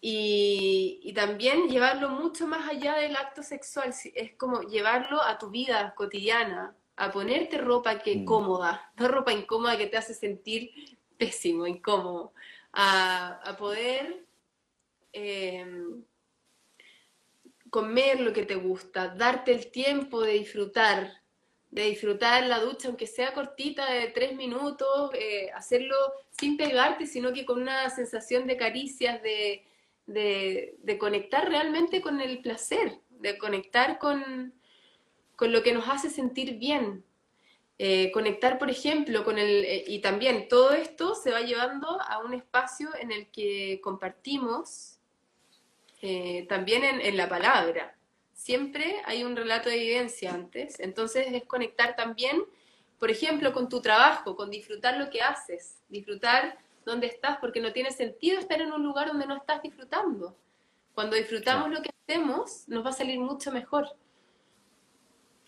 Y, 0.00 1.00
y, 1.02 1.12
también 1.12 1.68
llevarlo 1.68 2.08
mucho 2.08 2.46
más 2.46 2.68
allá 2.68 2.94
del 2.94 3.16
acto 3.16 3.42
sexual, 3.42 3.92
es 4.14 4.34
como 4.36 4.62
llevarlo 4.62 5.20
a 5.20 5.38
tu 5.38 5.50
vida 5.50 5.92
cotidiana, 5.96 6.76
a 6.98 7.10
ponerte 7.10 7.58
ropa 7.58 7.98
que 8.00 8.16
mm. 8.16 8.24
cómoda, 8.24 8.92
no 8.96 9.08
ropa 9.08 9.32
incómoda 9.32 9.76
que 9.76 9.86
te 9.86 9.96
hace 9.96 10.14
sentir 10.14 10.98
pésimo, 11.16 11.66
incómodo, 11.66 12.32
a, 12.72 13.40
a 13.44 13.56
poder 13.56 14.24
em, 15.12 16.02
comer 17.70 18.20
lo 18.20 18.32
que 18.32 18.44
te 18.44 18.56
gusta, 18.56 19.08
darte 19.08 19.52
el 19.52 19.70
tiempo 19.70 20.22
de 20.22 20.34
disfrutar, 20.34 21.22
de 21.70 21.82
disfrutar 21.84 22.46
la 22.46 22.60
ducha, 22.60 22.88
aunque 22.88 23.06
sea 23.06 23.34
cortita 23.34 23.90
de 23.90 24.08
tres 24.08 24.34
minutos, 24.34 25.10
eh, 25.14 25.50
hacerlo 25.54 25.96
sin 26.30 26.56
pegarte, 26.56 27.06
sino 27.06 27.32
que 27.32 27.44
con 27.44 27.60
una 27.60 27.90
sensación 27.90 28.46
de 28.46 28.56
caricias, 28.56 29.22
de, 29.22 29.64
de, 30.08 30.96
conectar 30.98 31.48
realmente 31.48 32.00
con 32.00 32.20
el 32.20 32.40
placer, 32.40 32.98
de 33.10 33.38
conectar 33.38 33.98
con, 33.98 34.52
con 35.36 35.52
lo 35.52 35.62
que 35.62 35.72
nos 35.72 35.88
hace 35.88 36.10
sentir 36.10 36.58
bien. 36.58 37.04
Eh, 37.78 38.10
conectar, 38.10 38.58
por 38.58 38.70
ejemplo, 38.70 39.24
con 39.24 39.38
el... 39.38 39.64
Eh, 39.64 39.84
y 39.86 40.00
también 40.00 40.48
todo 40.48 40.72
esto 40.72 41.14
se 41.14 41.30
va 41.30 41.42
llevando 41.42 42.00
a 42.02 42.18
un 42.18 42.34
espacio 42.34 42.88
en 43.00 43.12
el 43.12 43.30
que 43.30 43.80
compartimos 43.82 44.94
también 46.48 46.84
en, 46.84 47.00
en 47.00 47.16
la 47.16 47.28
palabra 47.28 47.98
siempre 48.38 49.02
hay 49.04 49.24
un 49.24 49.36
relato 49.36 49.68
de 49.68 49.76
evidencia 49.76 50.32
antes. 50.32 50.80
Entonces 50.80 51.26
es 51.32 51.44
conectar 51.44 51.96
también, 51.96 52.44
por 52.98 53.10
ejemplo, 53.10 53.52
con 53.52 53.68
tu 53.68 53.82
trabajo, 53.82 54.36
con 54.36 54.48
disfrutar 54.48 54.96
lo 54.96 55.10
que 55.10 55.20
haces, 55.20 55.82
disfrutar 55.88 56.56
dónde 56.88 57.06
estás, 57.06 57.38
porque 57.38 57.60
no 57.60 57.72
tiene 57.72 57.92
sentido 57.92 58.40
estar 58.40 58.60
en 58.60 58.72
un 58.72 58.82
lugar 58.82 59.08
donde 59.08 59.26
no 59.26 59.36
estás 59.36 59.62
disfrutando. 59.62 60.36
Cuando 60.94 61.16
disfrutamos 61.16 61.70
lo 61.70 61.80
que 61.82 61.90
hacemos, 62.02 62.66
nos 62.66 62.84
va 62.84 62.90
a 62.90 62.94
salir 62.94 63.20
mucho 63.20 63.52
mejor. 63.52 63.94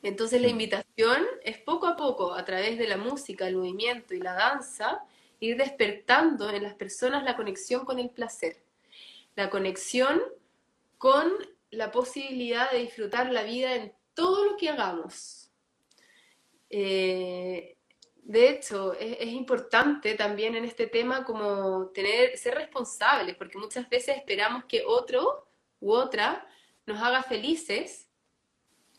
Entonces 0.03 0.41
la 0.41 0.49
invitación 0.49 1.27
es 1.43 1.59
poco 1.59 1.87
a 1.87 1.97
poco, 1.97 2.35
a 2.35 2.45
través 2.45 2.79
de 2.79 2.87
la 2.87 2.97
música, 2.97 3.47
el 3.47 3.57
movimiento 3.57 4.15
y 4.15 4.21
la 4.21 4.35
danza, 4.35 5.05
ir 5.41 5.57
despertando 5.57 6.51
en 6.51 6.63
las 6.63 6.75
personas 6.75 7.25
la 7.25 7.37
conexión 7.37 7.85
con 7.85 7.99
el 7.99 8.11
placer, 8.11 8.63
la 9.35 9.51
conexión 9.51 10.23
con 10.99 11.33
la 11.71 11.91
posibilidad 11.91 12.71
de 12.71 12.79
disfrutar 12.79 13.33
la 13.33 13.43
vida 13.43 13.75
en 13.75 13.93
todo 14.15 14.45
lo 14.45 14.57
que 14.57 14.69
hagamos. 14.69 15.51
Eh, 16.69 17.77
de 18.25 18.51
hecho, 18.51 18.95
es, 18.95 19.27
importante 19.29 20.15
también 20.15 20.55
en 20.55 20.65
este 20.65 20.87
tema 20.87 21.25
como 21.25 21.89
tener, 21.89 22.37
ser 22.37 22.55
responsables, 22.55 23.37
porque 23.37 23.59
muchas 23.59 23.89
veces 23.89 24.17
esperamos 24.17 24.65
que 24.65 24.85
otro 24.87 25.47
u 25.81 25.93
otra 25.93 26.47
nos 26.87 27.03
haga 27.03 27.23
felices 27.23 28.09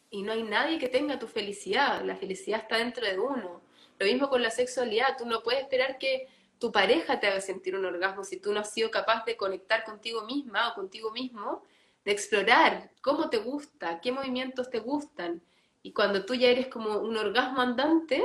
y 0.09 0.23
no 0.23 0.33
hay 0.33 0.43
nadie 0.43 0.79
que 0.79 0.89
tenga 0.89 1.19
tu 1.19 1.27
felicidad, 1.27 2.03
la 2.03 2.15
felicidad 2.15 2.61
está 2.61 2.77
dentro 2.77 3.05
de 3.05 3.17
uno. 3.17 3.61
Lo 3.99 4.05
mismo 4.05 4.29
con 4.29 4.41
la 4.41 4.51
sexualidad, 4.51 5.15
tú 5.17 5.25
no 5.25 5.43
puedes 5.43 5.61
esperar 5.61 5.97
que 5.97 6.27
tu 6.59 6.71
pareja 6.71 7.19
te 7.19 7.27
haga 7.27 7.41
sentir 7.41 7.75
un 7.75 7.85
orgasmo 7.85 8.23
si 8.23 8.37
tú 8.37 8.53
no 8.53 8.59
has 8.59 8.73
sido 8.73 8.91
capaz 8.91 9.25
de 9.25 9.37
conectar 9.37 9.83
contigo 9.83 10.23
misma 10.25 10.69
o 10.69 10.75
contigo 10.75 11.11
mismo 11.11 11.63
de 12.03 12.11
explorar 12.11 12.91
cómo 13.01 13.29
te 13.29 13.37
gusta, 13.37 13.99
qué 14.01 14.11
movimientos 14.11 14.69
te 14.69 14.79
gustan. 14.79 15.41
Y 15.83 15.93
cuando 15.93 16.25
tú 16.25 16.33
ya 16.33 16.49
eres 16.49 16.67
como 16.67 16.97
un 16.99 17.17
orgasmo 17.17 17.61
andante, 17.61 18.23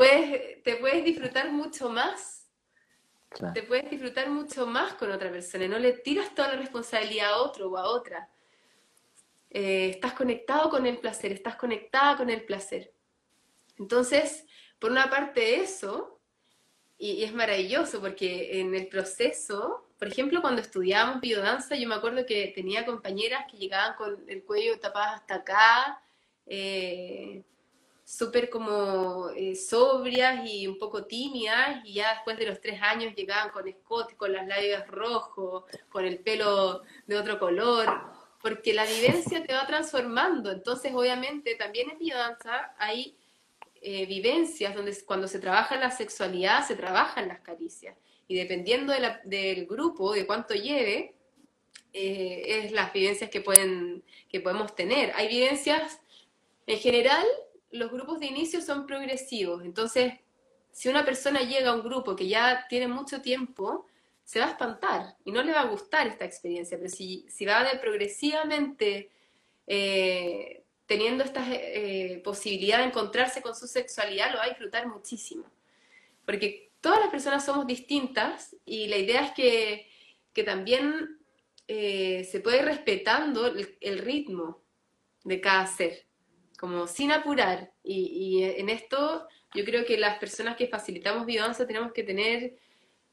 eh, 0.00 0.60
te, 0.64 0.76
puedes, 0.76 1.04
disfrutar 1.04 1.50
mucho 1.50 1.88
más. 1.88 2.48
Te 3.52 3.62
puedes 3.62 3.90
disfrutar 3.90 4.30
mucho 4.30 4.66
más 4.66 4.94
con 4.94 5.10
otra 5.10 5.30
persona. 5.30 5.68
No 5.68 5.78
le 5.78 5.92
tiras 5.92 6.34
toda 6.34 6.48
la 6.48 6.56
responsabilidad 6.56 7.32
a 7.32 7.36
otro 7.38 7.70
o 7.70 7.76
a 7.76 7.84
otra. 7.84 8.28
Eh, 9.50 9.90
estás 9.90 10.14
conectado 10.14 10.70
con 10.70 10.86
el 10.86 10.98
placer, 10.98 11.32
estás 11.32 11.56
conectada 11.56 12.16
con 12.16 12.30
el 12.30 12.44
placer. 12.44 12.92
Entonces, 13.78 14.46
por 14.78 14.90
una 14.90 15.10
parte 15.10 15.60
eso, 15.60 16.18
y 16.98 17.24
es 17.24 17.34
maravilloso 17.34 18.00
porque 18.00 18.60
en 18.60 18.74
el 18.74 18.88
proceso 18.88 19.86
por 19.98 20.08
ejemplo, 20.08 20.42
cuando 20.42 20.60
estudiábamos 20.60 21.20
biodanza, 21.20 21.74
yo 21.74 21.88
me 21.88 21.94
acuerdo 21.94 22.26
que 22.26 22.52
tenía 22.54 22.84
compañeras 22.84 23.46
que 23.50 23.56
llegaban 23.56 23.96
con 23.96 24.24
el 24.28 24.44
cuello 24.44 24.78
tapado 24.78 25.14
hasta 25.14 25.36
acá, 25.36 26.02
eh, 26.46 27.42
súper 28.06 28.48
como 28.48 29.30
eh, 29.30 29.56
sobrias 29.56 30.48
y 30.48 30.68
un 30.68 30.78
poco 30.78 31.04
tímidas, 31.04 31.84
y 31.84 31.94
ya 31.94 32.14
después 32.14 32.38
de 32.38 32.46
los 32.46 32.60
tres 32.60 32.80
años 32.80 33.12
llegaban 33.16 33.50
con 33.50 33.66
escote, 33.66 34.16
con 34.16 34.32
las 34.32 34.46
labios 34.46 34.86
rojos, 34.86 35.64
con 35.88 36.04
el 36.04 36.20
pelo 36.20 36.82
de 37.06 37.18
otro 37.18 37.38
color, 37.40 38.00
porque 38.40 38.72
la 38.72 38.84
vivencia 38.84 39.44
te 39.44 39.52
va 39.52 39.66
transformando. 39.66 40.52
Entonces, 40.52 40.92
obviamente, 40.94 41.56
también 41.56 41.90
en 41.90 41.98
biodanza 41.98 42.74
hay 42.78 43.16
eh, 43.82 44.06
vivencias 44.06 44.74
donde 44.74 44.96
cuando 45.04 45.26
se 45.26 45.40
trabaja 45.40 45.76
la 45.76 45.90
sexualidad, 45.90 46.64
se 46.64 46.76
trabajan 46.76 47.26
las 47.26 47.40
caricias 47.40 47.96
y 48.28 48.36
dependiendo 48.36 48.92
del 49.24 49.66
grupo, 49.66 50.12
de 50.12 50.26
cuánto 50.26 50.54
lleve, 50.54 51.14
eh, 51.92 52.42
es 52.46 52.72
las 52.72 52.92
vivencias 52.92 53.30
que, 53.30 53.40
pueden, 53.40 54.04
que 54.28 54.40
podemos 54.40 54.74
tener. 54.74 55.12
Hay 55.14 55.28
vivencias, 55.28 56.00
en 56.66 56.78
general, 56.78 57.24
los 57.70 57.90
grupos 57.90 58.20
de 58.20 58.26
inicio 58.26 58.60
son 58.60 58.86
progresivos, 58.86 59.64
entonces, 59.64 60.14
si 60.72 60.88
una 60.88 61.04
persona 61.04 61.40
llega 61.40 61.70
a 61.70 61.74
un 61.74 61.82
grupo 61.82 62.14
que 62.14 62.28
ya 62.28 62.66
tiene 62.68 62.88
mucho 62.88 63.22
tiempo, 63.22 63.86
se 64.24 64.40
va 64.40 64.46
a 64.46 64.50
espantar 64.50 65.16
y 65.24 65.32
no 65.32 65.42
le 65.42 65.52
va 65.52 65.60
a 65.60 65.66
gustar 65.66 66.06
esta 66.06 66.24
experiencia, 66.24 66.76
pero 66.76 66.90
si, 66.90 67.26
va 67.46 67.64
progresivamente 67.80 69.10
eh, 69.66 70.64
teniendo 70.86 71.24
esta 71.24 71.44
eh, 71.48 72.20
posibilidad 72.24 72.78
de 72.78 72.84
encontrarse 72.84 73.42
con 73.42 73.54
su 73.54 73.66
sexualidad, 73.66 74.30
lo 74.32 74.38
va 74.38 74.44
a 74.44 74.48
disfrutar 74.48 74.86
muchísimo. 74.86 75.44
Porque 76.24 76.70
todas 76.80 77.00
las 77.00 77.10
personas 77.10 77.44
somos 77.44 77.66
distintas 77.66 78.56
y 78.64 78.86
la 78.88 78.96
idea 78.96 79.24
es 79.24 79.32
que, 79.32 79.86
también 80.44 81.18
eh, 81.66 82.28
se 82.30 82.40
puede 82.40 82.58
ir 82.58 82.64
respetando 82.66 83.46
el, 83.46 83.98
ritmo 83.98 84.60
de 85.24 85.40
cada 85.40 85.66
ser, 85.66 86.05
como 86.56 86.86
sin 86.86 87.12
apurar. 87.12 87.72
Y, 87.82 88.42
en 88.42 88.68
esto 88.68 89.26
yo 89.54 89.64
creo 89.64 89.84
que 89.84 89.98
las 89.98 90.18
personas 90.18 90.56
que 90.56 90.68
facilitamos 90.68 91.26
biodanza 91.26 91.66
tenemos 91.66 91.92
que 91.92 92.02
tener 92.02 92.56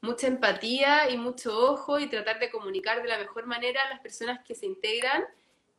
mucha 0.00 0.26
empatía 0.26 1.10
y 1.10 1.16
mucho 1.16 1.72
ojo 1.72 1.98
y 1.98 2.08
tratar 2.08 2.38
de 2.38 2.50
comunicar 2.50 3.02
de 3.02 3.08
la 3.08 3.18
mejor 3.18 3.46
manera 3.46 3.80
a 3.82 3.90
las 3.90 4.00
personas 4.00 4.40
que 4.44 4.54
se 4.54 4.66
integran 4.66 5.24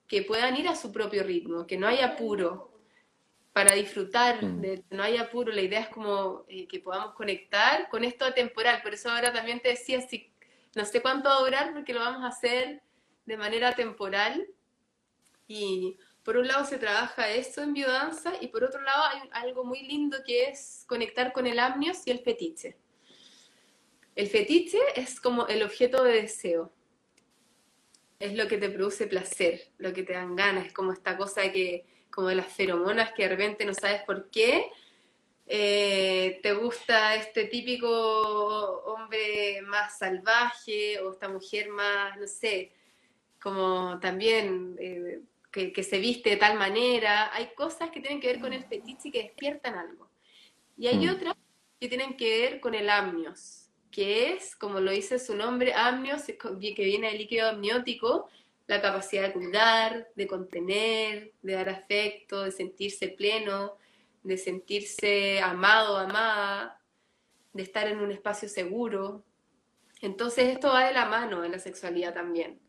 que 0.07 0.23
puedan 0.23 0.55
ir 0.57 0.67
a 0.67 0.75
su 0.75 0.91
propio 0.91 1.23
ritmo, 1.23 1.65
que 1.65 1.77
no 1.77 1.87
haya 1.87 2.05
apuro, 2.07 2.71
para 3.55 3.73
disfrutar, 3.73 4.43
mm. 4.43 4.61
de, 4.61 4.83
no 4.89 5.01
hay 5.01 5.15
apuro, 5.15 5.51
la 5.53 5.61
idea 5.61 5.79
es 5.79 5.87
como 5.87 6.43
eh, 6.49 6.67
que 6.67 6.81
podamos 6.81 7.13
conectar 7.13 7.87
con 7.87 8.03
esto 8.03 8.33
temporal, 8.33 8.81
por 8.81 8.93
eso 8.93 9.09
ahora 9.09 9.31
también 9.31 9.61
te 9.61 9.69
decía, 9.69 10.01
si, 10.01 10.29
no 10.75 10.83
sé 10.83 11.01
cuánto 11.01 11.29
va 11.29 11.37
a 11.37 11.39
durar 11.39 11.73
porque 11.73 11.93
lo 11.93 12.01
vamos 12.01 12.23
a 12.23 12.27
hacer 12.27 12.81
de 13.25 13.37
manera 13.37 13.73
temporal 13.73 14.45
y 15.47 15.97
por 16.25 16.37
un 16.37 16.47
lado 16.47 16.65
se 16.65 16.79
trabaja 16.79 17.29
eso 17.29 17.61
en 17.61 17.73
biodanza 17.73 18.33
y 18.41 18.47
por 18.47 18.63
otro 18.63 18.81
lado 18.81 19.03
hay 19.03 19.29
algo 19.31 19.63
muy 19.63 19.83
lindo 19.83 20.17
que 20.25 20.45
es 20.49 20.83
conectar 20.87 21.31
con 21.31 21.45
el 21.45 21.59
amnios 21.59 22.01
y 22.05 22.11
el 22.11 22.19
fetiche. 22.19 22.75
El 24.15 24.27
fetiche 24.27 24.79
es 24.95 25.21
como 25.21 25.45
el 25.47 25.61
objeto 25.61 26.03
de 26.03 26.23
deseo, 26.23 26.73
es 28.17 28.33
lo 28.33 28.47
que 28.47 28.57
te 28.57 28.69
produce 28.69 29.05
placer, 29.05 29.69
lo 29.77 29.93
que 29.93 30.01
te 30.01 30.13
dan 30.13 30.35
ganas, 30.35 30.65
es 30.65 30.73
como 30.73 30.93
esta 30.93 31.15
cosa 31.15 31.51
que 31.51 31.85
como 32.09 32.29
de 32.29 32.35
las 32.35 32.51
feromonas 32.51 33.11
que 33.13 33.23
de 33.23 33.29
repente 33.29 33.63
no 33.63 33.75
sabes 33.75 34.01
por 34.03 34.31
qué. 34.31 34.71
Eh, 35.45 36.39
te 36.41 36.53
gusta 36.53 37.13
este 37.15 37.45
típico 37.45 37.87
hombre 38.85 39.61
más 39.61 39.99
salvaje 39.99 40.99
o 41.01 41.11
esta 41.11 41.29
mujer 41.29 41.69
más, 41.69 42.17
no 42.17 42.25
sé, 42.25 42.71
como 43.39 43.99
también 43.99 44.75
eh, 44.79 45.19
que, 45.55 45.83
se 45.83 45.99
viste 45.99 46.31
de 46.31 46.37
tal 46.37 46.57
manera. 46.57 47.33
Hay 47.33 47.53
cosas 47.55 47.89
que 47.89 48.01
tienen 48.01 48.19
que 48.19 48.27
ver 48.27 48.39
con 48.39 48.51
el 48.51 48.65
fetiche 48.65 49.07
y 49.09 49.11
que 49.11 49.23
despiertan 49.23 49.75
algo. 49.75 50.09
Y 50.77 50.87
hay 50.87 51.07
mm. 51.07 51.11
otras 51.11 51.35
que 51.79 51.87
tienen 51.87 52.17
que 52.17 52.41
ver 52.41 52.59
con 52.59 52.75
el 52.75 52.89
amnios, 52.89 53.69
que 53.91 54.33
es, 54.33 54.55
como 54.55 54.79
lo 54.79 54.91
dice 54.91 55.19
su 55.19 55.35
nombre, 55.35 55.73
amnios, 55.73 56.23
que 56.23 56.85
viene 56.85 57.07
del 57.07 57.19
líquido 57.19 57.47
amniótico, 57.47 58.29
la 58.67 58.81
capacidad 58.81 59.23
de 59.23 59.33
cuidar, 59.33 60.09
de 60.15 60.27
contener, 60.27 61.33
de 61.41 61.53
dar 61.53 61.69
afecto, 61.69 62.43
de 62.43 62.51
sentirse 62.51 63.09
pleno, 63.09 63.77
de 64.23 64.37
sentirse 64.37 65.39
amado, 65.39 65.97
amada, 65.97 66.81
de 67.53 67.63
estar 67.63 67.87
en 67.87 67.99
un 67.99 68.11
espacio 68.11 68.49
seguro. 68.49 69.23
Entonces 70.01 70.49
esto 70.49 70.69
va 70.69 70.85
de 70.85 70.93
la 70.93 71.05
mano 71.05 71.43
en 71.43 71.51
la 71.51 71.59
sexualidad 71.59 72.13
también, 72.13 72.59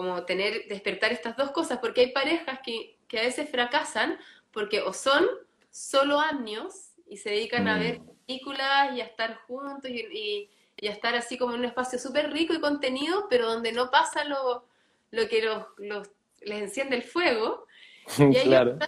como 0.00 0.24
tener, 0.24 0.66
despertar 0.66 1.12
estas 1.12 1.36
dos 1.36 1.50
cosas, 1.50 1.78
porque 1.78 2.00
hay 2.00 2.12
parejas 2.12 2.60
que, 2.64 2.96
que 3.06 3.18
a 3.18 3.22
veces 3.22 3.50
fracasan 3.50 4.18
porque 4.50 4.80
o 4.80 4.94
son 4.94 5.26
solo 5.70 6.18
años 6.18 6.92
y 7.06 7.18
se 7.18 7.28
dedican 7.28 7.68
a 7.68 7.78
ver 7.78 8.00
mm. 8.00 8.06
películas 8.26 8.96
y 8.96 9.02
a 9.02 9.04
estar 9.04 9.36
juntos 9.46 9.90
y, 9.90 10.48
y, 10.80 10.88
a 10.88 10.90
estar 10.90 11.14
así 11.14 11.36
como 11.36 11.52
en 11.52 11.58
un 11.58 11.66
espacio 11.66 11.98
súper 11.98 12.32
rico 12.32 12.54
y 12.54 12.60
contenido, 12.60 13.26
pero 13.28 13.46
donde 13.46 13.72
no 13.72 13.90
pasa 13.90 14.24
lo, 14.24 14.64
lo 15.10 15.28
que 15.28 15.42
los, 15.42 15.66
los, 15.76 16.08
les 16.40 16.62
enciende 16.62 16.96
el 16.96 17.02
fuego. 17.02 17.66
Y 18.18 18.40
claro. 18.40 18.78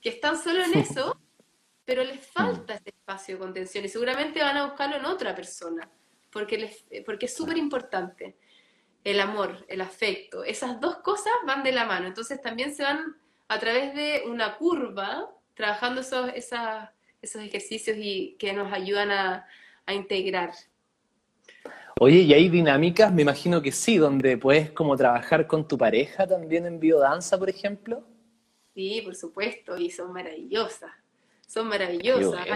que 0.00 0.10
están 0.10 0.40
solo 0.40 0.62
en 0.62 0.74
eso, 0.78 1.20
pero 1.84 2.04
les 2.04 2.24
falta 2.24 2.74
ese 2.74 2.90
espacio 2.90 3.34
de 3.34 3.40
contención 3.40 3.84
y 3.84 3.88
seguramente 3.88 4.44
van 4.44 4.58
a 4.58 4.66
buscarlo 4.66 4.94
en 4.94 5.06
otra 5.06 5.34
persona, 5.34 5.90
porque, 6.30 6.56
les, 6.56 6.84
porque 7.04 7.26
es 7.26 7.34
súper 7.34 7.56
importante 7.56 8.36
el 9.04 9.20
amor, 9.20 9.64
el 9.68 9.80
afecto. 9.80 10.44
Esas 10.44 10.80
dos 10.80 10.98
cosas 10.98 11.32
van 11.46 11.62
de 11.62 11.72
la 11.72 11.84
mano, 11.84 12.06
entonces 12.06 12.40
también 12.40 12.74
se 12.74 12.82
van 12.82 13.16
a 13.48 13.58
través 13.58 13.94
de 13.94 14.24
una 14.26 14.56
curva 14.56 15.30
trabajando 15.54 16.02
esos, 16.02 16.30
esos 16.34 17.42
ejercicios 17.42 17.96
y 17.98 18.36
que 18.38 18.52
nos 18.52 18.72
ayudan 18.72 19.10
a, 19.10 19.46
a 19.86 19.94
integrar. 19.94 20.52
Oye, 22.00 22.20
¿y 22.20 22.32
hay 22.32 22.48
dinámicas? 22.48 23.12
Me 23.12 23.22
imagino 23.22 23.60
que 23.60 23.72
sí, 23.72 23.96
donde 23.96 24.38
puedes 24.38 24.70
como 24.70 24.96
trabajar 24.96 25.46
con 25.48 25.66
tu 25.66 25.76
pareja 25.76 26.26
también 26.26 26.66
en 26.66 26.78
biodanza, 26.78 27.36
por 27.38 27.50
ejemplo. 27.50 28.04
Sí, 28.74 29.02
por 29.04 29.16
supuesto, 29.16 29.76
y 29.76 29.90
son 29.90 30.12
maravillosas. 30.12 30.92
Son 31.48 31.66
maravillosas. 31.66 32.46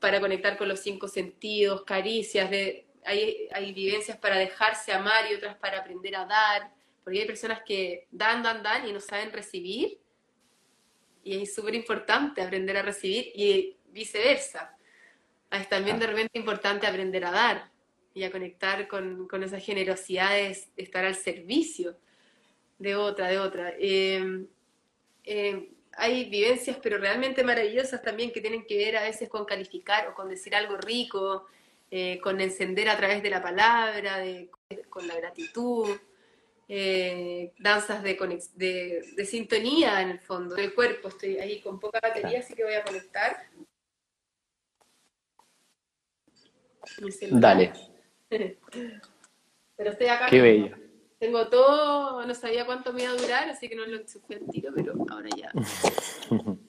Para 0.00 0.20
conectar 0.20 0.56
con 0.56 0.68
los 0.68 0.80
cinco 0.80 1.06
sentidos, 1.06 1.82
caricias, 1.82 2.50
de, 2.50 2.86
hay, 3.04 3.48
hay 3.52 3.72
vivencias 3.72 4.16
para 4.16 4.36
dejarse 4.36 4.92
amar 4.92 5.30
y 5.30 5.34
otras 5.34 5.56
para 5.56 5.78
aprender 5.78 6.16
a 6.16 6.24
dar, 6.24 6.70
porque 7.02 7.20
hay 7.20 7.26
personas 7.26 7.62
que 7.64 8.06
dan, 8.10 8.42
dan, 8.42 8.62
dan 8.62 8.86
y 8.86 8.92
no 8.92 9.00
saben 9.00 9.32
recibir. 9.32 9.98
Y 11.24 11.42
es 11.42 11.54
súper 11.54 11.74
importante 11.74 12.42
aprender 12.42 12.76
a 12.76 12.82
recibir 12.82 13.30
y 13.34 13.76
viceversa. 13.90 14.76
Es 15.50 15.68
también 15.68 15.98
de 15.98 16.06
repente 16.06 16.38
importante 16.38 16.86
aprender 16.86 17.24
a 17.24 17.30
dar 17.30 17.70
y 18.14 18.24
a 18.24 18.30
conectar 18.30 18.88
con, 18.88 19.28
con 19.28 19.42
esa 19.42 19.60
generosidad 19.60 20.30
de, 20.30 20.56
estar 20.76 21.04
al 21.04 21.14
servicio 21.14 21.96
de 22.78 22.96
otra, 22.96 23.28
de 23.28 23.38
otra. 23.38 23.74
Eh, 23.78 24.46
eh, 25.24 25.72
hay 25.94 26.24
vivencias, 26.24 26.78
pero 26.82 26.98
realmente 26.98 27.44
maravillosas 27.44 28.02
también 28.02 28.32
que 28.32 28.40
tienen 28.40 28.64
que 28.66 28.76
ver 28.76 28.96
a 28.96 29.02
veces 29.02 29.28
con 29.28 29.44
calificar 29.44 30.08
o 30.08 30.14
con 30.14 30.28
decir 30.28 30.54
algo 30.54 30.76
rico, 30.76 31.46
eh, 31.94 32.18
con 32.22 32.40
encender 32.40 32.88
a 32.88 32.96
través 32.96 33.22
de 33.22 33.28
la 33.28 33.42
palabra, 33.42 34.16
de, 34.16 34.48
con 34.88 35.06
la 35.06 35.14
gratitud, 35.14 35.90
eh, 36.66 37.52
danzas 37.58 38.02
de, 38.02 38.14
de, 38.54 39.04
de, 39.14 39.24
sintonía 39.26 40.00
en 40.00 40.08
el 40.08 40.18
fondo, 40.18 40.54
del 40.54 40.74
cuerpo. 40.74 41.08
Estoy 41.08 41.36
ahí 41.36 41.60
con 41.60 41.78
poca 41.78 42.00
batería, 42.02 42.38
así 42.38 42.54
que 42.54 42.64
voy 42.64 42.72
a 42.72 42.82
conectar. 42.82 43.36
Dale. 47.32 47.74
pero 49.76 49.90
estoy 49.90 50.06
acá. 50.06 50.28
Qué 50.30 50.40
bello. 50.40 50.74
Tengo 51.18 51.50
todo, 51.50 52.24
no 52.24 52.34
sabía 52.34 52.64
cuánto 52.64 52.94
me 52.94 53.02
iba 53.02 53.12
a 53.12 53.16
durar, 53.16 53.50
así 53.50 53.68
que 53.68 53.76
no 53.76 53.84
lo 53.84 53.98
fue 54.26 54.36
el 54.36 54.48
tiro, 54.48 54.72
pero 54.74 54.94
ahora 55.10 55.28
ya. 55.36 55.52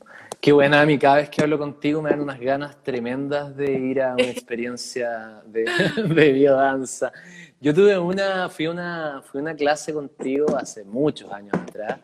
Qué 0.43 0.51
buena, 0.51 0.81
Ami. 0.81 0.97
Cada 0.99 1.15
vez 1.15 1.29
que 1.29 1.41
hablo 1.41 1.57
contigo 1.57 2.01
me 2.01 2.09
dan 2.09 2.19
unas 2.19 2.37
ganas 2.37 2.83
tremendas 2.83 3.55
de 3.55 3.71
ir 3.71 4.01
a 4.01 4.11
una 4.11 4.23
experiencia 4.23 5.41
de, 5.45 5.63
de 6.13 6.33
biodanza. 6.33 7.13
Yo 7.61 7.73
tuve 7.73 7.97
una, 7.97 8.49
fui 8.49 8.67
una, 8.67 9.21
fui 9.21 9.39
una 9.39 9.55
clase 9.55 9.93
contigo 9.93 10.57
hace 10.57 10.83
muchos 10.83 11.31
años 11.31 11.53
atrás 11.53 11.97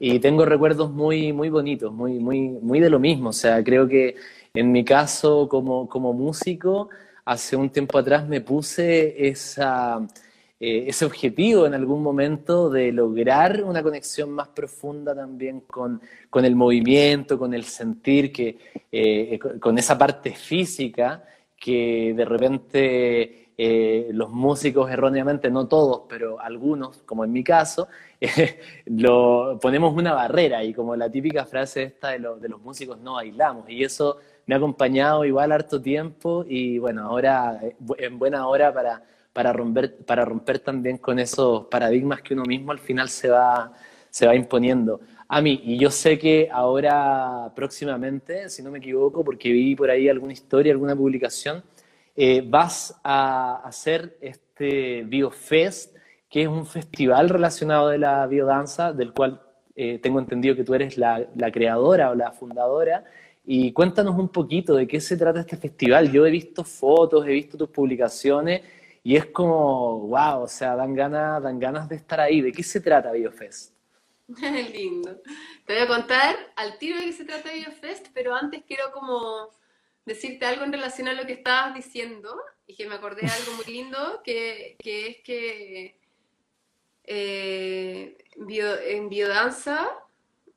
y 0.00 0.18
tengo 0.18 0.44
recuerdos 0.44 0.90
muy, 0.90 1.32
muy 1.32 1.50
bonitos, 1.50 1.92
muy, 1.92 2.18
muy, 2.18 2.48
muy 2.48 2.80
de 2.80 2.90
lo 2.90 2.98
mismo. 2.98 3.28
O 3.28 3.32
sea, 3.32 3.62
creo 3.62 3.86
que 3.86 4.16
en 4.54 4.72
mi 4.72 4.84
caso 4.84 5.48
como, 5.48 5.88
como 5.88 6.12
músico, 6.12 6.88
hace 7.24 7.54
un 7.54 7.70
tiempo 7.70 7.96
atrás 7.96 8.26
me 8.26 8.40
puse 8.40 9.28
esa 9.28 10.04
eh, 10.60 10.84
ese 10.86 11.04
objetivo 11.04 11.66
en 11.66 11.74
algún 11.74 12.02
momento 12.02 12.70
de 12.70 12.92
lograr 12.92 13.64
una 13.64 13.82
conexión 13.82 14.30
más 14.30 14.48
profunda 14.48 15.14
también 15.14 15.60
con, 15.62 16.00
con 16.30 16.44
el 16.44 16.54
movimiento, 16.54 17.38
con 17.38 17.54
el 17.54 17.64
sentir, 17.64 18.32
que, 18.32 18.58
eh, 18.90 19.38
con 19.60 19.76
esa 19.78 19.98
parte 19.98 20.32
física 20.32 21.24
que 21.56 22.14
de 22.16 22.24
repente 22.24 23.50
eh, 23.56 24.08
los 24.12 24.30
músicos 24.30 24.90
erróneamente, 24.90 25.50
no 25.50 25.66
todos, 25.66 26.02
pero 26.08 26.40
algunos, 26.40 26.98
como 27.02 27.24
en 27.24 27.32
mi 27.32 27.42
caso, 27.42 27.88
lo, 28.86 29.58
ponemos 29.60 29.94
una 29.94 30.12
barrera 30.12 30.62
y 30.62 30.72
como 30.72 30.94
la 30.94 31.10
típica 31.10 31.46
frase 31.46 31.84
esta 31.84 32.10
de, 32.10 32.18
de 32.18 32.48
los 32.48 32.60
músicos 32.60 32.98
no 33.00 33.14
bailamos. 33.14 33.68
Y 33.68 33.82
eso 33.82 34.18
me 34.46 34.54
ha 34.54 34.58
acompañado 34.58 35.24
igual 35.24 35.52
harto 35.52 35.80
tiempo 35.80 36.44
y 36.46 36.78
bueno, 36.78 37.02
ahora 37.06 37.60
en 37.98 38.18
buena 38.18 38.46
hora 38.46 38.72
para 38.72 39.02
para 39.34 39.52
romper, 39.52 39.96
para 40.06 40.24
romper 40.24 40.60
también 40.60 40.96
con 40.96 41.18
esos 41.18 41.66
paradigmas 41.66 42.22
que 42.22 42.32
uno 42.32 42.44
mismo 42.44 42.70
al 42.72 42.78
final 42.78 43.08
se 43.10 43.28
va, 43.28 43.72
se 44.08 44.26
va 44.26 44.34
imponiendo. 44.34 45.00
A 45.28 45.40
mí, 45.42 45.60
y 45.64 45.76
yo 45.76 45.90
sé 45.90 46.18
que 46.18 46.48
ahora 46.50 47.52
próximamente, 47.56 48.48
si 48.48 48.62
no 48.62 48.70
me 48.70 48.78
equivoco, 48.78 49.24
porque 49.24 49.50
vi 49.50 49.74
por 49.74 49.90
ahí 49.90 50.08
alguna 50.08 50.32
historia, 50.32 50.72
alguna 50.72 50.94
publicación, 50.94 51.64
eh, 52.14 52.44
vas 52.46 53.00
a 53.02 53.56
hacer 53.64 54.16
este 54.20 55.02
BioFest, 55.02 55.96
que 56.30 56.42
es 56.42 56.48
un 56.48 56.64
festival 56.64 57.28
relacionado 57.28 57.88
de 57.88 57.98
la 57.98 58.24
biodanza, 58.28 58.92
del 58.92 59.12
cual 59.12 59.42
eh, 59.74 59.98
tengo 59.98 60.20
entendido 60.20 60.54
que 60.54 60.62
tú 60.62 60.74
eres 60.74 60.96
la, 60.96 61.26
la 61.34 61.50
creadora 61.50 62.10
o 62.10 62.14
la 62.14 62.30
fundadora. 62.30 63.04
Y 63.44 63.72
cuéntanos 63.72 64.16
un 64.16 64.28
poquito 64.28 64.76
de 64.76 64.86
qué 64.86 65.00
se 65.00 65.16
trata 65.16 65.40
este 65.40 65.56
festival. 65.56 66.12
Yo 66.12 66.24
he 66.24 66.30
visto 66.30 66.62
fotos, 66.62 67.26
he 67.26 67.30
visto 67.30 67.58
tus 67.58 67.68
publicaciones 67.68 68.62
y 69.06 69.16
es 69.16 69.26
como, 69.26 70.00
wow, 70.00 70.44
o 70.44 70.48
sea, 70.48 70.74
dan 70.74 70.94
ganas, 70.94 71.42
dan 71.42 71.58
ganas 71.58 71.86
de 71.90 71.96
estar 71.96 72.18
ahí. 72.20 72.40
¿De 72.40 72.50
qué 72.50 72.62
se 72.62 72.80
trata 72.80 73.12
BioFest? 73.12 73.74
Lindo. 74.72 75.20
Te 75.66 75.74
voy 75.74 75.82
a 75.82 75.86
contar 75.86 76.34
al 76.56 76.78
tiro 76.78 76.98
de 76.98 77.04
qué 77.04 77.12
se 77.12 77.26
trata 77.26 77.52
BioFest, 77.52 78.08
pero 78.14 78.34
antes 78.34 78.62
quiero 78.66 78.90
como 78.92 79.50
decirte 80.06 80.46
algo 80.46 80.64
en 80.64 80.72
relación 80.72 81.06
a 81.08 81.12
lo 81.12 81.26
que 81.26 81.34
estabas 81.34 81.74
diciendo 81.74 82.34
y 82.66 82.76
que 82.76 82.86
me 82.86 82.94
acordé 82.94 83.26
de 83.26 83.32
algo 83.32 83.52
muy 83.52 83.66
lindo, 83.66 84.22
que, 84.24 84.76
que 84.78 85.08
es 85.08 85.16
que 85.18 86.00
eh, 87.04 88.16
en 88.34 89.08
biodanza 89.10 89.86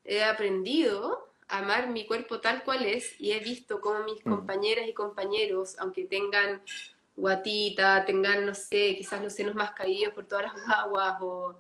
he 0.06 0.24
aprendido 0.24 1.28
a 1.50 1.58
amar 1.58 1.90
mi 1.90 2.06
cuerpo 2.06 2.40
tal 2.40 2.64
cual 2.64 2.86
es 2.86 3.20
y 3.20 3.34
he 3.34 3.40
visto 3.40 3.82
cómo 3.82 4.06
mis 4.06 4.26
mm. 4.26 4.30
compañeras 4.30 4.88
y 4.88 4.94
compañeros, 4.94 5.76
aunque 5.80 6.06
tengan 6.06 6.62
guatita, 7.18 8.06
tengan, 8.06 8.46
no 8.46 8.54
sé, 8.54 8.96
quizás 8.96 9.22
los 9.22 9.34
senos 9.34 9.56
más 9.56 9.72
caídos 9.72 10.14
por 10.14 10.26
todas 10.26 10.54
las 10.54 10.56
aguas, 10.80 11.18
o 11.20 11.58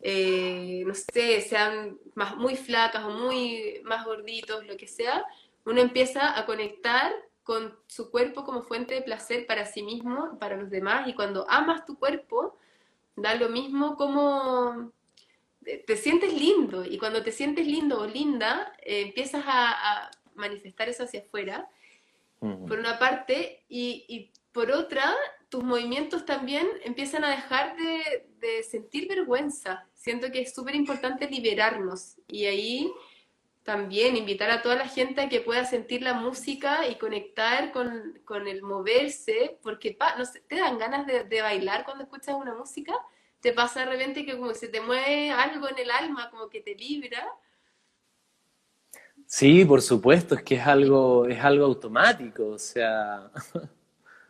eh, 0.00 0.84
no 0.86 0.94
sé, 0.94 1.40
sean 1.40 1.98
más, 2.14 2.36
muy 2.36 2.54
flacas 2.54 3.04
o 3.04 3.10
muy 3.10 3.80
más 3.84 4.04
gorditos, 4.04 4.64
lo 4.66 4.76
que 4.76 4.86
sea, 4.86 5.24
uno 5.64 5.80
empieza 5.80 6.38
a 6.38 6.46
conectar 6.46 7.12
con 7.42 7.74
su 7.86 8.10
cuerpo 8.10 8.44
como 8.44 8.62
fuente 8.62 8.94
de 8.94 9.02
placer 9.02 9.46
para 9.46 9.64
sí 9.64 9.82
mismo, 9.82 10.38
para 10.38 10.56
los 10.56 10.70
demás, 10.70 11.08
y 11.08 11.14
cuando 11.14 11.46
amas 11.48 11.86
tu 11.86 11.98
cuerpo, 11.98 12.58
da 13.16 13.34
lo 13.34 13.48
mismo 13.48 13.96
como 13.96 14.92
te 15.86 15.96
sientes 15.96 16.32
lindo, 16.32 16.84
y 16.84 16.98
cuando 16.98 17.22
te 17.22 17.32
sientes 17.32 17.66
lindo 17.66 18.00
o 18.00 18.06
linda, 18.06 18.72
eh, 18.82 19.02
empiezas 19.02 19.44
a, 19.46 20.10
manifestar 20.34 20.88
eso 20.88 21.02
hacia 21.02 21.22
afuera, 21.22 21.68
por 22.38 22.78
una 22.78 22.96
parte, 23.00 23.64
y, 23.68 24.04
y 24.06 24.30
por 24.58 24.72
otra, 24.72 25.14
tus 25.50 25.62
movimientos 25.62 26.26
también 26.26 26.66
empiezan 26.82 27.22
a 27.22 27.30
dejar 27.30 27.76
de, 27.76 28.64
sentir 28.64 29.06
vergüenza. 29.06 29.86
Siento 29.94 30.32
que 30.32 30.40
es 30.40 30.52
súper 30.52 30.74
importante 30.74 31.30
liberarnos 31.30 32.16
y 32.26 32.46
ahí 32.46 32.92
también 33.62 34.16
invitar 34.16 34.50
a 34.50 34.60
toda 34.60 34.74
la 34.74 34.88
gente 34.88 35.20
a 35.20 35.28
que 35.28 35.42
pueda 35.42 35.64
sentir 35.64 36.02
la 36.02 36.14
música 36.14 36.88
y 36.88 36.96
conectar 36.96 37.70
con, 37.70 38.48
el 38.48 38.62
moverse, 38.62 39.60
porque 39.62 39.96
te 40.48 40.56
dan 40.56 40.76
ganas 40.76 41.06
de, 41.06 41.40
bailar 41.40 41.84
cuando 41.84 42.02
escuchas 42.02 42.34
una 42.34 42.54
música, 42.54 42.94
te 43.38 43.52
pasa 43.52 43.84
de 43.84 43.86
repente 43.86 44.26
que 44.26 44.36
como 44.36 44.54
se 44.54 44.66
te 44.66 44.80
mueve 44.80 45.30
algo 45.30 45.68
en 45.68 45.78
el 45.78 45.92
alma, 45.92 46.30
como 46.30 46.48
que 46.48 46.62
te 46.62 46.74
vibra. 46.74 47.28
Sí, 49.24 49.64
por 49.64 49.82
supuesto, 49.82 50.34
es 50.34 50.42
que 50.42 50.56
es 50.56 50.66
algo, 50.66 51.26
es 51.26 51.38
algo 51.38 51.64
automático, 51.64 52.48
o 52.48 52.58
sea... 52.58 53.30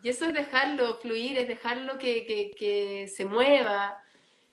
Y 0.01 0.09
eso 0.09 0.25
es 0.25 0.33
dejarlo 0.33 0.95
fluir, 0.95 1.37
es 1.37 1.47
dejarlo 1.47 1.97
que, 1.97 3.11
se 3.13 3.25
mueva. 3.25 4.01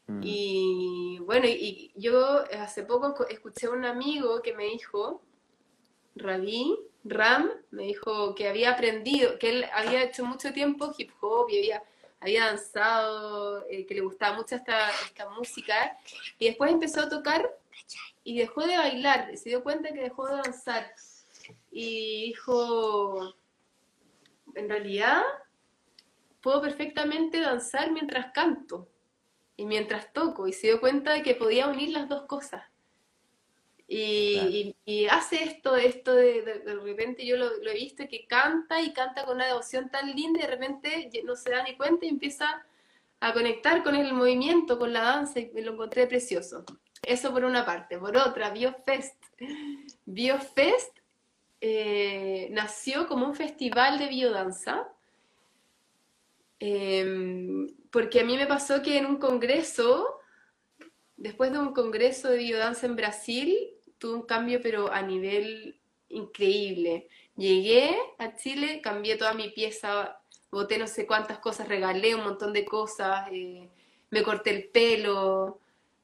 Mm. 0.07 0.21
Y 0.23 1.19
bueno, 1.21 1.47
y, 1.47 1.93
yo 1.95 2.45
hace 2.59 2.83
poco 2.83 3.27
escuché 3.29 3.67
a 3.67 3.71
un 3.71 3.85
amigo 3.85 4.43
que 4.43 4.55
me 4.55 4.65
dijo, 4.65 5.23
Rabí, 6.17 6.77
Ram, 7.05 7.51
me 7.71 7.85
dijo 7.85 8.35
que 8.35 8.49
había 8.49 8.73
aprendido, 8.73 9.39
que 9.39 9.51
él 9.51 9.67
había 9.73 10.03
hecho 10.03 10.25
mucho 10.25 10.53
tiempo 10.53 10.93
hip 10.97 11.13
hop 11.21 11.49
y 11.51 11.59
había, 11.59 11.83
había 12.21 12.47
danzado, 12.47 13.65
eh, 13.69 13.87
que 13.87 13.95
le 13.95 14.01
gustaba 14.01 14.37
mucho 14.37 14.57
esta, 14.57 14.91
esta 14.91 15.29
música, 15.31 15.97
y 16.39 16.47
después 16.47 16.73
empezó 16.73 17.03
a 17.03 17.09
tocar 17.09 17.49
y 18.25 18.39
dejó 18.39 18.67
de 18.67 18.77
bailar, 18.77 19.37
se 19.37 19.51
dio 19.51 19.63
cuenta 19.63 19.93
que 19.93 20.01
dejó 20.01 20.27
de 20.27 20.37
danzar 20.37 20.93
y 21.71 22.27
dijo, 22.27 23.37
en 24.57 24.69
realidad 24.69 25.23
puedo 26.41 26.61
perfectamente 26.61 27.41
danzar 27.41 27.93
mientras 27.93 28.33
canto 28.33 28.89
y 29.57 29.67
mientras 29.67 30.13
toco 30.13 30.47
y 30.47 30.53
se 30.53 30.69
dio 30.69 30.81
cuenta 30.81 31.13
de 31.13 31.23
que 31.23 31.35
podía 31.35 31.69
unir 31.69 31.91
las 31.91 32.09
dos 32.09 32.23
cosas. 32.23 32.65
Y, 33.89 34.75
hace 35.11 35.45
esto, 35.45 35.77
esto 35.77 36.13
de, 36.15 36.43
de, 36.43 36.75
repente 36.75 37.25
yo 37.25 37.37
lo, 37.37 37.51
he 37.63 37.75
visto 37.75 38.05
que 38.09 38.27
canta 38.27 38.81
y 38.81 38.93
canta 38.93 39.25
con 39.25 39.37
una 39.37 39.47
devoción 39.47 39.91
tan 39.91 40.15
linda 40.15 40.41
y 40.41 40.43
de 40.43 40.49
repente 40.49 41.11
no 41.25 41.37
se 41.37 41.51
da 41.51 41.63
ni 41.63 41.77
cuenta 41.77 42.05
y 42.05 42.09
empieza 42.09 42.67
a 43.21 43.33
conectar 43.33 43.85
con 43.85 43.95
el 43.95 44.13
movimiento, 44.13 44.79
con 44.79 44.93
la 44.93 45.03
danza 45.03 45.39
y 45.39 45.51
me 45.53 45.63
lo 45.63 45.75
encontré 45.75 46.07
precioso. 46.09 46.65
Eso 47.03 47.33
por 47.33 47.45
una 47.45 47.65
parte. 47.65 47.99
Por 47.99 48.17
otra, 48.17 48.51
BioFest. 48.51 49.23
BioFest 50.05 50.99
eh, 51.61 52.49
nació 52.51 53.07
como 53.07 53.27
un 53.27 53.35
festival 53.35 53.99
de 53.99 54.09
biodanza. 54.09 54.89
Em, 56.59 57.69
porque 57.91 58.21
a 58.21 58.25
mí 58.25 58.37
me 58.37 58.47
pasó 58.47 58.83
que 58.83 58.99
en 58.99 59.07
un 59.07 59.19
congreso, 59.19 60.19
después 61.17 61.53
de 61.53 61.59
un 61.59 61.73
congreso 61.73 62.31
de 62.31 62.39
biodanza 62.39 62.87
en 62.87 62.97
Brasil, 62.97 63.57
tuve 63.99 64.15
un 64.15 64.27
cambio, 64.27 64.61
pero 64.63 64.93
a 64.93 65.03
nivel 65.03 65.79
increíble. 66.09 67.09
Llegué 67.37 67.97
a 68.19 68.37
Chile, 68.37 68.81
cambié 68.83 69.17
toda 69.17 69.35
mi 69.35 69.51
pieza, 69.51 70.19
boté 70.51 70.79
no 70.79 70.87
sé 70.87 71.07
cuántas 71.07 71.39
cosas, 71.39 71.69
regalé 71.69 72.15
un 72.15 72.25
montón 72.25 72.53
de 72.53 72.65
cosas, 72.65 73.29
eh, 73.33 73.69
me 74.11 74.23
corté 74.23 74.51
el 74.51 74.69
pelo, 74.69 75.61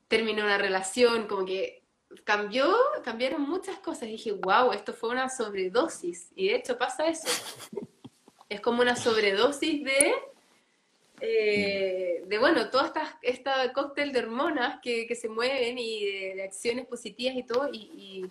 terminé 0.09 0.43
una 0.43 0.59
relación, 0.59 1.27
como 1.27 1.47
que 1.47 1.82
cambió, 2.25 2.75
cambiaron 3.05 3.43
muchas 3.43 3.79
cosas. 3.79 4.05
Y 4.05 4.13
dije, 4.13 4.33
wow, 4.33 4.73
esto 4.73 4.93
fue 4.93 5.11
una 5.11 5.29
sobredosis. 5.29 6.31
Y 6.35 6.49
de 6.49 6.57
hecho 6.57 6.79
pasa 6.79 7.07
eso. 7.07 7.29
Es 8.49 8.61
como 8.61 8.83
una 8.83 8.97
sobredosis 8.97 9.83
de 9.83 10.15
eh, 11.25 12.25
de 12.27 12.39
bueno, 12.39 12.69
todo 12.69 12.85
esta, 12.85 13.17
esta 13.23 13.73
cóctel 13.73 14.11
de 14.11 14.19
hormonas 14.19 14.81
que, 14.83 15.07
que 15.07 15.15
se 15.15 15.29
mueven 15.29 15.79
y 15.79 16.05
de, 16.05 16.43
acciones 16.43 16.85
positivas 16.85 17.37
y 17.37 17.45
todo, 17.45 17.69
y, 17.73 18.29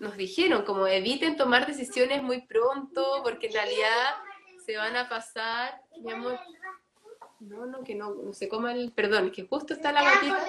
nos 0.00 0.14
dijeron 0.16 0.62
como 0.64 0.86
eviten 0.86 1.38
tomar 1.38 1.66
decisiones 1.66 2.22
muy 2.22 2.42
pronto 2.42 3.22
porque 3.22 3.46
en 3.46 3.54
realidad 3.54 4.14
se 4.66 4.76
van 4.76 4.94
a 4.94 5.08
pasar, 5.08 5.80
mi 6.02 6.12
amor, 6.12 6.38
no, 7.40 7.66
no, 7.66 7.84
que 7.84 7.94
no, 7.94 8.14
no 8.14 8.32
se 8.32 8.48
coma 8.48 8.72
el, 8.72 8.92
perdón, 8.92 9.30
que 9.30 9.46
justo 9.46 9.74
está 9.74 9.92
la 9.92 10.02
gatita, 10.02 10.46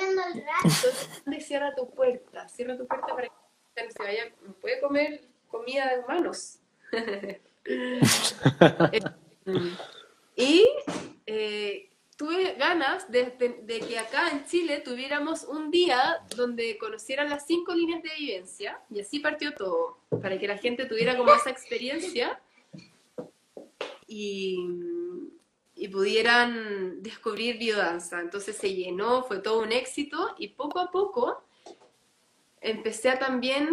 entonces 0.64 1.46
cierra 1.46 1.76
tu 1.76 1.90
puerta, 1.90 2.48
cierra 2.48 2.78
tu 2.78 2.88
puerta 2.88 3.08
para 3.08 3.28
que 3.28 3.84
no 3.84 3.92
se 3.92 4.04
vaya, 4.04 4.34
puede 4.62 4.80
comer 4.82 5.28
comida 5.48 5.94
de 5.94 6.00
humanos. 6.00 6.60
y 10.36 10.66
eh, 11.26 11.90
tuve 12.18 12.56
ganas 12.56 13.10
de, 13.12 13.34
que 13.68 14.00
acá 14.00 14.32
en 14.32 14.46
Chile 14.46 14.82
tuviéramos 14.84 15.44
un 15.44 15.70
día 15.70 16.20
donde 16.36 16.78
conocieran 16.78 17.30
las 17.30 17.46
cinco 17.46 17.74
líneas 17.74 18.02
de 18.02 18.10
vivencia 18.18 18.82
y 18.90 19.00
así 19.00 19.20
partió 19.20 19.54
todo, 19.54 20.00
para 20.22 20.40
que 20.40 20.48
la 20.48 20.58
gente 20.58 20.86
tuviera 20.86 21.16
como 21.16 21.34
esa 21.34 21.52
experiencia. 21.52 22.42
Y, 24.08 24.58
y 25.78 25.88
pudieran 25.88 27.02
descubrir 27.04 27.58
biodanza. 27.58 28.20
Entonces 28.20 28.56
se 28.58 28.74
llenó, 28.74 29.24
fue 29.24 29.40
todo 29.40 29.62
un 29.62 29.72
éxito 29.72 30.36
y 30.38 30.50
poco 30.50 30.80
a 30.80 30.92
poco 30.92 31.44
empecé 32.62 33.10
a 33.10 33.20
también 33.20 33.70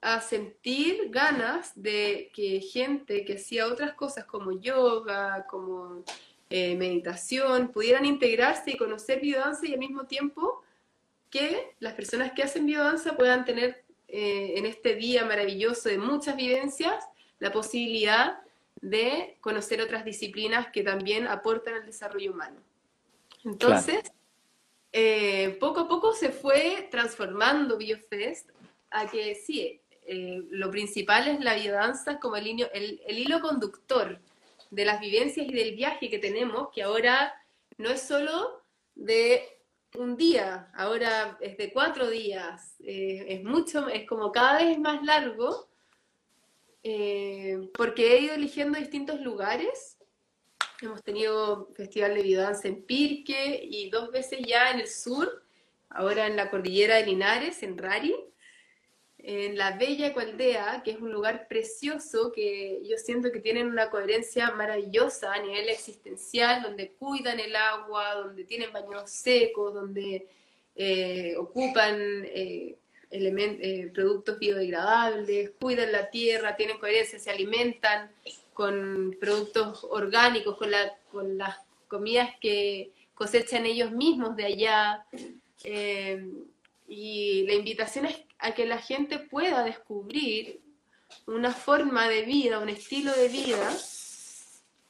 a 0.00 0.20
sentir 0.20 1.08
ganas 1.08 1.72
de 1.74 2.30
que 2.34 2.60
gente 2.60 3.24
que 3.24 3.36
hacía 3.36 3.66
otras 3.66 3.94
cosas 3.94 4.26
como 4.26 4.52
yoga, 4.52 5.46
como 5.48 6.04
eh, 6.50 6.76
meditación, 6.76 7.68
pudieran 7.68 8.04
integrarse 8.04 8.72
y 8.72 8.76
conocer 8.76 9.20
biodanza 9.20 9.66
y 9.66 9.72
al 9.72 9.78
mismo 9.78 10.04
tiempo 10.04 10.62
que 11.30 11.74
las 11.78 11.94
personas 11.94 12.32
que 12.32 12.42
hacen 12.42 12.66
biodanza 12.66 13.16
puedan 13.16 13.44
tener 13.44 13.82
eh, 14.08 14.54
en 14.56 14.66
este 14.66 14.94
día 14.94 15.24
maravilloso 15.24 15.88
de 15.88 15.98
muchas 15.98 16.36
vivencias 16.36 17.04
la 17.38 17.50
posibilidad 17.50 18.43
de 18.80 19.36
conocer 19.40 19.80
otras 19.80 20.04
disciplinas 20.04 20.68
que 20.72 20.82
también 20.82 21.26
aportan 21.26 21.74
al 21.74 21.86
desarrollo 21.86 22.32
humano. 22.32 22.60
Entonces, 23.44 24.12
eh, 24.92 25.56
poco 25.60 25.80
a 25.80 25.88
poco 25.88 26.12
se 26.12 26.30
fue 26.30 26.88
transformando 26.90 27.76
BioFest 27.76 28.50
a 28.90 29.06
que 29.06 29.34
sí, 29.34 29.80
lo 30.06 30.70
principal 30.70 31.28
es 31.28 31.40
la 31.40 31.54
biodanza 31.54 32.18
como 32.20 32.36
el, 32.36 32.68
el, 32.72 33.00
el 33.06 33.18
hilo 33.18 33.40
conductor 33.40 34.20
de 34.70 34.84
las 34.84 35.00
vivencias 35.00 35.46
y 35.46 35.52
del 35.52 35.74
viaje 35.74 36.10
que 36.10 36.18
tenemos, 36.18 36.68
que 36.74 36.82
ahora 36.82 37.34
no 37.78 37.90
es 37.90 38.02
solo 38.02 38.62
de 38.94 39.42
un 39.96 40.16
día, 40.16 40.70
ahora 40.74 41.38
es 41.40 41.56
de 41.56 41.72
cuatro 41.72 42.10
días, 42.10 42.74
eh, 42.80 43.24
es 43.28 43.44
mucho, 43.44 43.88
es 43.88 44.06
como 44.08 44.32
cada 44.32 44.58
vez 44.58 44.78
más 44.78 45.02
largo, 45.04 45.68
eh, 46.84 47.68
porque 47.76 48.12
he 48.12 48.20
ido 48.20 48.34
eligiendo 48.34 48.78
distintos 48.78 49.20
lugares. 49.20 49.98
Hemos 50.80 51.02
tenido 51.02 51.72
Festival 51.74 52.14
de 52.14 52.22
Biodanza 52.22 52.68
en 52.68 52.84
Pirque 52.84 53.60
y 53.62 53.90
dos 53.90 54.12
veces 54.12 54.40
ya 54.46 54.70
en 54.70 54.80
el 54.80 54.88
sur, 54.88 55.42
ahora 55.88 56.28
en 56.28 56.36
la 56.36 56.50
cordillera 56.50 56.96
de 56.96 57.06
Linares, 57.06 57.62
en 57.64 57.76
Rari 57.76 58.14
en 59.26 59.56
la 59.56 59.70
Bella 59.78 60.08
Ecualdea, 60.08 60.82
que 60.84 60.90
es 60.90 61.00
un 61.00 61.10
lugar 61.10 61.48
precioso 61.48 62.30
que 62.30 62.82
yo 62.84 62.98
siento 62.98 63.32
que 63.32 63.40
tienen 63.40 63.68
una 63.68 63.88
coherencia 63.88 64.50
maravillosa 64.50 65.32
a 65.32 65.40
nivel 65.40 65.70
existencial, 65.70 66.62
donde 66.62 66.92
cuidan 66.92 67.40
el 67.40 67.56
agua, 67.56 68.16
donde 68.16 68.44
tienen 68.44 68.70
baños 68.70 69.10
secos, 69.10 69.72
donde 69.72 70.28
eh, 70.76 71.34
ocupan 71.38 71.96
eh, 72.26 72.76
eh, 73.14 73.90
productos 73.94 74.38
biodegradables, 74.38 75.52
cuidan 75.60 75.92
la 75.92 76.10
tierra, 76.10 76.56
tienen 76.56 76.78
coherencia, 76.78 77.18
se 77.18 77.30
alimentan 77.30 78.10
con 78.52 79.16
productos 79.20 79.84
orgánicos, 79.90 80.56
con, 80.56 80.70
la, 80.70 80.96
con 81.10 81.38
las 81.38 81.56
comidas 81.88 82.30
que 82.40 82.92
cosechan 83.14 83.66
ellos 83.66 83.92
mismos 83.92 84.36
de 84.36 84.44
allá. 84.44 85.06
y 86.88 87.46
la 87.46 87.54
invitación 87.54 88.06
es 88.06 88.16
a 88.38 88.52
que 88.52 88.66
la 88.66 88.78
gente 88.78 89.18
pueda 89.18 89.64
descubrir 89.64 90.60
una 91.26 91.52
forma 91.52 92.08
de 92.08 92.22
vida, 92.22 92.58
un 92.58 92.68
estilo 92.68 93.12
de 93.12 93.28
vida 93.28 93.70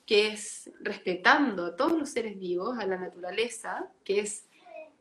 que 0.06 0.28
es 0.28 0.70
respetando 0.80 1.66
a 1.66 1.76
todos 1.76 1.92
los 1.92 2.10
seres 2.10 2.38
vivos, 2.38 2.78
a 2.78 2.86
la 2.86 2.96
naturaleza, 2.96 3.88
que 4.04 4.20
es 4.20 4.44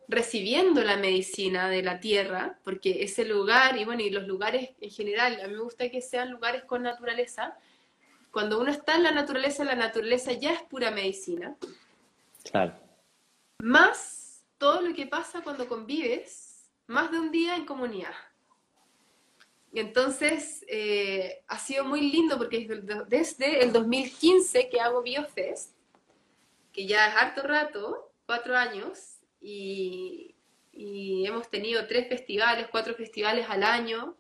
recibiendo 0.08 0.84
la 0.84 0.98
medicina 0.98 1.70
de 1.70 1.84
la 1.84 2.00
tierra, 2.00 2.60
porque 2.64 3.04
ese 3.04 3.26
lugar, 3.26 3.78
y 3.78 3.86
bueno, 3.86 4.02
y 4.02 4.10
los 4.10 4.28
lugares 4.28 4.72
en 4.82 4.90
general, 4.90 5.40
a 5.42 5.48
mí 5.48 5.54
me 5.54 5.62
gusta 5.62 5.90
que 5.90 6.02
sean 6.02 6.32
lugares 6.32 6.64
con 6.66 6.84
naturaleza. 6.84 7.58
Cuando 8.32 8.60
uno 8.60 8.72
está 8.72 8.96
en 8.96 9.04
la 9.04 9.12
naturaleza, 9.12 9.64
la 9.64 9.76
naturaleza 9.76 10.34
ya 10.34 10.54
es 10.54 10.62
pura 10.64 10.92
medicina. 10.92 11.56
Claro. 12.44 12.74
Más 13.60 14.44
todo 14.58 14.82
lo 14.82 14.94
que 14.94 15.08
pasa 15.08 15.42
cuando 15.42 15.68
convives, 15.68 16.70
más 16.88 17.12
de 17.12 17.20
un 17.20 17.32
día 17.32 17.56
en 17.56 17.66
comunidad. 17.66 18.14
Entonces, 19.74 20.64
eh, 20.68 21.44
ha 21.48 21.58
sido 21.58 21.84
muy 21.84 22.12
lindo 22.12 22.38
porque 22.38 22.68
desde 23.08 23.64
el 23.64 23.74
2015 23.74 24.70
que 24.70 24.80
hago 24.80 25.02
BioFest, 25.02 25.72
que 26.72 26.86
ya 26.86 27.08
es 27.08 27.16
harto 27.16 27.42
rato, 27.42 28.12
cuatro 28.26 28.56
años, 28.56 29.18
y, 29.44 30.30
hemos 31.26 31.50
tenido 31.50 31.86
tres 31.88 32.08
festivales, 32.08 32.68
cuatro 32.72 32.96
festivales 32.96 33.46
al 33.50 33.64
año. 33.64 34.18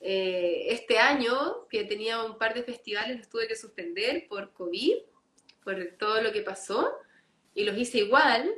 Eh, 0.00 0.66
este 0.68 0.98
año, 0.98 1.68
que 1.68 1.84
tenía 1.84 2.24
un 2.24 2.36
par 2.36 2.54
de 2.54 2.64
festivales, 2.64 3.18
los 3.18 3.28
tuve 3.28 3.46
que 3.46 3.56
suspender 3.56 4.26
por 4.28 4.52
COVID, 4.52 4.94
por 5.62 5.76
todo 5.98 6.20
lo 6.20 6.32
que 6.32 6.42
pasó, 6.42 6.92
y 7.54 7.64
los 7.64 7.78
hice 7.78 7.98
igual, 7.98 8.52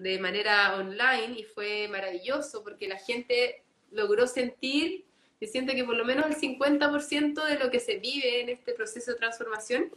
de 0.00 0.18
manera 0.18 0.76
online, 0.76 1.38
y 1.38 1.44
fue 1.44 1.86
maravilloso 1.88 2.64
porque 2.64 2.88
la 2.88 2.98
gente 2.98 3.62
logró 3.90 4.26
sentir 4.26 5.06
yo 5.40 5.46
siento 5.48 5.74
que 5.74 5.84
por 5.84 5.96
lo 5.96 6.04
menos 6.04 6.26
el 6.26 6.36
50% 6.36 7.44
de 7.44 7.58
lo 7.58 7.70
que 7.70 7.80
se 7.80 7.98
vive 7.98 8.40
en 8.40 8.48
este 8.48 8.72
proceso 8.72 9.12
de 9.12 9.18
transformación. 9.18 9.90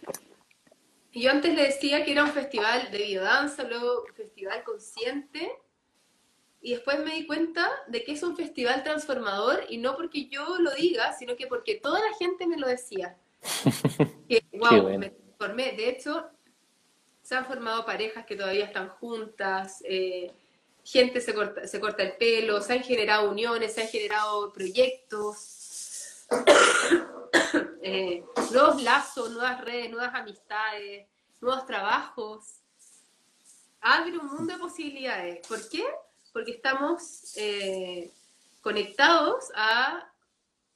Y 1.12 1.24
yo 1.24 1.32
antes 1.32 1.56
le 1.56 1.64
decía 1.64 2.06
que 2.06 2.12
era 2.12 2.24
un 2.24 2.32
festival 2.32 2.92
de 2.92 3.00
biodanza, 3.00 3.64
luego 3.64 4.04
un 4.08 4.14
festival 4.14 4.64
consciente, 4.64 5.52
y 6.62 6.74
después 6.74 7.00
me 7.00 7.16
di 7.16 7.26
cuenta 7.26 7.70
de 7.88 8.04
que 8.04 8.12
es 8.12 8.24
un 8.24 8.36
festival 8.36 8.84
transformador, 8.84 9.64
y 9.70 9.78
no 9.78 9.96
porque 9.96 10.28
yo 10.28 10.60
lo 10.60 10.72
diga, 10.72 11.14
sino 11.14 11.36
que 11.36 11.48
porque 11.48 11.76
toda 11.76 12.00
la 12.00 12.16
gente 12.18 12.46
me 12.46 12.58
lo 12.58 12.68
decía. 12.68 13.18
que, 14.30 14.44
wow, 14.54 14.98
me 14.98 15.10
transformé. 15.10 15.72
De 15.72 15.90
hecho, 15.90 16.30
se 17.22 17.36
han 17.36 17.46
formado 17.46 17.86
parejas 17.86 18.26
que 18.26 18.36
todavía 18.36 18.66
están 18.66 18.90
juntas. 18.90 19.82
Eh, 19.86 20.32
gente 20.84 21.22
se 21.22 21.34
corta, 21.34 21.68
se 21.68 21.80
corta 21.80 22.04
el 22.04 22.18
pelo, 22.18 22.62
se 22.62 22.74
han 22.74 22.84
generado 22.84 23.30
uniones, 23.30 23.74
se 23.74 23.82
han 23.82 23.88
generado 23.88 24.52
proyectos, 24.52 26.26
eh, 27.82 28.24
nuevos 28.52 28.82
lazos, 28.82 29.32
nuevas 29.32 29.62
redes, 29.62 29.92
nuevas 29.92 30.14
amistades, 30.14 31.08
nuevos 31.42 31.66
trabajos. 31.66 32.62
Abre 33.82 34.18
un 34.18 34.28
mundo 34.28 34.54
de 34.54 34.60
posibilidades. 34.60 35.48
¿Por 35.48 35.68
qué? 35.70 35.86
Porque 36.34 36.52
estamos 36.52 37.34
eh, 37.38 38.12
conectados 38.62 39.52
a, 39.56 40.06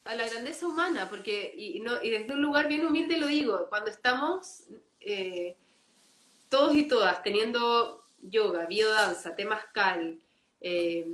la 0.06 0.28
grandeza 0.28 0.68
humana, 0.68 1.10
porque, 1.10 1.54
y, 1.56 1.80
no, 1.80 1.96
desde 1.96 2.34
un 2.34 2.42
lugar 2.42 2.68
bien 2.68 2.86
humilde 2.86 3.18
lo 3.18 3.28
digo, 3.28 3.68
cuando 3.70 3.90
estamos 3.90 4.64
eh, 5.00 5.56
todos 6.50 6.76
y 6.76 6.88
todas 6.90 7.24
teniendo 7.24 8.04
yoga, 8.22 8.66
biodanza, 8.66 9.36
temascal, 9.36 10.20
eh, 10.60 11.08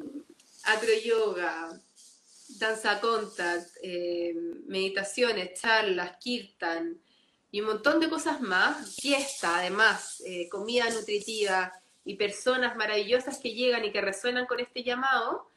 yoga, 1.05 1.79
danza 2.57 2.99
contact, 2.99 3.69
eh, 3.83 4.33
meditaciones, 4.65 5.59
charlas, 5.59 6.17
kirtan 6.19 6.99
y 7.51 7.61
un 7.61 7.67
montón 7.67 7.99
de 7.99 8.09
cosas 8.09 8.41
más, 8.41 8.95
fiesta 8.95 9.59
además, 9.59 10.21
eh, 10.25 10.47
comida 10.49 10.89
nutritiva 10.89 11.71
y 12.05 12.15
personas 12.15 12.75
maravillosas 12.75 13.39
que 13.39 13.53
llegan 13.53 13.85
y 13.85 13.91
que 13.91 14.01
resuenan 14.01 14.45
con 14.45 14.59
este 14.59 14.83
llamado, 14.83 15.49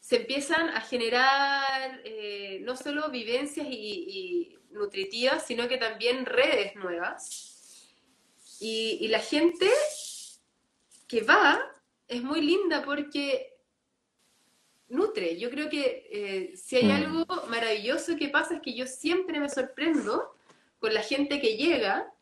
se 0.00 0.16
empiezan 0.16 0.70
a 0.70 0.80
generar 0.80 2.00
eh, 2.04 2.60
no 2.62 2.76
solo 2.76 3.10
vivencias 3.10 3.66
y, 3.70 4.54
nutritivas, 4.70 5.46
sino 5.46 5.66
que 5.66 5.78
también 5.78 6.26
redes 6.26 6.76
nuevas. 6.76 7.88
Y, 8.60 8.98
y 9.00 9.08
la 9.08 9.18
gente 9.18 9.66
que 11.08 11.22
va 11.22 11.58
es 12.06 12.22
muy 12.22 12.42
linda 12.42 12.84
porque 12.84 13.57
nutre. 14.88 15.38
Yo 15.38 15.50
creo 15.50 15.68
que 15.68 16.08
eh, 16.10 16.56
si 16.56 16.76
hay 16.76 16.86
mm. 16.86 16.90
algo 16.90 17.26
maravilloso 17.48 18.16
que 18.16 18.28
pasa 18.28 18.56
es 18.56 18.62
que 18.62 18.74
yo 18.74 18.86
siempre 18.86 19.40
me 19.40 19.48
sorprendo 19.48 20.34
con 20.78 20.94
la 20.94 21.02
gente 21.02 21.40
que 21.40 21.56
llega 21.56 22.12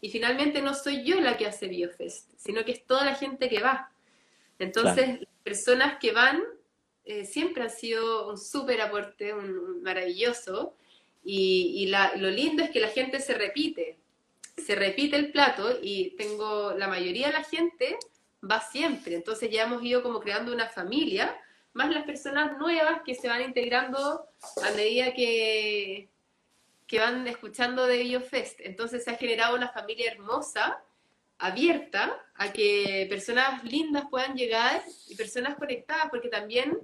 y 0.00 0.10
finalmente 0.10 0.60
no 0.62 0.74
soy 0.74 1.04
yo 1.04 1.20
la 1.20 1.36
que 1.36 1.46
hace 1.46 1.68
BioFest, 1.68 2.30
sino 2.36 2.64
que 2.64 2.72
es 2.72 2.84
toda 2.86 3.04
la 3.04 3.14
gente 3.14 3.48
que 3.48 3.60
va. 3.60 3.90
Entonces, 4.58 5.20
las 5.20 5.28
personas 5.42 5.98
que 5.98 6.12
van 6.12 6.42
eh, 7.04 7.24
siempre 7.24 7.64
han 7.64 7.70
sido 7.70 8.30
un 8.30 8.38
súper 8.38 8.80
aporte, 8.80 9.34
un, 9.34 9.82
maravilloso, 9.82 10.76
y, 11.24 11.86
lo 12.16 12.30
lindo 12.30 12.62
es 12.62 12.70
que 12.70 12.80
la 12.80 12.88
gente 12.88 13.18
se 13.18 13.32
repite, 13.32 13.98
se 14.58 14.74
repite 14.74 15.16
el 15.16 15.32
plato 15.32 15.78
y 15.82 16.10
tengo 16.16 16.74
la 16.74 16.86
mayoría 16.86 17.28
de 17.28 17.32
la 17.32 17.44
gente 17.44 17.96
va 18.48 18.60
siempre. 18.60 19.14
Entonces 19.14 19.50
ya 19.50 19.62
hemos 19.62 19.82
ido 19.82 20.02
como 20.02 20.20
creando 20.20 20.52
una 20.52 20.68
familia, 20.68 21.34
más 21.74 21.90
las 21.90 22.04
personas 22.04 22.56
nuevas 22.58 23.02
que 23.04 23.14
se 23.14 23.28
van 23.28 23.42
integrando 23.42 24.26
a 24.62 24.70
medida 24.72 25.12
que, 25.12 26.08
que 26.86 26.98
van 26.98 27.26
escuchando 27.26 27.86
de 27.86 27.98
BioFest. 27.98 28.60
Entonces 28.60 29.04
se 29.04 29.10
ha 29.10 29.16
generado 29.16 29.56
una 29.56 29.68
familia 29.68 30.10
hermosa, 30.12 30.82
abierta, 31.38 32.24
a 32.36 32.52
que 32.52 33.06
personas 33.10 33.62
lindas 33.64 34.04
puedan 34.08 34.36
llegar 34.36 34.82
y 35.08 35.16
personas 35.16 35.56
conectadas, 35.56 36.08
porque 36.10 36.28
también 36.28 36.78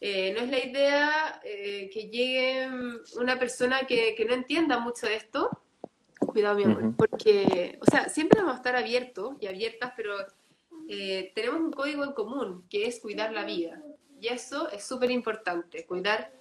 eh, 0.00 0.32
no 0.34 0.44
es 0.44 0.50
la 0.50 0.64
idea 0.64 1.40
eh, 1.42 1.90
que 1.92 2.08
llegue 2.08 2.68
una 3.16 3.38
persona 3.38 3.86
que, 3.86 4.14
que, 4.14 4.24
no 4.26 4.34
entienda 4.34 4.78
mucho 4.78 5.06
de 5.06 5.16
esto. 5.16 5.50
Cuidado, 6.18 6.56
mi 6.56 6.64
amor, 6.64 6.94
porque, 6.96 7.78
o 7.80 7.90
sea, 7.90 8.08
siempre 8.08 8.40
vamos 8.40 8.54
a 8.54 8.58
estar 8.58 8.76
abiertos 8.76 9.36
y 9.40 9.46
abiertas, 9.46 9.92
pero 9.96 10.14
eh, 10.88 11.32
tenemos 11.34 11.60
un 11.60 11.72
código 11.72 12.04
en 12.04 12.12
común, 12.12 12.64
que 12.68 12.86
es 12.86 13.00
cuidar 13.00 13.32
la 13.32 13.44
vida. 13.44 13.82
Y 14.20 14.28
eso 14.28 14.68
es 14.70 14.84
súper 14.84 15.10
importante, 15.10 15.84
cuidar... 15.86 16.32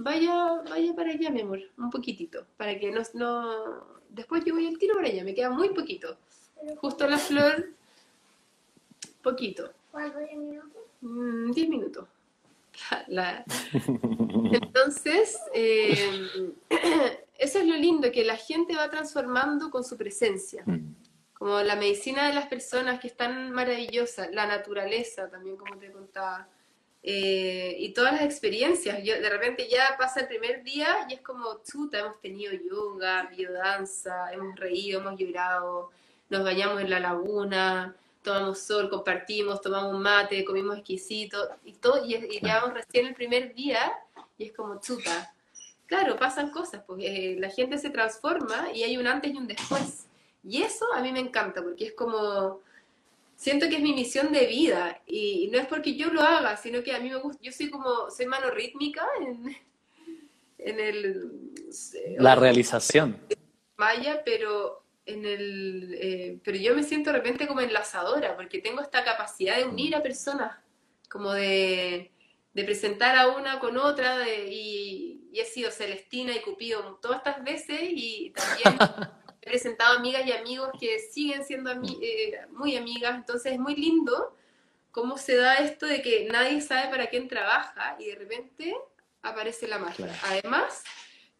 Vaya, 0.00 0.62
vaya 0.68 0.94
para 0.94 1.10
allá, 1.10 1.28
mi 1.28 1.40
amor, 1.40 1.58
un 1.76 1.90
poquitito, 1.90 2.46
para 2.56 2.78
que 2.78 2.90
no, 2.92 3.02
no... 3.14 3.98
Después 4.08 4.44
yo 4.44 4.54
voy 4.54 4.66
al 4.66 4.78
tiro 4.78 4.94
para 4.94 5.08
allá, 5.08 5.24
me 5.24 5.34
queda 5.34 5.50
muy 5.50 5.70
poquito. 5.70 6.16
Justo 6.76 7.08
la 7.08 7.18
flor, 7.18 7.70
poquito. 9.22 9.72
¿Cuánto? 9.90 10.18
¿10 10.20 10.36
minutos? 10.36 10.82
Mm, 11.00 11.50
diez 11.50 11.68
minutos. 11.68 12.08
Entonces, 14.52 15.36
eh, 15.52 16.52
eso 17.38 17.58
es 17.58 17.66
lo 17.66 17.76
lindo, 17.76 18.12
que 18.12 18.24
la 18.24 18.36
gente 18.36 18.76
va 18.76 18.88
transformando 18.88 19.70
con 19.70 19.82
su 19.82 19.96
presencia. 19.96 20.62
Mm 20.64 20.94
como 21.38 21.60
la 21.62 21.76
medicina 21.76 22.26
de 22.26 22.34
las 22.34 22.46
personas 22.46 22.98
que 22.98 23.06
es 23.06 23.16
tan 23.16 23.52
maravillosa, 23.52 24.28
la 24.32 24.46
naturaleza 24.46 25.30
también, 25.30 25.56
como 25.56 25.78
te 25.78 25.92
contaba, 25.92 26.48
eh, 27.02 27.76
y 27.78 27.92
todas 27.92 28.12
las 28.12 28.22
experiencias. 28.22 29.02
Yo, 29.02 29.20
de 29.20 29.30
repente 29.30 29.68
ya 29.68 29.96
pasa 29.98 30.20
el 30.20 30.28
primer 30.28 30.62
día 30.62 31.06
y 31.08 31.14
es 31.14 31.20
como, 31.20 31.62
chuta, 31.64 32.00
hemos 32.00 32.20
tenido 32.20 32.52
yoga, 32.52 33.28
biodanza, 33.34 34.32
hemos 34.32 34.56
reído, 34.56 35.00
hemos 35.00 35.18
llorado, 35.18 35.90
nos 36.28 36.44
bañamos 36.44 36.80
en 36.80 36.90
la 36.90 37.00
laguna, 37.00 37.94
tomamos 38.22 38.58
sol, 38.58 38.90
compartimos, 38.90 39.60
tomamos 39.60 39.98
mate, 39.98 40.44
comimos 40.44 40.78
exquisito, 40.78 41.48
y 41.64 41.72
todo, 41.74 42.04
y, 42.04 42.14
y 42.14 42.40
llevamos 42.40 42.74
recién 42.74 43.06
el 43.06 43.14
primer 43.14 43.54
día 43.54 43.92
y 44.36 44.46
es 44.46 44.52
como, 44.52 44.80
chuta. 44.80 45.32
Claro, 45.86 46.18
pasan 46.18 46.50
cosas, 46.50 46.82
porque 46.86 47.36
la 47.38 47.48
gente 47.48 47.78
se 47.78 47.88
transforma 47.88 48.70
y 48.74 48.82
hay 48.82 48.98
un 48.98 49.06
antes 49.06 49.32
y 49.32 49.36
un 49.38 49.46
después. 49.46 50.06
Y 50.44 50.62
eso 50.62 50.92
a 50.92 51.00
mí 51.00 51.12
me 51.12 51.20
encanta, 51.20 51.62
porque 51.62 51.86
es 51.86 51.92
como, 51.94 52.60
siento 53.38 53.68
que 53.68 53.76
es 53.76 53.82
mi 53.82 53.92
misión 53.92 54.32
de 54.32 54.46
vida, 54.46 55.00
y 55.06 55.48
no 55.52 55.58
es 55.58 55.66
porque 55.68 55.94
yo 55.94 56.12
lo 56.12 56.22
haga, 56.22 56.56
sino 56.56 56.82
que 56.82 56.92
a 56.92 56.98
mí 56.98 57.08
me 57.08 57.16
gusta, 57.16 57.38
yo 57.40 57.52
soy 57.52 57.70
como, 57.70 58.10
soy 58.10 58.26
mano 58.26 58.50
rítmica 58.50 59.06
en, 59.20 59.56
en 60.58 60.80
el... 60.80 61.52
Eh, 61.94 62.16
La 62.18 62.34
realización. 62.34 63.16
Maya, 63.76 64.22
pero 64.24 64.82
en 65.06 65.24
el, 65.24 65.96
eh, 66.00 66.40
pero 66.42 66.58
yo 66.58 66.74
me 66.74 66.82
siento 66.82 67.12
de 67.12 67.18
repente 67.18 67.46
como 67.46 67.60
enlazadora, 67.60 68.36
porque 68.36 68.58
tengo 68.58 68.80
esta 68.80 69.04
capacidad 69.04 69.56
de 69.56 69.66
unir 69.66 69.94
a 69.94 70.02
personas, 70.02 70.58
como 71.08 71.32
de, 71.32 72.10
de 72.54 72.64
presentar 72.64 73.16
a 73.16 73.28
una 73.28 73.60
con 73.60 73.76
otra, 73.76 74.28
y, 74.28 75.28
y, 75.32 75.38
he 75.38 75.44
sido 75.44 75.70
Celestina 75.70 76.34
y 76.34 76.40
Cupido 76.40 76.98
todas 77.00 77.18
estas 77.18 77.44
veces, 77.44 77.78
y 77.82 78.32
también 78.34 78.78
he 79.48 79.50
presentado 79.50 79.96
amigas 79.96 80.26
y 80.26 80.32
amigos 80.32 80.70
que 80.78 80.98
siguen 80.98 81.42
siendo 81.44 81.72
eh, 81.72 82.46
muy 82.50 82.76
amigas, 82.76 83.14
entonces 83.16 83.52
es 83.52 83.58
muy 83.58 83.74
lindo 83.74 84.36
cómo 84.90 85.16
se 85.16 85.36
da 85.36 85.56
esto 85.56 85.86
de 85.86 86.02
que 86.02 86.28
nadie 86.30 86.60
sabe 86.60 86.90
para 86.90 87.08
quién 87.08 87.28
trabaja 87.28 87.96
y 87.98 88.06
de 88.06 88.14
repente 88.16 88.76
aparece 89.22 89.66
la 89.66 89.78
magia. 89.78 90.14
Además, 90.24 90.84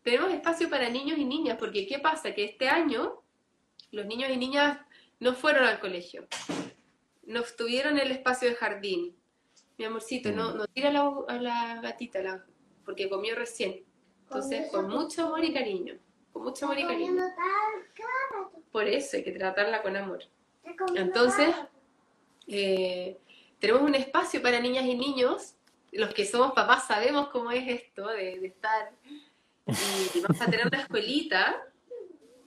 tenemos 0.02 0.32
espacio 0.32 0.70
para 0.70 0.88
niños 0.88 1.18
y 1.18 1.24
niñas, 1.24 1.58
porque 1.58 1.86
¿qué 1.86 1.98
pasa? 1.98 2.34
Que 2.34 2.44
este 2.44 2.68
año 2.68 3.22
los 3.90 4.06
niños 4.06 4.30
y 4.30 4.36
niñas 4.36 4.78
no 5.20 5.34
fueron 5.34 5.64
al 5.64 5.78
colegio, 5.78 6.26
no 7.24 7.42
tuvieron 7.56 7.98
el 7.98 8.10
espacio 8.10 8.48
de 8.48 8.54
jardín. 8.54 9.16
Mi 9.76 9.84
amorcito, 9.84 10.32
no, 10.32 10.54
no 10.54 10.66
tira 10.66 10.88
a 10.88 11.34
la, 11.36 11.80
gatita, 11.80 12.44
porque 12.84 13.08
comió 13.08 13.36
recién. 13.36 13.84
Entonces, 14.22 14.70
con 14.72 14.88
mucho 14.88 15.26
amor 15.26 15.44
y 15.44 15.52
cariño 15.52 15.98
mucho 16.34 16.66
amor 16.66 16.78
y 16.78 16.86
cariño. 16.86 17.24
Por 18.70 18.86
eso 18.86 19.16
hay 19.16 19.24
que 19.24 19.32
tratarla 19.32 19.82
con 19.82 19.96
amor. 19.96 20.20
Entonces, 20.94 21.54
eh, 22.46 23.18
tenemos 23.58 23.82
un 23.82 23.94
espacio 23.94 24.42
para 24.42 24.60
niñas 24.60 24.84
y 24.84 24.96
niños. 24.96 25.54
Los 25.92 26.12
que 26.12 26.26
somos 26.26 26.52
papás 26.52 26.86
sabemos 26.86 27.28
cómo 27.28 27.50
es 27.50 27.66
esto 27.68 28.06
de, 28.08 28.46
estar. 28.46 28.92
Y 30.14 30.20
vamos 30.20 30.40
a 30.40 30.46
tener 30.46 30.66
una 30.66 30.80
escuelita 30.80 31.62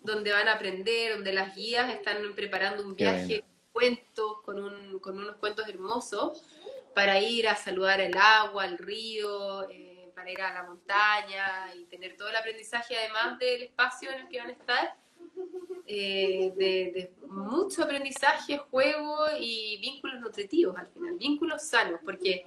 donde 0.04 0.32
van 0.32 0.48
a 0.48 0.54
aprender, 0.54 1.16
donde 1.16 1.34
las 1.34 1.56
guías 1.56 1.92
están 1.94 2.18
preparando 2.36 2.84
un 2.84 2.96
viaje, 2.96 3.44
cuentos, 3.72 4.42
con, 4.44 4.60
un, 4.60 5.00
con 5.00 5.18
unos 5.18 5.36
cuentos 5.38 5.68
hermosos, 5.68 6.44
para 6.96 7.20
ir 7.20 7.48
a 7.48 7.56
saludar 7.56 8.02
el 8.02 8.18
agua, 8.18 8.66
el 8.66 8.78
río. 8.78 9.70
Eh, 9.70 9.91
ir 10.30 10.42
a 10.42 10.54
la 10.54 10.64
montaña 10.64 11.74
y 11.76 11.86
tener 11.86 12.16
todo 12.18 12.30
el 12.30 12.36
aprendizaje, 12.36 12.96
además 12.96 13.40
del 13.40 13.64
espacio 13.64 14.12
en 14.12 14.20
el 14.22 14.28
que 14.30 14.40
van 14.40 14.50
a 14.50 14.54
estar, 14.54 14.96
eh, 15.88 16.54
de, 16.56 17.12
mucho 17.28 17.84
aprendizaje, 17.84 18.58
juego 18.58 19.26
y 19.40 19.78
vínculos 19.82 20.20
nutritivos 20.22 20.78
al 20.78 20.88
final, 20.88 21.16
vínculos 21.16 21.64
sanos, 21.64 22.00
porque 22.04 22.46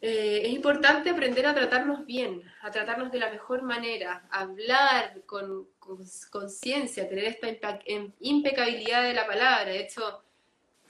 eh, 0.00 0.42
es 0.44 0.52
importante 0.52 1.10
aprender 1.10 1.46
a 1.46 1.54
tratarnos 1.54 2.04
bien, 2.04 2.42
a 2.62 2.70
tratarnos 2.70 3.12
de 3.12 3.18
la 3.18 3.30
mejor 3.30 3.62
manera, 3.62 4.26
hablar 4.30 5.22
con 5.26 5.68
conciencia, 5.78 7.08
tener 7.08 7.24
esta 7.24 7.78
impecabilidad 8.20 9.04
de 9.04 9.14
la 9.14 9.26
palabra. 9.26 9.66
De 9.66 9.80
hecho, 9.80 10.22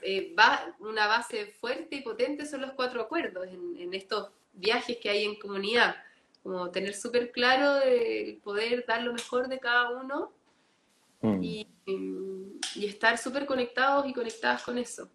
eh, 0.01 0.35
va, 0.37 0.75
una 0.81 1.07
base 1.07 1.47
fuerte 1.47 1.97
y 1.97 2.03
potente 2.03 2.47
son 2.47 2.63
los 2.63 2.73
cuatro 2.73 3.03
acuerdos 3.03 3.47
en, 3.47 3.77
en 3.79 3.95
estos 3.95 4.31
viajes 4.53 4.99
que 4.99 5.11
hay 5.11 5.25
en 5.25 5.39
comunidad, 5.39 5.97
como 6.43 6.71
tener 6.71 6.95
súper 6.95 7.31
claro 7.31 7.81
el 7.83 8.37
poder 8.39 8.85
dar 8.87 9.03
lo 9.03 9.13
mejor 9.13 9.49
de 9.49 9.59
cada 9.59 9.91
uno 9.91 10.33
mm. 11.21 11.43
y, 11.43 11.69
y, 11.87 12.87
estar 12.87 13.19
súper 13.19 13.47
conectados 13.47 14.09
y 14.09 14.13
conectadas 14.13 14.63
con 14.63 14.79
eso. 14.79 15.09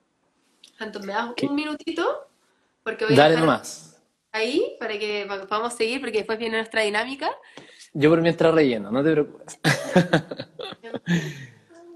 Entonces, 0.80 1.08
¿me 1.08 1.14
das 1.14 1.34
un 1.42 1.56
minutito? 1.56 2.28
Porque 2.84 3.06
voy 3.06 3.16
Dale 3.16 3.38
nomás. 3.38 4.02
Ahí, 4.32 4.76
para 4.80 4.98
que 5.00 5.28
podamos 5.50 5.74
seguir, 5.74 6.00
porque 6.00 6.20
después 6.20 6.38
viene 6.38 6.58
nuestra 6.58 6.82
dinámica. 6.82 7.30
Yo 7.94 8.10
por 8.10 8.22
mientras 8.22 8.54
relleno, 8.54 8.92
no 8.92 9.04
te 9.04 9.12
preocupes. 9.12 9.60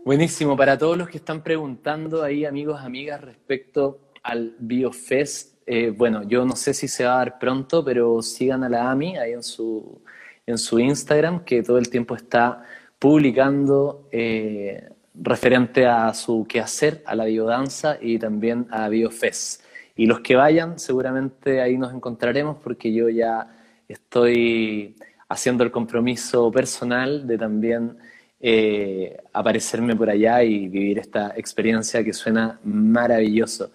Buenísimo, 0.04 0.58
para 0.58 0.78
todos 0.80 0.98
los 0.98 1.08
que 1.10 1.18
están 1.18 1.44
preguntando 1.44 2.24
ahí, 2.24 2.44
amigos, 2.44 2.82
amigas, 2.82 3.22
respecto 3.22 4.00
al 4.24 4.56
BioFest, 4.58 5.61
eh, 5.74 5.90
bueno, 5.90 6.24
yo 6.24 6.44
no 6.44 6.58
sé 6.58 6.74
si 6.74 6.90
se 6.90 7.06
va 7.06 7.14
a 7.14 7.18
dar 7.20 7.40
pronto, 7.40 7.82
pero 7.86 8.22
sigan 8.22 8.66
a 8.66 8.68
la 8.68 8.92
AMI 8.92 9.18
ahí 9.18 9.32
en 9.32 9.42
su, 9.42 10.02
en 10.46 10.58
su 10.58 10.78
Instagram, 10.80 11.46
que 11.46 11.64
todo 11.64 11.78
el 11.78 11.90
tiempo 11.90 12.14
está 12.14 12.66
publicando 13.00 14.06
eh, 14.12 14.90
referente 15.16 15.86
a 15.86 16.14
su 16.14 16.46
quehacer, 16.46 17.02
a 17.06 17.16
la 17.16 17.24
biodanza 17.24 17.98
y 18.02 18.20
también 18.20 18.68
a 18.70 18.90
BioFest. 18.90 19.64
Y 19.96 20.08
los 20.08 20.20
que 20.20 20.36
vayan, 20.36 20.78
seguramente 20.78 21.62
ahí 21.62 21.78
nos 21.78 21.94
encontraremos 21.94 22.58
porque 22.62 22.92
yo 22.92 23.08
ya 23.08 23.48
estoy 23.88 24.98
haciendo 25.30 25.64
el 25.64 25.72
compromiso 25.72 26.52
personal 26.52 27.26
de 27.26 27.38
también 27.38 27.98
eh, 28.42 29.24
aparecerme 29.32 29.96
por 29.96 30.10
allá 30.10 30.44
y 30.44 30.68
vivir 30.68 31.00
esta 31.00 31.32
experiencia 31.38 32.04
que 32.04 32.12
suena 32.12 32.60
maravilloso. 32.66 33.72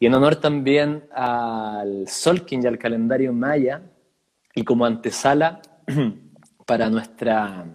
Y 0.00 0.06
en 0.06 0.14
honor 0.14 0.36
también 0.36 1.04
al 1.12 2.06
Solkin 2.06 2.62
y 2.62 2.66
al 2.66 2.78
calendario 2.78 3.32
maya, 3.32 3.82
y 4.54 4.62
como 4.62 4.86
antesala 4.86 5.60
para 6.66 6.88
nuestra 6.88 7.66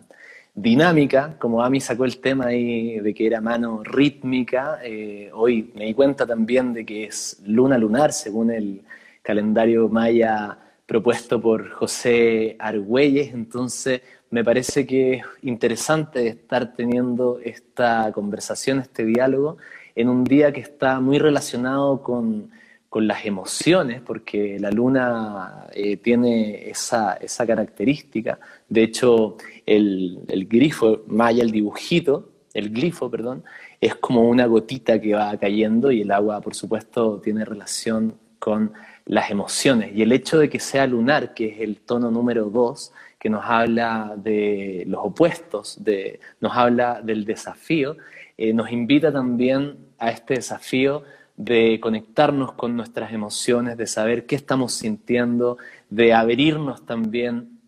dinámica, 0.53 1.38
como 1.38 1.63
Ami 1.63 1.82
sacó 1.82 2.05
el 2.05 2.19
tema 2.19 2.47
ahí 2.47 2.99
de 2.99 3.13
que 3.13 3.26
era 3.28 3.41
mano 3.41 3.84
rítmica, 3.84 4.80
eh, 4.84 5.32
hoy 5.34 5.71
me 5.76 5.86
di 5.86 5.93
cuenta 5.93 6.26
también 6.26 6.74
de 6.74 6.86
que 6.86 7.05
es 7.05 7.41
luna 7.45 7.78
lunar, 7.78 8.13
según 8.13 8.51
el 8.51 8.84
calendario 9.21 9.89
maya 9.89 10.57
propuesto 10.86 11.41
por 11.41 11.71
José 11.71 12.55
Argüelles, 12.59 13.34
entonces 13.34 14.01
me 14.30 14.43
parece 14.43 14.86
que 14.86 15.13
es 15.15 15.24
interesante 15.41 16.28
estar 16.28 16.74
teniendo 16.74 17.39
esta 17.43 18.11
conversación, 18.13 18.80
este 18.80 19.05
diálogo, 19.05 19.57
en 19.96 20.10
un 20.10 20.24
día 20.24 20.52
que 20.52 20.62
está 20.62 21.00
muy 21.00 21.20
relacionado 21.20 22.02
con, 22.02 22.52
las 22.96 23.26
emociones, 23.26 24.02
porque 24.02 24.60
la 24.60 24.70
luna 24.70 25.66
eh, 25.74 25.98
tiene 25.98 26.70
esa, 26.70 27.14
esa, 27.14 27.44
característica. 27.44 28.38
De 28.70 28.84
hecho, 28.84 29.38
el, 29.66 30.20
el 30.28 30.46
grifo 30.46 31.02
maya, 31.08 31.41
el 31.41 31.50
dibujito, 31.50 32.30
el 32.54 32.70
glifo, 32.70 33.10
perdón, 33.10 33.44
es 33.82 33.96
como 33.96 34.30
una 34.30 34.46
gotita 34.46 35.02
que 35.02 35.16
va 35.16 35.36
cayendo 35.38 35.91
y 35.91 36.02
el 36.02 36.12
agua, 36.12 36.39
por 36.39 36.54
supuesto, 36.54 37.20
tiene 37.20 37.44
relación 37.44 38.14
con 38.38 38.74
las 39.06 39.32
emociones. 39.32 39.91
Y 39.96 40.02
el 40.02 40.12
hecho 40.12 40.38
de 40.38 40.50
que 40.50 40.60
sea 40.60 40.86
lunar, 40.86 41.34
que 41.34 41.48
es 41.48 41.62
el 41.62 41.78
tono 41.78 42.12
número 42.12 42.46
dos, 42.46 42.94
que 43.20 43.30
nos 43.30 43.44
habla 43.46 44.16
de 44.18 44.84
los 44.88 45.00
opuestos, 45.04 45.84
de, 45.84 46.20
nos 46.41 46.56
habla 46.56 47.02
del 47.02 47.26
desafío, 47.26 47.98
eh, 48.38 48.54
nos 48.54 48.72
invita 48.72 49.12
también 49.12 49.78
a 49.98 50.10
este 50.12 50.36
desafío 50.36 51.04
de 51.36 51.80
conectarnos 51.80 52.54
con 52.54 52.76
nuestras 52.76 53.12
emociones, 53.14 53.78
de 53.78 53.88
saber 53.88 54.26
qué 54.26 54.36
estamos 54.36 54.74
sintiendo, 54.74 55.58
de 55.90 56.14
abrirnos 56.14 56.86
también 56.86 57.60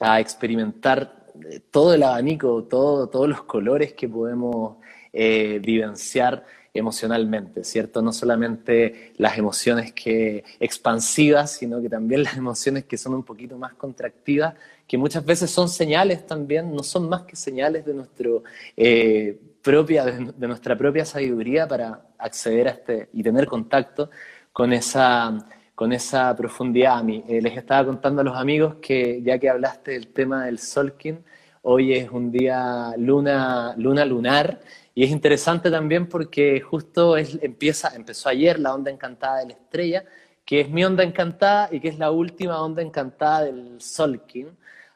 a 0.00 0.20
experimentar 0.20 1.26
eh, 1.50 1.60
todo 1.70 1.94
el 1.94 2.02
abanico, 2.02 2.64
todo, 2.64 3.08
todos 3.08 3.28
los 3.28 3.42
colores 3.42 3.92
que 3.94 4.08
podemos 4.08 4.76
eh, 5.12 5.60
vivenciar 5.62 6.44
emocionalmente, 6.72 7.62
¿cierto? 7.62 8.02
No 8.02 8.12
solamente 8.12 9.12
las 9.16 9.38
emociones 9.38 9.92
que 9.92 10.42
expansivas, 10.58 11.52
sino 11.52 11.80
que 11.80 11.88
también 11.88 12.24
las 12.24 12.36
emociones 12.36 12.84
que 12.84 12.98
son 12.98 13.14
un 13.14 13.22
poquito 13.22 13.56
más 13.56 13.74
contractivas, 13.74 14.54
que 14.88 14.98
muchas 14.98 15.24
veces 15.24 15.50
son 15.50 15.68
señales 15.68 16.26
también, 16.26 16.74
no 16.74 16.82
son 16.82 17.08
más 17.08 17.22
que 17.22 17.36
señales 17.36 17.86
de, 17.86 17.94
nuestro, 17.94 18.42
propia, 19.64 20.04
de, 20.04 20.46
nuestra 20.46 20.76
propia 20.76 21.06
sabiduría 21.06 21.66
para 21.66 22.02
acceder 22.18 22.68
a 22.68 22.70
este 22.72 23.08
y 23.14 23.22
tener 23.22 23.46
contacto 23.46 24.10
con 24.52 24.74
esa, 24.74 25.38
con 25.74 25.92
esa 25.92 26.36
profundidad. 26.36 26.98
A 26.98 27.02
mí. 27.02 27.24
Eh, 27.26 27.40
les 27.40 27.56
estaba 27.56 27.86
contando 27.86 28.20
a 28.20 28.24
los 28.24 28.36
amigos 28.36 28.76
que 28.82 29.22
ya 29.22 29.38
que 29.38 29.48
hablaste 29.48 29.92
del 29.92 30.08
tema 30.08 30.44
del 30.44 30.58
Solkin, 30.58 31.24
hoy 31.62 31.94
es 31.94 32.10
un 32.10 32.30
día 32.30 32.92
luna, 32.98 33.74
luna 33.78 34.04
lunar 34.04 34.60
y 34.94 35.02
es 35.02 35.10
interesante 35.10 35.70
también 35.70 36.08
porque 36.08 36.60
justo 36.60 37.16
es, 37.16 37.38
empieza, 37.42 37.96
empezó 37.96 38.28
ayer 38.28 38.60
la 38.60 38.74
onda 38.74 38.90
encantada 38.90 39.38
de 39.38 39.46
la 39.46 39.52
estrella, 39.54 40.04
que 40.44 40.60
es 40.60 40.68
mi 40.68 40.84
onda 40.84 41.02
encantada 41.02 41.70
y 41.72 41.80
que 41.80 41.88
es 41.88 41.98
la 41.98 42.10
última 42.10 42.60
onda 42.60 42.82
encantada 42.82 43.44
del 43.44 43.80
Solkin. 43.80 44.48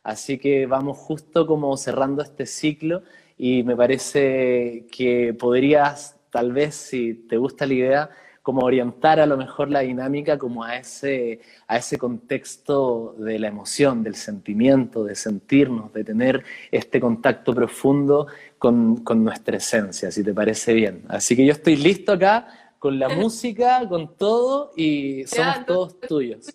Así 0.03 0.39
que 0.39 0.67
vamos 0.67 0.99
justo 0.99 1.47
como 1.47 1.75
cerrando 1.79 2.23
este 2.23 2.45
ciclo 2.45 3.03
y 3.39 3.63
me 3.63 3.77
parece 3.77 4.87
que 4.91 5.33
podrías, 5.33 6.19
tal 6.31 6.53
vez, 6.53 6.75
si 6.75 7.15
te 7.15 7.37
gusta 7.37 7.67
la 7.67 7.75
idea, 7.75 8.11
como 8.43 8.63
orientar 8.63 9.21
a 9.21 9.27
lo 9.27 9.37
mejor 9.37 9.71
la 9.71 9.81
dinámica 9.81 10.39
como 10.39 10.65
a 10.65 10.79
ese, 10.79 11.41
a 11.67 11.77
ese 11.77 11.99
contexto 11.99 13.15
de 13.19 13.39
la 13.39 13.49
emoción, 13.49 14.03
del 14.03 14.15
sentimiento, 14.15 15.05
de 15.05 15.15
sentirnos, 15.15 15.93
de 15.93 16.03
tener 16.03 16.45
este 16.71 16.99
contacto 16.99 17.55
profundo 17.55 18.27
con, 18.57 19.05
con 19.05 19.23
nuestra 19.23 19.59
esencia, 19.59 20.11
si 20.11 20.25
te 20.25 20.33
parece 20.33 20.73
bien. 20.73 21.05
Así 21.09 21.37
que 21.37 21.45
yo 21.45 21.53
estoy 21.53 21.77
listo 21.77 22.13
acá 22.13 22.73
con 22.79 22.99
la 22.99 23.09
música, 23.23 23.87
con 23.87 24.17
todo 24.17 24.73
y 24.77 25.27
somos 25.27 25.67
todos 25.67 26.01
tuyos. 26.01 26.47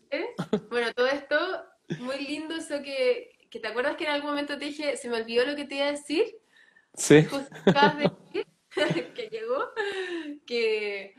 Bueno, 0.71 0.87
todo 0.95 1.07
esto, 1.07 1.37
muy 1.99 2.25
lindo 2.25 2.55
eso 2.55 2.81
que, 2.81 3.37
que 3.51 3.59
te 3.59 3.67
acuerdas 3.67 3.97
que 3.97 4.05
en 4.05 4.09
algún 4.09 4.31
momento 4.31 4.57
te 4.57 4.65
dije, 4.65 4.97
se 4.97 5.09
me 5.09 5.17
olvidó 5.17 5.45
lo 5.45 5.55
que 5.55 5.65
te 5.65 5.75
iba 5.75 5.85
a 5.85 5.91
decir. 5.91 6.23
Sí. 6.95 7.25
que 9.15 9.29
llegó, 9.31 9.69
que 10.45 11.15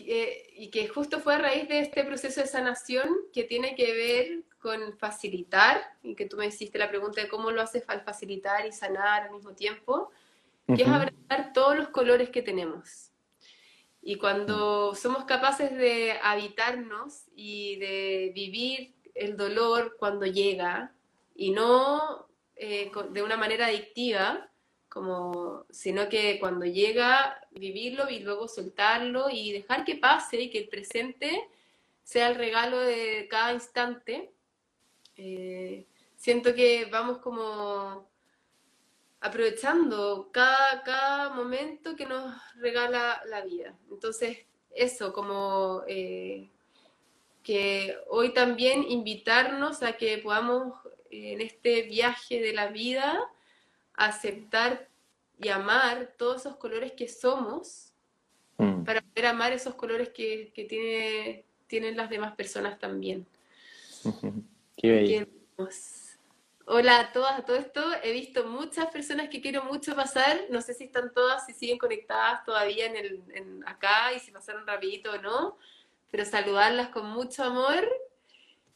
y 0.00 0.70
que 0.70 0.88
justo 0.88 1.20
fue 1.20 1.34
a 1.34 1.38
raíz 1.38 1.68
de 1.68 1.80
este 1.80 2.04
proceso 2.04 2.40
de 2.40 2.46
sanación 2.46 3.08
que 3.32 3.44
tiene 3.44 3.74
que 3.74 3.92
ver 3.92 4.44
con 4.58 4.96
facilitar, 4.98 5.80
y 6.02 6.14
que 6.14 6.26
tú 6.26 6.36
me 6.36 6.46
hiciste 6.46 6.78
la 6.78 6.88
pregunta 6.88 7.20
de 7.20 7.28
cómo 7.28 7.50
lo 7.50 7.62
haces 7.62 7.84
al 7.88 8.02
facilitar 8.02 8.66
y 8.66 8.72
sanar 8.72 9.24
al 9.24 9.32
mismo 9.32 9.54
tiempo, 9.54 10.10
que 10.66 10.82
es 10.82 10.88
abrazar 10.88 11.52
todos 11.52 11.76
los 11.76 11.88
colores 11.88 12.30
que 12.30 12.42
tenemos. 12.42 13.10
Y 14.02 14.16
cuando 14.16 14.94
somos 14.94 15.24
capaces 15.24 15.74
de 15.74 16.18
habitarnos 16.22 17.24
y 17.34 17.76
de 17.76 18.32
vivir 18.34 18.94
el 19.14 19.36
dolor 19.36 19.96
cuando 19.98 20.26
llega, 20.26 20.92
y 21.34 21.52
no 21.52 22.27
eh, 22.58 22.90
de 23.10 23.22
una 23.22 23.36
manera 23.36 23.66
adictiva, 23.66 24.50
como, 24.88 25.64
sino 25.70 26.08
que 26.08 26.38
cuando 26.40 26.66
llega, 26.66 27.40
vivirlo 27.52 28.08
y 28.10 28.20
luego 28.20 28.48
soltarlo 28.48 29.30
y 29.30 29.52
dejar 29.52 29.84
que 29.84 29.96
pase 29.96 30.40
y 30.40 30.50
que 30.50 30.58
el 30.58 30.68
presente 30.68 31.48
sea 32.02 32.28
el 32.28 32.34
regalo 32.36 32.80
de 32.80 33.28
cada 33.30 33.52
instante. 33.52 34.32
Eh, 35.16 35.86
siento 36.16 36.54
que 36.54 36.86
vamos 36.86 37.18
como 37.18 38.08
aprovechando 39.20 40.30
cada, 40.32 40.82
cada 40.82 41.30
momento 41.30 41.96
que 41.96 42.06
nos 42.06 42.34
regala 42.56 43.22
la 43.26 43.42
vida. 43.42 43.76
Entonces, 43.90 44.38
eso, 44.70 45.12
como 45.12 45.82
eh, 45.86 46.50
que 47.42 47.96
hoy 48.08 48.32
también 48.32 48.84
invitarnos 48.88 49.82
a 49.82 49.94
que 49.94 50.18
podamos 50.18 50.74
en 51.10 51.40
este 51.40 51.82
viaje 51.82 52.40
de 52.40 52.52
la 52.52 52.68
vida 52.68 53.18
aceptar 53.94 54.88
y 55.40 55.48
amar 55.48 56.14
todos 56.16 56.42
esos 56.42 56.56
colores 56.56 56.92
que 56.92 57.08
somos 57.08 57.92
mm. 58.56 58.84
para 58.84 59.02
poder 59.02 59.26
amar 59.26 59.52
esos 59.52 59.74
colores 59.74 60.10
que, 60.10 60.52
que 60.54 60.64
tiene, 60.64 61.44
tienen 61.66 61.96
las 61.96 62.10
demás 62.10 62.34
personas 62.34 62.78
también. 62.78 63.26
Qué 64.76 64.90
bello. 64.90 65.26
Hola 66.70 67.00
a 67.00 67.12
todas, 67.12 67.38
a 67.38 67.44
todo 67.46 67.56
esto. 67.56 67.80
He 68.02 68.12
visto 68.12 68.44
muchas 68.46 68.88
personas 68.88 69.30
que 69.30 69.40
quiero 69.40 69.64
mucho 69.64 69.96
pasar. 69.96 70.38
No 70.50 70.60
sé 70.60 70.74
si 70.74 70.84
están 70.84 71.14
todas, 71.14 71.46
si 71.46 71.54
siguen 71.54 71.78
conectadas 71.78 72.44
todavía 72.44 72.84
en 72.84 72.96
el, 72.96 73.22
en 73.32 73.66
acá 73.66 74.12
y 74.14 74.20
si 74.20 74.30
pasaron 74.30 74.66
rapidito 74.66 75.12
o 75.12 75.18
no. 75.18 75.56
Pero 76.10 76.26
saludarlas 76.26 76.90
con 76.90 77.06
mucho 77.06 77.42
amor. 77.42 77.88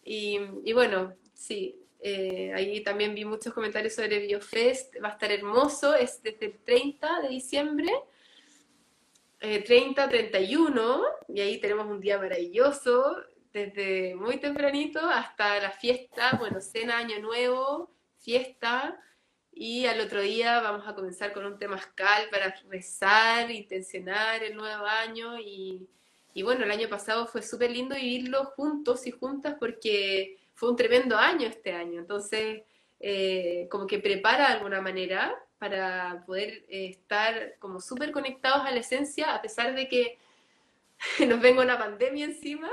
Y, 0.03 0.41
y 0.65 0.73
bueno, 0.73 1.13
sí, 1.35 1.82
eh, 2.05 2.53
ahí 2.53 2.83
también 2.83 3.15
vi 3.15 3.25
muchos 3.25 3.55
comentarios 3.55 3.95
sobre 3.95 4.19
BioFest, 4.19 4.97
va 5.03 5.11
a 5.11 5.13
estar 5.13 5.31
hermoso, 5.31 5.95
es 5.95 6.21
desde 6.21 6.47
el 6.47 6.59
30 6.59 7.21
de 7.23 7.29
diciembre, 7.29 7.93
30, 9.39 10.05
eh, 10.05 10.09
31, 10.09 11.03
y 11.29 11.41
ahí 11.41 11.61
tenemos 11.61 11.87
un 11.87 12.01
día 12.01 12.19
maravilloso, 12.19 13.17
desde 13.53 14.17
muy 14.17 14.39
tempranito 14.39 14.99
hasta 14.99 15.61
la 15.61 15.71
fiesta, 15.71 16.37
bueno, 16.41 16.61
cena, 16.61 16.99
año 16.99 17.21
nuevo, 17.21 17.91
fiesta, 18.19 18.99
Y 19.55 19.87
al 19.87 20.01
otro 20.01 20.23
día 20.23 20.61
vamos 20.61 20.89
a 20.89 20.95
comenzar 20.95 21.33
con 21.33 21.45
un 21.45 21.59
temazcal 21.59 22.29
para 22.31 22.55
rezar, 22.71 23.51
intencionar 23.51 24.43
el 24.43 24.57
nuevo 24.57 24.87
año. 24.87 25.39
Y, 25.39 25.87
y 26.35 26.43
bueno, 26.43 26.65
el 26.65 26.71
año 26.71 26.89
pasado 26.89 27.27
fue 27.27 27.43
súper 27.43 27.71
lindo 27.71 27.95
vivirlo 27.95 28.47
juntos 28.57 29.07
y 29.07 29.11
juntas 29.11 29.57
porque 29.61 30.39
fue 30.55 30.71
un 30.71 30.77
tremendo 30.77 31.17
año 31.17 31.49
este 31.49 31.73
año. 31.73 32.01
Entonces, 32.01 32.63
eh, 33.01 33.69
como 33.71 33.87
que 33.87 33.99
prepara 33.99 34.49
de 34.49 34.55
alguna 34.55 34.81
manera 34.81 35.35
para 35.59 36.25
poder 36.27 36.65
eh, 36.69 36.87
estar 36.87 37.57
como 37.59 37.81
súper 37.81 38.13
conectados 38.13 38.67
a 38.67 38.71
la 38.71 38.81
esencia, 38.81 39.35
a 39.35 39.43
pesar 39.43 39.75
de 39.75 39.89
que 39.89 40.19
nos 41.27 41.41
venga 41.41 41.63
una 41.63 41.79
pandemia 41.79 42.25
encima. 42.25 42.71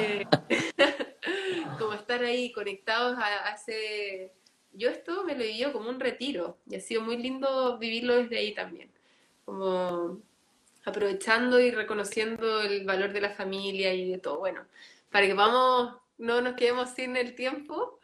Eh, 0.00 0.26
como 1.78 1.94
estar 1.94 2.22
ahí 2.22 2.52
conectados 2.52 3.16
a, 3.18 3.48
a 3.48 3.54
ese 3.54 4.32
yo 4.74 4.90
esto 4.90 5.24
me 5.24 5.34
lo 5.34 5.44
vivido 5.44 5.72
como 5.72 5.88
un 5.88 6.00
retiro 6.00 6.58
y 6.66 6.74
ha 6.74 6.80
sido 6.80 7.00
muy 7.00 7.16
lindo 7.16 7.78
vivirlo 7.78 8.16
desde 8.16 8.38
ahí 8.38 8.54
también, 8.54 8.90
como 9.44 10.20
aprovechando 10.84 11.60
y 11.60 11.70
reconociendo 11.70 12.60
el 12.60 12.84
valor 12.84 13.12
de 13.12 13.20
la 13.20 13.30
familia 13.30 13.94
y 13.94 14.10
de 14.10 14.18
todo. 14.18 14.38
Bueno, 14.38 14.66
para 15.10 15.26
que 15.26 15.34
vamos, 15.34 15.96
no 16.18 16.40
nos 16.40 16.54
quedemos 16.54 16.90
sin 16.90 17.16
el 17.16 17.34
tiempo, 17.34 18.00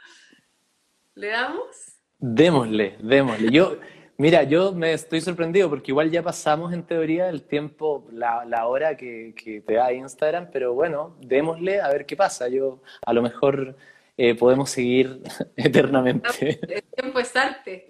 ¿le 1.14 1.28
damos? 1.28 2.00
Démosle, 2.18 2.96
démosle. 3.00 3.50
Yo, 3.50 3.78
mira, 4.18 4.42
yo 4.42 4.72
me 4.72 4.92
estoy 4.92 5.20
sorprendido 5.20 5.68
porque 5.68 5.90
igual 5.90 6.10
ya 6.10 6.22
pasamos 6.22 6.72
en 6.72 6.82
teoría 6.82 7.28
el 7.28 7.42
tiempo, 7.42 8.06
la, 8.12 8.44
la 8.44 8.66
hora 8.66 8.96
que, 8.96 9.34
que 9.34 9.60
te 9.60 9.74
da 9.74 9.92
Instagram, 9.92 10.50
pero 10.52 10.74
bueno, 10.74 11.16
démosle 11.20 11.80
a 11.80 11.88
ver 11.88 12.06
qué 12.06 12.16
pasa. 12.16 12.48
Yo 12.48 12.82
a 13.04 13.12
lo 13.12 13.22
mejor 13.22 13.76
eh, 14.22 14.34
podemos 14.34 14.70
seguir 14.70 15.22
eternamente. 15.56 16.60
El 16.68 16.82
tiempo 16.82 17.20
es 17.20 17.34
arte. 17.34 17.88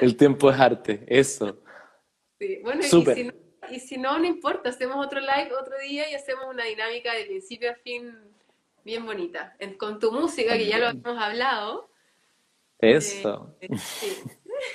El 0.00 0.16
tiempo 0.16 0.48
es 0.48 0.60
arte, 0.60 1.04
eso. 1.08 1.60
Sí. 2.38 2.60
Bueno, 2.62 2.82
y 2.82 2.84
si, 2.84 3.24
no, 3.24 3.32
y 3.68 3.80
si, 3.80 3.96
no, 3.98 4.18
no, 4.18 4.26
importa, 4.26 4.68
hacemos 4.68 5.04
otro 5.04 5.18
live 5.18 5.50
otro 5.60 5.76
día 5.78 6.08
y 6.08 6.14
hacemos 6.14 6.44
una 6.48 6.64
dinámica 6.64 7.12
de 7.14 7.24
principio 7.24 7.72
a 7.72 7.74
fin 7.74 8.12
bien 8.84 9.04
bonita. 9.04 9.56
con 9.78 9.98
tu 9.98 10.12
música, 10.12 10.56
que 10.56 10.66
ya 10.66 10.78
lo 10.78 10.88
hemos 10.88 11.18
hablado. 11.18 11.90
Eso. 12.78 13.56
Eh, 13.60 13.68
sí. 13.76 14.22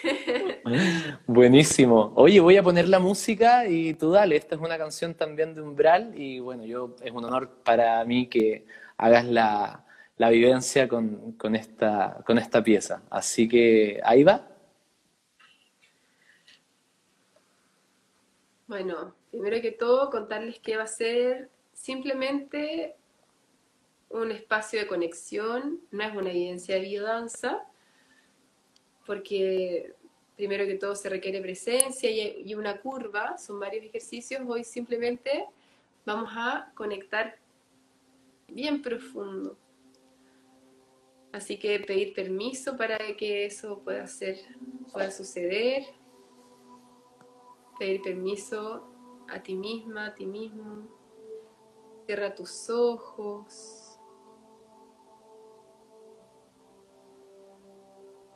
Buenísimo. 1.27 2.11
Oye, 2.15 2.39
voy 2.39 2.57
a 2.57 2.63
poner 2.63 2.87
la 2.87 2.99
música 2.99 3.67
y 3.67 3.93
tú 3.93 4.11
dale. 4.11 4.35
Esta 4.35 4.55
es 4.55 4.61
una 4.61 4.77
canción 4.77 5.13
también 5.13 5.53
de 5.53 5.61
Umbral 5.61 6.13
y 6.15 6.39
bueno, 6.39 6.65
yo 6.65 6.95
es 7.01 7.11
un 7.11 7.25
honor 7.25 7.49
para 7.63 8.03
mí 8.05 8.27
que 8.27 8.65
hagas 8.97 9.25
la, 9.25 9.85
la 10.17 10.29
vivencia 10.29 10.87
con, 10.87 11.33
con, 11.33 11.55
esta, 11.55 12.21
con 12.25 12.37
esta 12.37 12.63
pieza. 12.63 13.03
Así 13.09 13.47
que 13.47 14.01
ahí 14.03 14.23
va. 14.23 14.47
Bueno, 18.67 19.15
primero 19.31 19.61
que 19.61 19.71
todo 19.71 20.09
contarles 20.09 20.59
que 20.59 20.77
va 20.77 20.83
a 20.83 20.87
ser 20.87 21.49
simplemente 21.73 22.98
un 24.09 24.31
espacio 24.31 24.79
de 24.79 24.87
conexión, 24.87 25.81
no 25.91 26.03
es 26.03 26.15
una 26.15 26.31
evidencia 26.31 26.75
de 26.75 26.81
biodanza, 26.81 27.63
porque 29.05 29.93
primero 30.35 30.65
que 30.65 30.75
todo 30.75 30.95
se 30.95 31.09
requiere 31.09 31.41
presencia 31.41 32.09
y 32.09 32.53
una 32.55 32.79
curva, 32.81 33.37
son 33.37 33.59
varios 33.59 33.85
ejercicios, 33.85 34.41
hoy 34.47 34.63
simplemente 34.63 35.45
vamos 36.05 36.31
a 36.33 36.71
conectar 36.75 37.37
bien 38.47 38.81
profundo 38.81 39.57
Así 41.31 41.59
que 41.59 41.79
pedir 41.79 42.13
permiso 42.13 42.75
para 42.75 42.97
que 43.15 43.45
eso 43.45 43.79
pueda 43.79 44.07
ser, 44.07 44.37
pueda 44.91 45.11
suceder. 45.11 45.83
Pedir 47.77 48.01
permiso 48.01 48.83
a 49.29 49.41
ti 49.41 49.55
misma, 49.55 50.07
a 50.07 50.15
ti 50.15 50.25
mismo. 50.25 50.87
Cierra 52.05 52.33
tus 52.33 52.69
ojos. 52.69 53.88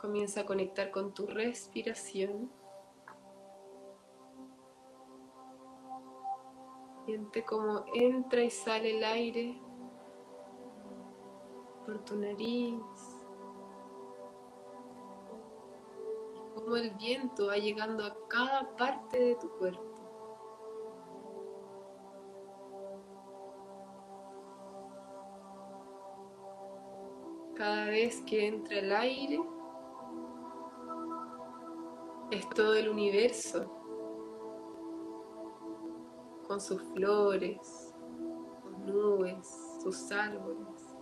Comienza 0.03 0.41
a 0.41 0.45
conectar 0.45 0.91
con 0.91 1.13
tu 1.13 1.27
respiración. 1.27 2.51
Siente 7.05 7.45
cómo 7.45 7.85
entra 7.93 8.43
y 8.43 8.49
sale 8.49 8.97
el 8.97 9.03
aire 9.05 9.61
por 11.85 12.03
tu 12.03 12.17
nariz. 12.17 12.81
Cómo 16.53 16.75
el 16.75 16.91
viento 16.95 17.47
va 17.47 17.55
llegando 17.55 18.05
a 18.05 18.27
cada 18.27 18.75
parte 18.75 19.17
de 19.17 19.35
tu 19.35 19.49
cuerpo. 19.51 19.95
Cada 27.55 27.85
vez 27.85 28.21
que 28.23 28.47
entra 28.47 28.79
el 28.79 28.91
aire, 28.91 29.39
es 32.33 32.49
todo 32.49 32.75
el 32.75 32.89
universo 32.89 33.65
con 36.47 36.59
sus 36.59 36.81
flores, 36.93 37.93
sus 38.61 38.77
nubes, 38.79 39.47
sus 39.81 40.11
árboles. 40.11 40.93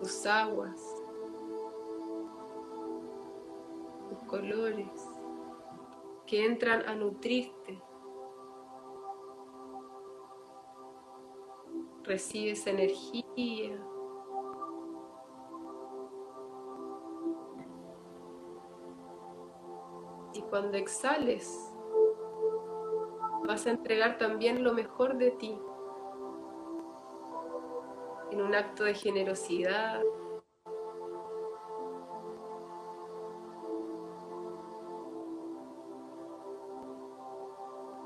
tus 0.00 0.24
aguas, 0.24 0.80
tus 4.08 4.18
colores 4.24 4.88
que 6.26 6.46
entran 6.46 6.88
a 6.88 6.94
nutrirte. 6.94 7.82
Recibes 12.04 12.66
energía. 12.66 13.78
Cuando 20.50 20.76
exhales, 20.76 21.72
vas 23.46 23.66
a 23.66 23.70
entregar 23.70 24.18
también 24.18 24.64
lo 24.64 24.74
mejor 24.74 25.16
de 25.16 25.30
ti 25.30 25.56
en 28.32 28.42
un 28.42 28.54
acto 28.54 28.84
de 28.84 28.94
generosidad. 28.94 30.02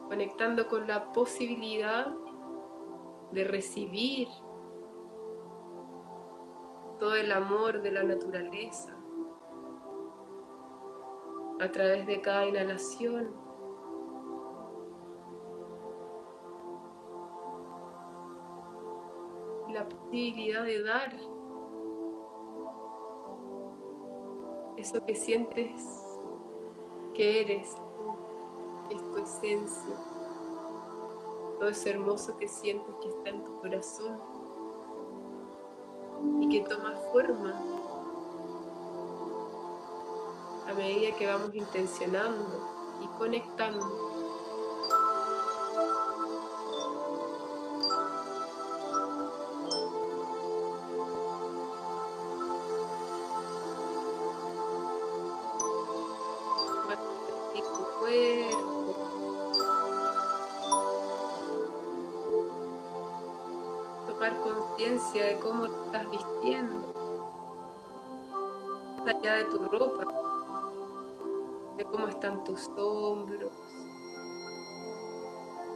Conectando 0.09 0.68
con 0.68 0.86
la 0.86 1.12
posibilidad 1.12 2.14
de 3.33 3.45
recibir 3.45 4.29
todo 6.99 7.16
el 7.16 7.33
amor 7.33 7.83
de 7.83 7.91
la 7.91 8.04
naturaleza 8.04 9.04
a 11.61 11.71
través 11.71 12.07
de 12.07 12.21
cada 12.21 12.47
inhalación. 12.47 13.31
La 19.72 19.89
posibilidad 19.89 20.64
de 20.64 20.83
dar 20.83 21.14
eso 24.76 25.05
que 25.05 25.14
sientes 25.14 26.05
que 27.14 27.41
eres, 27.41 27.75
es 28.91 29.11
tu 29.11 29.17
esencia, 29.17 29.97
todo 31.59 31.68
eso 31.68 31.89
hermoso 31.89 32.37
que 32.37 32.49
sientes 32.49 32.95
que 33.01 33.09
está 33.09 33.31
en 33.31 33.45
tu 33.45 33.61
corazón 33.61 34.18
y 36.41 36.49
que 36.49 36.68
toma 36.68 36.95
forma 37.13 37.74
a 40.75 40.76
medida 40.76 41.17
que 41.17 41.26
vamos 41.26 41.55
intencionando 41.55 42.68
y 43.01 43.07
conectando. 43.18 44.14
De 65.13 65.38
cómo 65.38 65.67
estás 65.67 66.11
vistiendo, 66.11 66.92
allá 69.07 69.34
de 69.37 69.45
tu 69.45 69.59
ropa, 69.68 70.24
cómo 71.95 72.08
están 72.08 72.42
tus 72.42 72.68
hombros, 72.76 73.53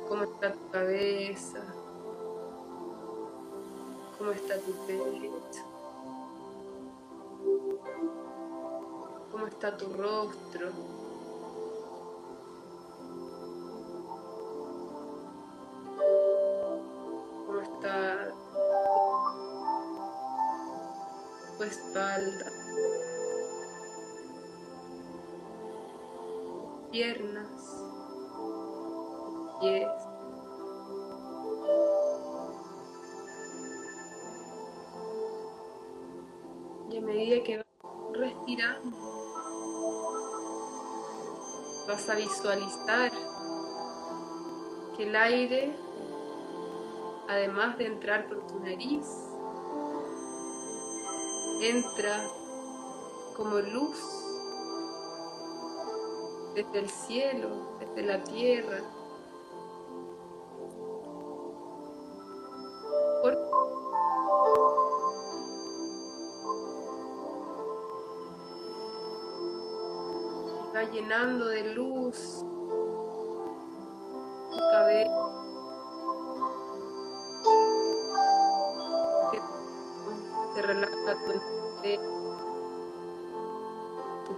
cómo 0.09 0.25
está 0.25 0.53
tu 0.53 0.69
cabeza, 0.73 1.63
cómo 4.19 4.33
está 4.33 4.59
tu 4.59 4.73
pecho, 4.89 5.65
cómo 9.31 9.47
está 9.47 9.77
tu 9.77 9.93
rostro. 9.93 10.98
Medida 37.09 37.43
que 37.43 37.57
vas 37.57 38.19
respirando, 38.19 38.97
vas 41.89 42.09
a 42.11 42.15
visualizar 42.15 43.11
que 44.95 45.05
el 45.05 45.17
aire, 45.17 45.75
además 47.29 47.79
de 47.79 47.87
entrar 47.87 48.29
por 48.29 48.47
tu 48.47 48.61
nariz, 48.61 49.07
entra 51.63 52.29
como 53.37 53.59
luz 53.59 53.99
desde 56.55 56.79
el 56.79 56.91
cielo, 56.91 57.79
desde 57.81 58.03
la 58.03 58.23
tierra. 58.23 58.83
Llenando 70.93 71.47
de 71.47 71.75
luz 71.75 72.45
tu 74.51 74.59
cabeza. 74.59 75.29
Se 80.55 80.63
relaja 80.63 81.15
tu 81.25 81.33
entrecejo, 81.33 82.37
tus 84.27 84.37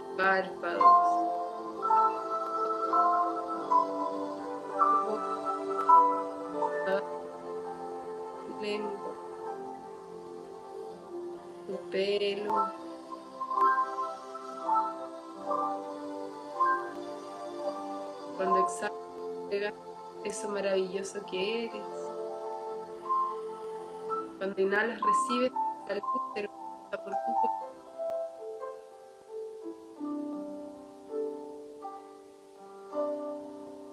maravilloso 20.48 21.24
que 21.26 21.66
eres. 21.66 21.86
Cuando 24.38 24.60
inhalas, 24.60 25.00
recibes 25.00 25.52
la 25.88 26.00
por 27.04 27.12
tu 27.12 27.30
cuerpo. 27.40 27.70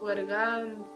Garganta, 0.05 0.86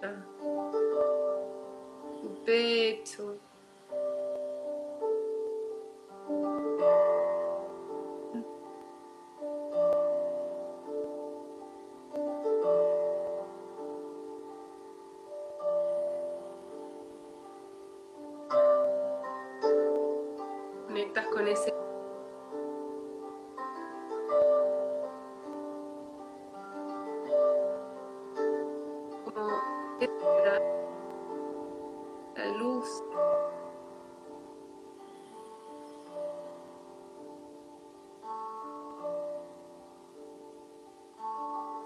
la 32.35 32.45
luz. 32.57 33.03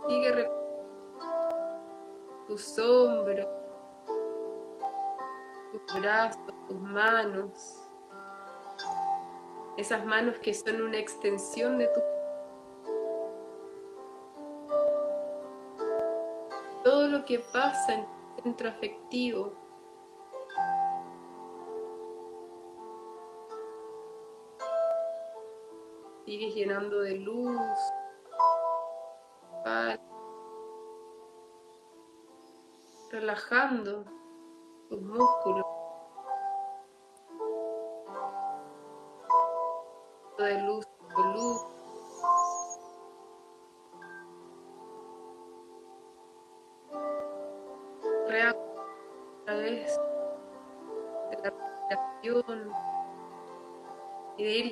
Sigue 0.08 0.50
tus 2.48 2.80
hombros 2.80 3.48
tus 5.72 6.02
brazos 6.02 6.42
tus 6.68 6.80
manos. 6.80 7.82
Esas 9.78 10.06
manos 10.06 10.40
que 10.40 10.54
son 10.54 10.82
una 10.82 10.98
extensión 10.98 11.78
de 11.78 11.88
tu 11.88 12.00
que 17.26 17.40
pasa 17.40 17.94
en 17.94 18.06
tu 18.06 18.44
centro 18.44 18.70
afectivo. 18.70 19.54
Sigues 26.26 26.56
llenando 26.56 27.00
de 27.02 27.18
luz. 27.18 27.78
Relajando 33.12 34.04
tus 34.90 35.02
músculos 35.02 35.75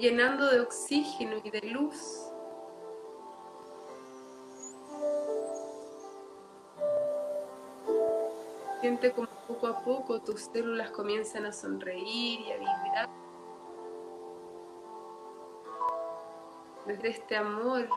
llenando 0.04 0.52
de 0.52 0.60
oxígeno 0.60 1.38
y 1.46 1.50
de 1.50 1.62
luz. 1.62 2.30
Siente 8.82 9.14
como 9.14 9.30
poco 9.48 9.68
a 9.68 9.80
poco 9.80 10.20
tus 10.20 10.42
células 10.42 10.92
comienzan 10.92 11.46
a 11.46 11.54
sonreír 11.54 12.42
y 12.42 12.52
a 12.52 12.58
vibrar. 12.58 13.10
Desde 16.86 17.08
este 17.08 17.38
amor 17.38 17.88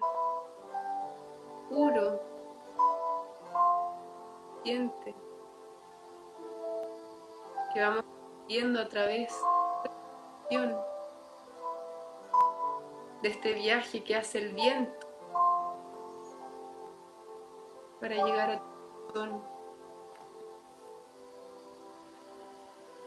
puro 1.68 2.20
siente 4.62 5.12
que 7.74 7.80
vamos 7.80 8.04
viendo 8.46 8.80
a 8.80 8.86
través 8.86 9.34
de 10.48 10.56
la 10.56 10.85
de 13.22 13.28
este 13.28 13.54
viaje 13.54 14.04
que 14.04 14.16
hace 14.16 14.38
el 14.38 14.54
viento 14.54 15.06
para 18.00 18.24
llegar 18.24 18.50
a 18.50 18.58
tu 18.58 19.12
corazón. 19.12 19.42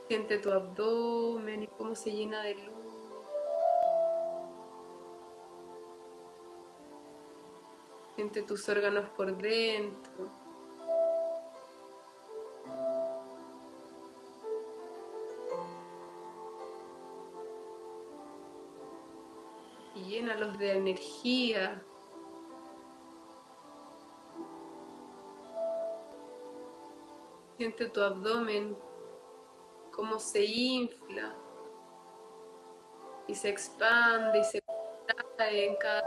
Siente 0.08 0.40
tu 0.40 0.52
abdomen 0.52 1.64
y 1.64 1.68
cómo 1.68 1.94
se 1.94 2.12
llena 2.12 2.42
de 2.42 2.56
luz. 2.56 2.80
Siente 8.16 8.42
tus 8.42 8.68
órganos 8.68 9.08
por 9.10 9.38
dentro. 9.38 10.39
Llénalos 20.40 20.58
de 20.58 20.78
energía. 20.78 21.84
Siente 27.58 27.90
tu 27.90 28.02
abdomen 28.02 28.78
cómo 29.92 30.18
se 30.18 30.46
infla 30.46 31.36
y 33.28 33.36
se 33.36 33.50
expande 33.50 34.40
y 34.40 34.44
se 34.46 34.62
contrae 34.62 35.68
en 35.68 35.76
cada 35.76 36.04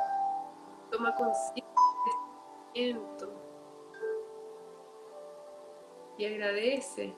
toma 0.91 1.15
conciencia 1.15 1.63
de 1.67 2.11
este 2.11 2.95
movimiento 2.95 3.33
y 6.17 6.25
agradece 6.25 7.15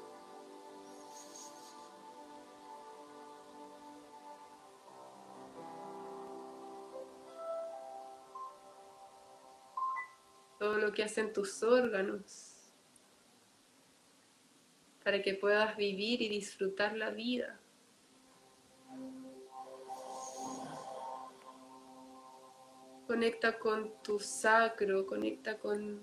que 10.94 11.02
hacen 11.02 11.32
tus 11.32 11.62
órganos 11.62 12.54
para 15.02 15.20
que 15.20 15.34
puedas 15.34 15.76
vivir 15.76 16.22
y 16.22 16.28
disfrutar 16.28 16.96
la 16.96 17.10
vida. 17.10 17.60
Conecta 23.06 23.58
con 23.58 23.92
tu 24.02 24.18
sacro, 24.18 25.04
conecta 25.06 25.58
con 25.58 26.00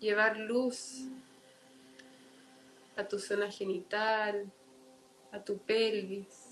llevar 0.00 0.36
luz 0.36 1.06
a 2.96 3.06
tu 3.06 3.20
zona 3.20 3.50
genital, 3.50 4.50
a 5.30 5.44
tu 5.44 5.58
pelvis. 5.58 6.49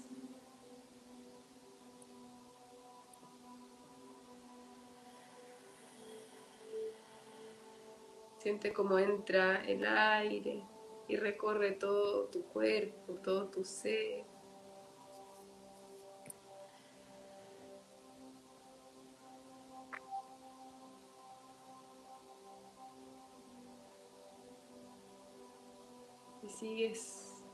Siente 8.48 8.72
cómo 8.72 8.98
entra 8.98 9.62
el 9.66 9.86
aire 9.86 10.64
y 11.06 11.16
recorre 11.16 11.72
todo 11.72 12.28
tu 12.28 12.44
cuerpo, 12.44 13.16
todo 13.22 13.50
tu 13.50 13.62
ser. 13.62 14.24
Y 26.42 26.48
sigues 26.48 27.44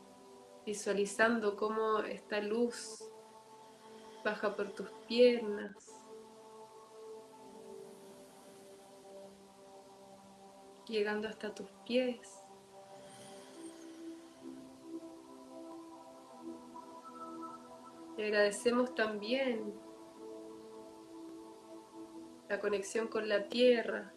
visualizando 0.64 1.56
cómo 1.56 1.98
esta 2.04 2.40
luz 2.40 3.02
baja 4.24 4.54
por 4.54 4.70
tus 4.70 4.88
piernas, 5.08 6.03
llegando 10.94 11.28
hasta 11.28 11.52
tus 11.52 11.68
pies. 11.84 12.20
Y 18.16 18.22
agradecemos 18.22 18.94
también 18.94 19.74
la 22.48 22.60
conexión 22.60 23.08
con 23.08 23.28
la 23.28 23.48
tierra, 23.48 24.14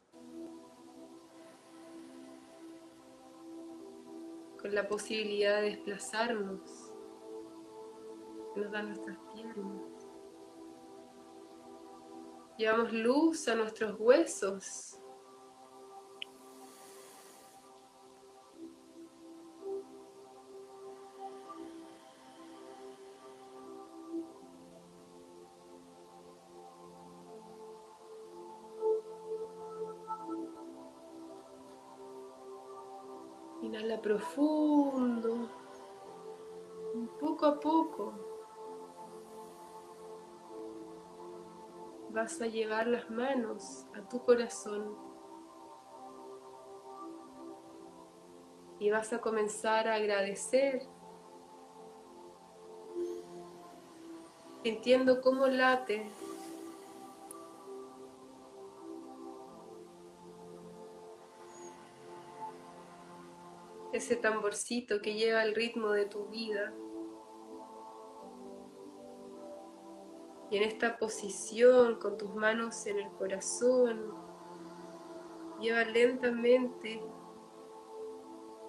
con 4.62 4.76
la 4.76 4.88
posibilidad 4.88 5.62
de 5.62 5.72
desplazarnos 5.72 6.94
que 8.54 8.62
nos 8.62 8.72
dan 8.72 8.90
nuestras 8.90 9.18
piernas. 9.34 9.82
Llevamos 12.58 12.94
luz 12.94 13.48
a 13.48 13.56
nuestros 13.56 14.00
huesos. 14.00 15.00
Profundo, 34.08 35.50
poco 37.20 37.46
a 37.46 37.60
poco. 37.60 38.14
Vas 42.12 42.40
a 42.42 42.48
llevar 42.48 42.88
las 42.88 43.10
manos 43.10 43.86
a 43.94 44.08
tu 44.08 44.24
corazón 44.24 44.96
y 48.80 48.90
vas 48.92 49.12
a 49.12 49.20
comenzar 49.20 49.90
a 49.90 49.96
agradecer, 49.96 50.88
sintiendo 54.64 55.20
cómo 55.20 55.48
late 55.48 56.10
ese 63.98 64.16
tamborcito 64.16 65.02
que 65.02 65.16
lleva 65.16 65.44
el 65.44 65.56
ritmo 65.56 65.90
de 65.92 66.06
tu 66.06 66.28
vida. 66.28 66.74
Y 70.50 70.58
en 70.58 70.64
esta 70.64 70.98
posición, 70.98 72.00
con 72.00 72.18
tus 72.18 72.34
manos 72.34 72.86
en 72.86 73.00
el 73.00 73.10
corazón, 73.12 74.14
lleva 75.60 75.84
lentamente 75.84 77.02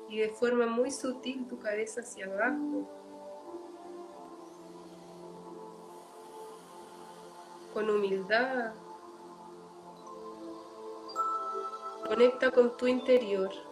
y 0.08 0.18
de 0.18 0.30
forma 0.30 0.66
muy 0.66 0.90
sutil 0.90 1.46
tu 1.46 1.58
cabeza 1.58 2.00
hacia 2.00 2.26
abajo. 2.26 2.88
Con 7.74 7.90
humildad. 7.90 8.72
Conecta 12.08 12.50
con 12.50 12.76
tu 12.78 12.86
interior. 12.86 13.67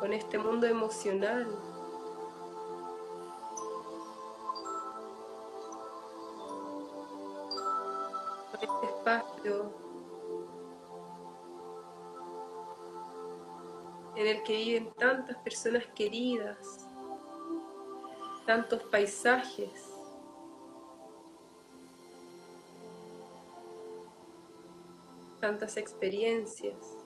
Con 0.00 0.14
este 0.14 0.38
mundo 0.38 0.66
emocional. 0.66 1.46
Con 8.50 8.60
este 8.60 8.86
espacio 8.86 9.72
en 14.16 14.26
el 14.26 14.42
que 14.42 14.56
viven 14.56 14.92
tantas 14.94 15.36
personas 15.38 15.84
queridas, 15.94 16.88
tantos 18.46 18.82
paisajes. 18.84 19.90
tantas 25.40 25.78
experiencias. 25.78 26.99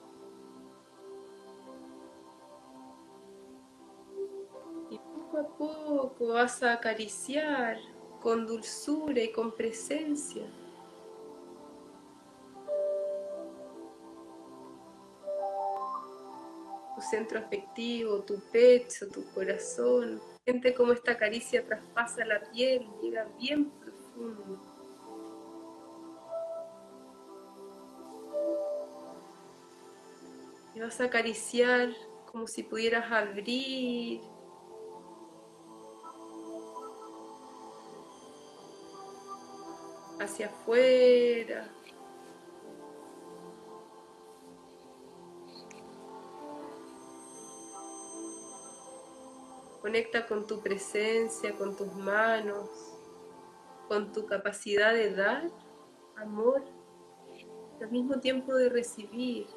Vas 6.19 6.63
a 6.63 6.73
acariciar 6.73 7.77
con 8.21 8.47
dulzura 8.47 9.21
y 9.21 9.31
con 9.31 9.51
presencia. 9.51 10.43
Tu 16.95 17.01
centro 17.01 17.39
afectivo, 17.39 18.21
tu 18.21 18.39
pecho, 18.51 19.07
tu 19.09 19.25
corazón. 19.33 20.21
Siente 20.45 20.73
cómo 20.73 20.93
esta 20.93 21.17
caricia 21.17 21.65
traspasa 21.65 22.23
la 22.23 22.39
piel, 22.51 22.87
llega 23.01 23.27
bien 23.37 23.69
profundo. 23.69 24.59
Y 30.73 30.79
vas 30.79 30.99
a 31.01 31.05
acariciar 31.05 31.89
como 32.31 32.47
si 32.47 32.63
pudieras 32.63 33.11
abrir 33.11 34.21
hacia 40.25 40.47
afuera. 40.47 41.67
Conecta 49.81 50.27
con 50.27 50.47
tu 50.47 50.61
presencia, 50.61 51.55
con 51.55 51.75
tus 51.75 51.93
manos, 51.93 52.69
con 53.87 54.11
tu 54.11 54.25
capacidad 54.25 54.93
de 54.93 55.13
dar 55.13 55.43
amor, 56.17 56.63
al 57.79 57.91
mismo 57.91 58.19
tiempo 58.19 58.55
de 58.55 58.69
recibir. 58.69 59.47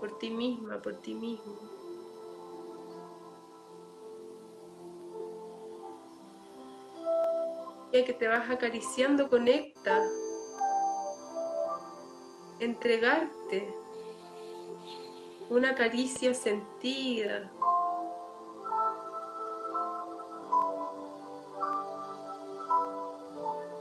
Por 0.00 0.18
ti 0.18 0.30
misma, 0.30 0.80
por 0.80 0.96
ti 0.96 1.14
mismo. 1.14 1.79
Que 7.90 8.12
te 8.12 8.28
vas 8.28 8.48
acariciando, 8.48 9.28
conecta. 9.28 10.00
Entregarte 12.60 13.74
una 15.48 15.74
caricia 15.74 16.32
sentida. 16.32 17.50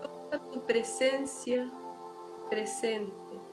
Toda 0.02 0.40
tu 0.52 0.62
presencia 0.66 1.70
presente. 2.50 3.49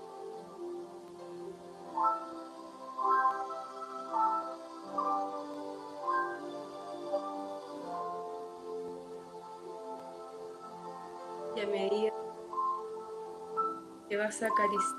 Vas. 14.27 14.95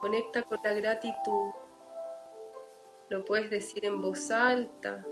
Conecta 0.00 0.42
con 0.42 0.58
la 0.64 0.72
gratitud. 0.72 1.52
Lo 3.08 3.24
puedes 3.24 3.50
decir 3.50 3.84
en 3.84 4.00
voz 4.00 4.30
alta. 4.30 5.04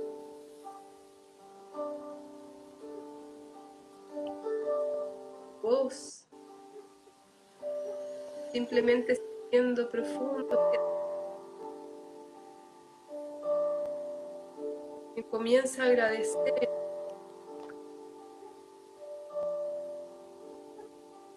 Voz. 5.62 6.26
Simplemente 8.52 9.20
siendo 9.50 9.88
profundo. 9.90 10.72
Y 15.16 15.22
comienza 15.24 15.82
a 15.82 15.86
agradecer 15.86 16.70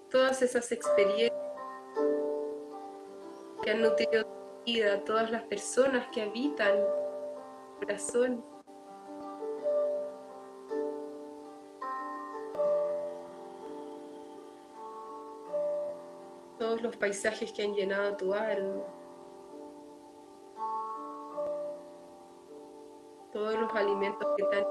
todas 0.10 0.42
esas 0.42 0.72
experiencias 0.72 1.33
que 3.64 3.72
han 3.72 3.82
nutrido 3.82 4.26
tu 4.26 4.64
vida, 4.66 5.04
todas 5.04 5.32
las 5.32 5.44
personas 5.44 6.08
que 6.10 6.22
habitan 6.22 6.76
tu 6.76 7.80
corazón. 7.80 8.46
Todos 16.60 16.82
los 16.82 16.96
paisajes 16.98 17.52
que 17.52 17.64
han 17.64 17.74
llenado 17.74 18.18
tu 18.18 18.34
alma. 18.34 18.84
Todos 23.32 23.56
los 23.56 23.74
alimentos 23.74 24.28
que 24.38 24.44
te 24.44 24.58
han 24.58 24.66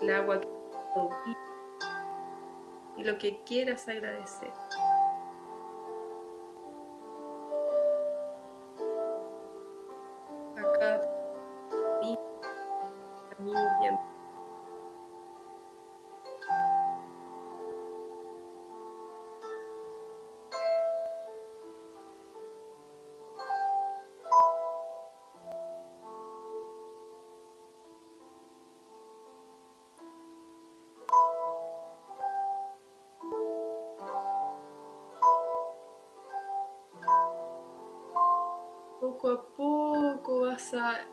el 0.00 0.14
agua 0.14 0.40
que 0.40 0.48
y 2.96 3.04
lo 3.04 3.18
que 3.18 3.42
quieras 3.44 3.88
agradecer. 3.88 4.52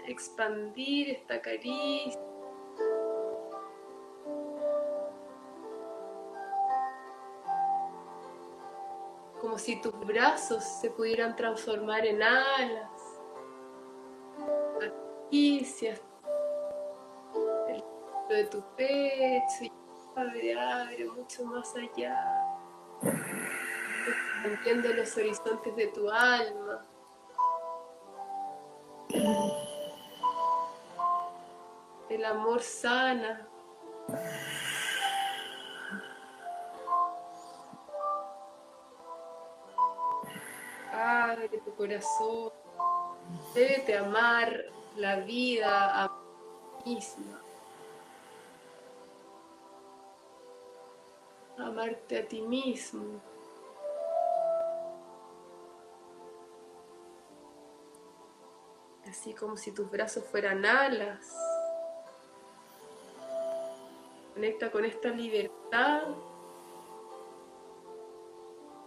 Expandir 0.08 1.10
esta 1.10 1.42
caricia. 1.42 2.20
Como 9.40 9.58
si 9.58 9.82
tus 9.82 9.98
brazos 10.06 10.64
se 10.64 10.90
pudieran 10.90 11.36
transformar 11.36 12.06
en 12.06 12.24
alas. 12.24 13.20
Caricias 14.80 16.02
de 18.30 18.46
tu 18.46 18.64
pecho 18.76 19.64
y 19.64 19.72
abre, 20.16 20.60
abre 20.60 21.06
mucho 21.06 21.46
más 21.46 21.74
allá. 21.76 22.18
Expandiendo 24.44 24.94
los 24.94 25.18
horizontes 25.18 25.76
de 25.76 25.88
tu 25.88 26.10
alma. 26.10 26.86
El 32.24 32.30
amor 32.30 32.62
sana. 32.62 33.46
Abre 40.94 41.50
tu 41.50 41.76
corazón. 41.76 42.54
Débete 43.54 43.98
amar 43.98 44.58
la 44.96 45.18
vida 45.18 46.02
a 46.02 46.12
misma. 46.86 47.42
Amarte 51.58 52.20
a 52.20 52.26
ti 52.26 52.42
mismo. 52.42 53.20
así 59.10 59.34
como 59.34 59.58
si 59.58 59.72
tus 59.72 59.92
brazos 59.92 60.24
fueran 60.26 60.66
alas. 60.66 61.53
Conecta 64.34 64.72
con 64.72 64.84
esta 64.84 65.10
libertad 65.10 66.08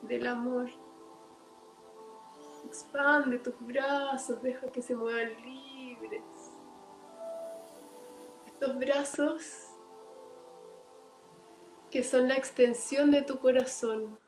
del 0.03 0.27
amor. 0.27 0.69
Expande 2.65 3.39
tus 3.39 3.55
brazos, 3.61 4.43
deja 4.43 4.67
que 4.73 4.83
se 4.83 4.97
muevan 4.97 5.31
libres. 5.45 6.23
Estos 8.47 8.79
brazos 8.79 9.73
que 11.91 12.03
son 12.03 12.27
la 12.27 12.35
extensión 12.35 13.13
de 13.13 13.23
tu 13.23 13.39
corazón. 13.39 14.19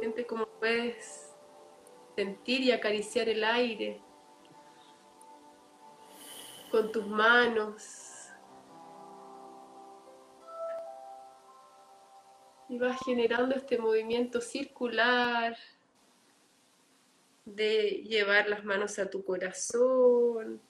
Siente 0.00 0.26
como 0.26 0.46
puedes 0.46 1.29
sentir 2.16 2.60
y 2.62 2.72
acariciar 2.72 3.28
el 3.28 3.44
aire 3.44 4.00
con 6.70 6.92
tus 6.92 7.06
manos. 7.06 8.28
Y 12.68 12.78
vas 12.78 13.00
generando 13.04 13.56
este 13.56 13.78
movimiento 13.78 14.40
circular 14.40 15.56
de 17.44 18.04
llevar 18.04 18.48
las 18.48 18.64
manos 18.64 18.98
a 19.00 19.10
tu 19.10 19.24
corazón, 19.24 20.60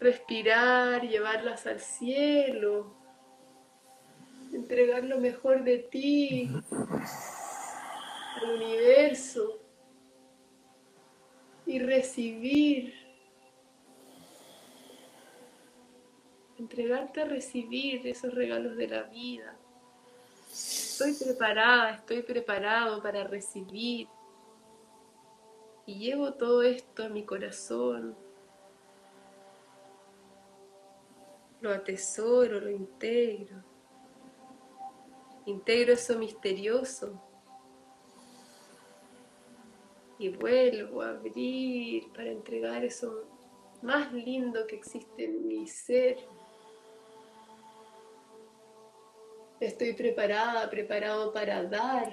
respirar, 0.00 1.02
llevarlas 1.02 1.66
al 1.66 1.78
cielo 1.78 3.04
entregar 4.54 5.04
lo 5.04 5.18
mejor 5.18 5.64
de 5.64 5.78
ti 5.78 6.50
al 8.34 8.50
universo 8.50 9.58
y 11.66 11.78
recibir, 11.78 12.94
entregarte 16.58 17.22
a 17.22 17.24
recibir 17.26 18.06
esos 18.06 18.34
regalos 18.34 18.76
de 18.76 18.88
la 18.88 19.02
vida. 19.04 19.56
Estoy 20.50 21.14
preparada, 21.14 21.90
estoy 21.94 22.22
preparado 22.22 23.02
para 23.02 23.24
recibir. 23.24 24.08
Y 25.86 25.98
llevo 25.98 26.34
todo 26.34 26.62
esto 26.62 27.04
a 27.04 27.08
mi 27.08 27.24
corazón. 27.24 28.16
Lo 31.60 31.70
atesoro, 31.72 32.60
lo 32.60 32.70
integro. 32.70 33.62
Integro 35.46 35.92
eso 35.92 36.18
misterioso 36.18 37.20
y 40.18 40.28
vuelvo 40.28 41.02
a 41.02 41.10
abrir 41.10 42.12
para 42.12 42.30
entregar 42.30 42.84
eso 42.84 43.24
más 43.82 44.12
lindo 44.12 44.66
que 44.66 44.76
existe 44.76 45.24
en 45.24 45.46
mi 45.46 45.66
ser. 45.66 46.16
Estoy 49.60 49.92
preparada, 49.94 50.68
preparado 50.70 51.32
para 51.32 51.64
dar, 51.64 52.12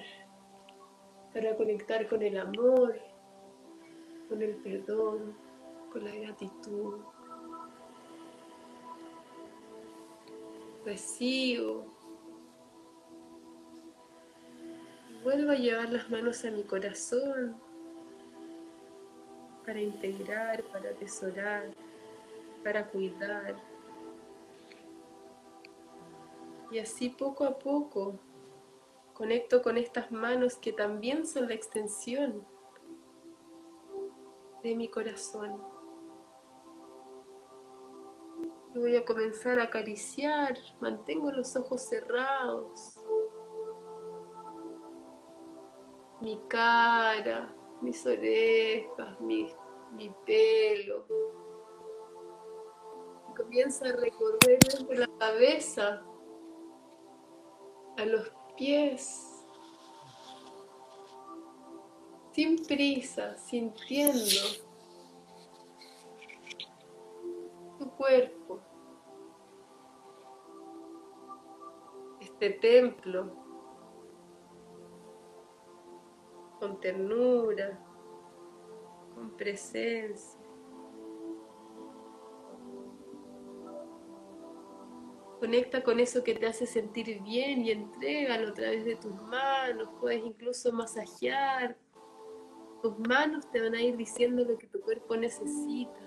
para 1.33 1.55
conectar 1.55 2.07
con 2.07 2.21
el 2.21 2.37
amor, 2.37 2.99
con 4.29 4.41
el 4.41 4.55
perdón, 4.57 5.35
con 5.91 6.03
la 6.03 6.15
gratitud. 6.15 6.99
Recibo 10.85 11.85
Vuelvo 15.23 15.51
a 15.51 15.55
llevar 15.55 15.89
las 15.89 16.09
manos 16.09 16.43
a 16.45 16.51
mi 16.51 16.63
corazón 16.63 17.55
para 19.71 19.83
integrar, 19.83 20.61
para 20.63 20.89
atesorar, 20.89 21.73
para 22.61 22.89
cuidar. 22.89 23.55
Y 26.69 26.79
así 26.79 27.07
poco 27.07 27.45
a 27.45 27.57
poco 27.57 28.19
conecto 29.13 29.61
con 29.61 29.77
estas 29.77 30.11
manos 30.11 30.55
que 30.57 30.73
también 30.73 31.25
son 31.25 31.47
la 31.47 31.53
extensión 31.53 32.45
de 34.61 34.75
mi 34.75 34.89
corazón. 34.89 35.63
Y 38.75 38.77
voy 38.77 38.97
a 38.97 39.05
comenzar 39.05 39.57
a 39.61 39.63
acariciar. 39.63 40.57
Mantengo 40.81 41.31
los 41.31 41.55
ojos 41.55 41.81
cerrados. 41.83 42.99
Mi 46.19 46.41
cara, 46.49 47.55
mis 47.81 48.05
orejas, 48.05 49.19
mi, 49.21 49.49
mi 49.91 50.09
pelo. 50.25 51.05
Comienza 53.35 53.87
a 53.87 53.93
recorrer 53.93 54.59
la 54.89 55.07
cabeza 55.17 56.03
a 57.97 58.05
los 58.05 58.31
pies. 58.55 59.27
Sin 62.33 62.63
prisa, 62.65 63.37
sintiendo 63.37 64.41
tu 67.77 67.89
cuerpo. 67.91 68.59
Este 72.21 72.51
templo 72.51 73.41
con 76.59 76.79
ternura, 76.79 77.90
con 79.21 79.37
presencia. 79.37 80.39
Conecta 85.39 85.83
con 85.83 85.99
eso 85.99 86.23
que 86.23 86.35
te 86.35 86.47
hace 86.47 86.65
sentir 86.65 87.21
bien 87.21 87.61
y 87.65 87.71
entrégalo 87.71 88.49
a 88.49 88.53
través 88.53 88.85
de 88.85 88.95
tus 88.95 89.13
manos. 89.23 89.89
Puedes 89.99 90.23
incluso 90.23 90.71
masajear. 90.71 91.77
Tus 92.81 92.97
manos 92.99 93.49
te 93.51 93.61
van 93.61 93.75
a 93.75 93.81
ir 93.81 93.95
diciendo 93.95 94.43
lo 94.43 94.57
que 94.57 94.67
tu 94.67 94.81
cuerpo 94.81 95.15
necesita. 95.15 95.99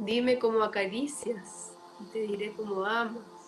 Dime 0.00 0.38
cómo 0.38 0.62
acaricias 0.62 1.76
y 2.00 2.10
te 2.12 2.18
diré 2.20 2.54
cómo 2.54 2.84
amas. 2.84 3.40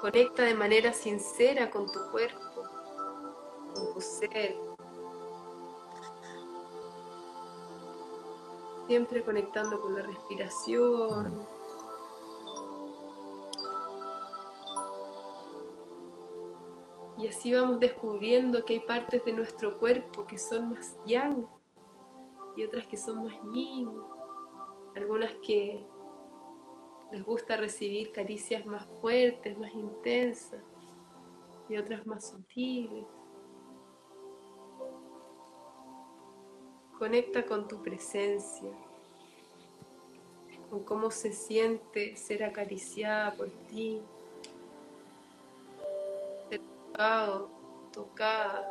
Conecta 0.00 0.42
de 0.42 0.54
manera 0.54 0.92
sincera 0.92 1.70
con 1.70 1.90
tu 1.90 1.98
cuerpo, 2.10 2.53
tu 3.74 4.00
ser. 4.00 4.56
Siempre 8.86 9.24
conectando 9.24 9.80
con 9.80 9.94
la 9.94 10.02
respiración. 10.02 11.46
Y 17.16 17.28
así 17.28 17.54
vamos 17.54 17.80
descubriendo 17.80 18.64
que 18.64 18.74
hay 18.74 18.80
partes 18.80 19.24
de 19.24 19.32
nuestro 19.32 19.78
cuerpo 19.78 20.26
que 20.26 20.36
son 20.36 20.70
más 20.70 20.96
yang 21.06 21.46
y 22.56 22.64
otras 22.64 22.86
que 22.86 22.96
son 22.96 23.24
más 23.24 23.34
yin, 23.52 23.90
algunas 24.94 25.32
que 25.46 25.86
les 27.10 27.24
gusta 27.24 27.56
recibir 27.56 28.12
caricias 28.12 28.66
más 28.66 28.86
fuertes, 29.00 29.56
más 29.58 29.72
intensas 29.72 30.62
y 31.68 31.76
otras 31.76 32.06
más 32.06 32.28
sutiles. 32.28 33.06
Conecta 37.04 37.44
con 37.44 37.68
tu 37.68 37.82
presencia, 37.82 38.70
con 40.70 40.84
cómo 40.84 41.10
se 41.10 41.34
siente 41.34 42.16
ser 42.16 42.42
acariciada 42.42 43.34
por 43.34 43.50
ti, 43.68 44.00
ser 46.48 46.62
tocado, 46.62 47.50
tocada 47.92 48.66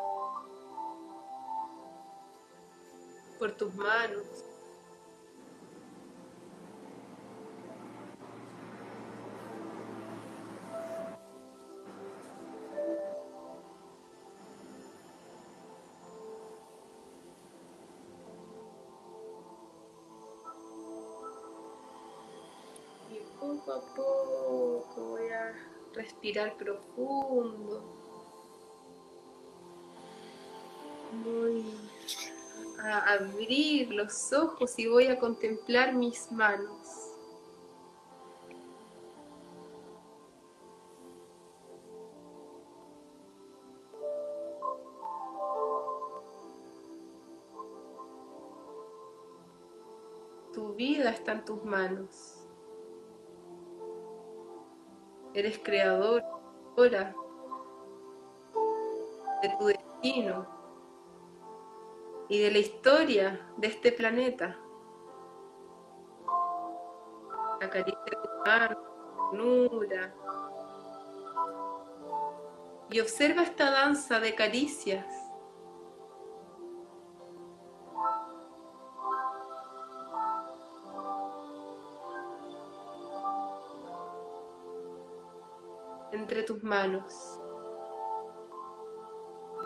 por 3.37 3.51
tus 3.51 3.71
manos. 3.75 4.25
A 23.71 23.79
poco 23.95 24.95
voy 24.97 25.29
a 25.29 25.53
respirar 25.93 26.55
profundo. 26.57 27.83
Muy 31.23 31.63
a 32.83 33.13
abrir 33.13 33.93
los 33.93 34.33
ojos 34.33 34.77
y 34.77 34.87
voy 34.87 35.07
a 35.07 35.17
contemplar 35.17 35.93
mis 35.93 36.31
manos. 36.31 37.11
Tu 50.53 50.73
vida 50.73 51.11
está 51.11 51.31
en 51.31 51.45
tus 51.45 51.63
manos. 51.63 52.32
Eres 55.33 55.59
creador 55.63 56.23
ahora 56.77 57.15
de 59.41 59.49
tu 59.57 59.65
destino 59.65 60.47
y 62.29 62.39
de 62.39 62.51
la 62.51 62.57
historia 62.59 63.49
de 63.57 63.67
este 63.67 63.91
planeta. 63.91 64.57
Acaricia 67.61 67.99
tu 68.05 68.29
mano, 68.45 68.77
ternura. 69.31 70.13
Y 72.91 72.99
observa 72.99 73.43
esta 73.43 73.71
danza 73.71 74.19
de 74.19 74.35
caricias. 74.35 75.32
Tus 86.45 86.63
manos. 86.63 87.13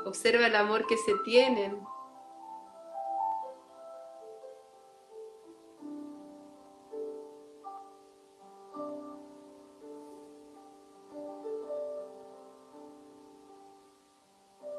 Observa 0.05 0.47
el 0.47 0.55
amor 0.55 0.87
que 0.87 0.97
se 0.97 1.13
tienen 1.25 1.77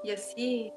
Y 0.08 0.12
así 0.12 0.72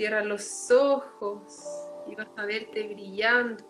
Cierra 0.00 0.24
los 0.24 0.70
ojos 0.70 1.90
y 2.06 2.14
vas 2.14 2.28
a 2.38 2.46
verte 2.46 2.88
brillante. 2.88 3.64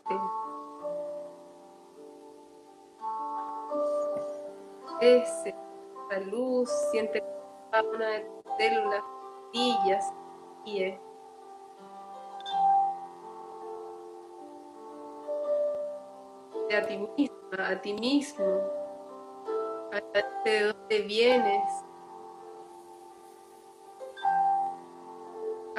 Ese, 5.00 5.52
la 6.08 6.20
luz, 6.20 6.70
siente 6.92 7.20
cada 7.72 7.82
una 7.82 8.06
de 8.10 8.20
tus 8.20 8.44
células 8.58 9.02
brillas 9.52 10.14
y 10.64 10.84
a 16.72 16.86
ti 16.86 16.96
misma, 16.96 17.68
a 17.68 17.80
ti 17.80 17.92
mismo, 17.94 18.46
a 19.90 20.00
de 20.44 20.62
dónde 20.62 21.00
vienes, 21.00 21.84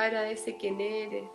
Agradece 0.02 0.58
quién 0.58 0.82
eres. 0.82 1.30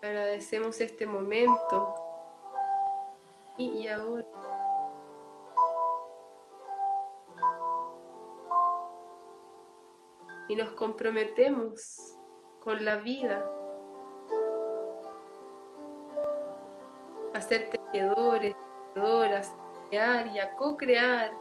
Agradecemos 0.00 0.80
este 0.80 1.06
momento. 1.06 1.94
Y, 3.58 3.86
ahora. 3.88 4.24
y 10.48 10.56
nos 10.56 10.70
comprometemos 10.70 12.16
con 12.60 12.86
la 12.86 12.96
vida. 12.96 13.59
A 17.34 17.40
ser 17.40 17.70
tejedores, 17.70 18.56
a 18.96 19.42
crear 19.88 20.26
y 20.26 20.38
a 20.38 20.56
co-crear 20.56 21.32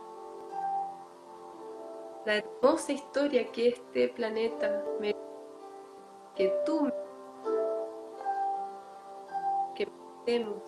la 2.26 2.36
hermosa 2.36 2.92
historia 2.92 3.52
que 3.52 3.70
este 3.70 4.10
planeta 4.10 4.84
me 5.00 5.16
que 6.36 6.48
tú 6.66 6.90
que 9.76 9.88
merecemos. 10.26 10.64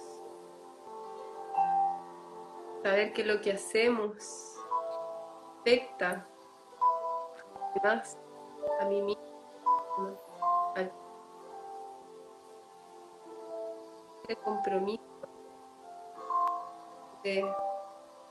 Saber 2.83 3.13
que 3.13 3.23
lo 3.23 3.39
que 3.41 3.51
hacemos 3.51 4.57
afecta 5.59 6.27
más 7.83 8.17
a 8.79 8.85
mí 8.85 9.01
mismo 9.01 9.21
al 10.75 10.91
compromiso 14.43 15.10
de 17.23 17.45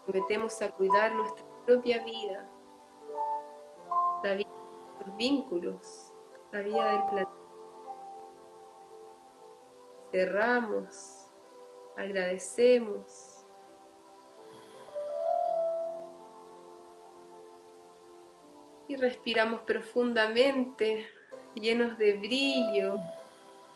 metemos 0.07 0.61
a 0.63 0.71
cuidar 0.71 1.13
nuestra 1.15 1.45
propia 1.67 2.03
vida 2.05 2.49
la 4.23 4.35
vida 4.35 4.51
de 4.99 5.07
los 5.07 5.17
vínculos, 5.17 6.13
la 6.53 6.61
vida 6.61 6.93
del 6.93 7.05
planeta. 7.05 7.31
Cerramos, 10.11 11.29
agradecemos. 11.97 13.47
Y 18.89 18.97
respiramos 18.97 19.61
profundamente, 19.61 21.07
llenos 21.55 21.97
de 21.97 22.15
brillo, 22.15 22.97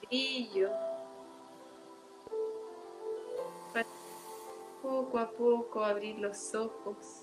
brillo. 0.09 0.71
Poco 5.05 5.19
a 5.19 5.31
poco 5.31 5.85
abrir 5.85 6.19
los 6.19 6.55
ojos. 6.55 7.21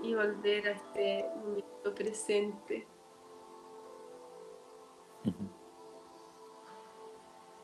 y 0.00 0.14
volver 0.14 0.68
a 0.68 0.70
este 0.70 1.28
momento 1.34 1.94
presente. 1.94 2.86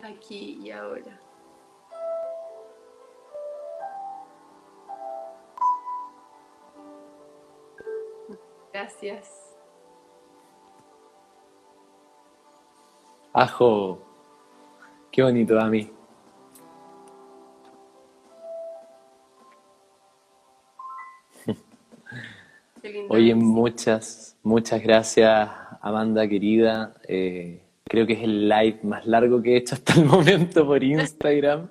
Aquí 0.02 0.58
y 0.60 0.70
ahora. 0.72 1.20
Gracias. 8.72 9.56
Ajo, 13.32 14.13
qué 15.14 15.22
bonito 15.22 15.58
a 15.60 15.70
mí. 15.70 15.88
Oye, 23.08 23.32
muchas, 23.36 24.36
muchas 24.42 24.82
gracias, 24.82 25.48
Amanda 25.80 26.26
querida. 26.26 26.94
Eh, 27.06 27.62
creo 27.84 28.08
que 28.08 28.14
es 28.14 28.24
el 28.24 28.48
live 28.48 28.80
más 28.82 29.06
largo 29.06 29.40
que 29.40 29.54
he 29.54 29.58
hecho 29.58 29.76
hasta 29.76 29.94
el 30.00 30.04
momento 30.06 30.66
por 30.66 30.82
Instagram. 30.82 31.68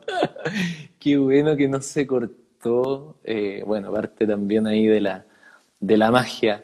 Qué 0.99 1.17
bueno 1.17 1.57
que 1.57 1.67
no 1.67 1.81
se 1.81 2.07
cortó. 2.07 3.17
Eh, 3.25 3.61
bueno, 3.67 3.91
parte 3.91 4.25
también 4.25 4.67
ahí 4.67 4.87
de 4.87 5.01
la, 5.01 5.25
de 5.81 5.97
la 5.97 6.11
magia. 6.11 6.63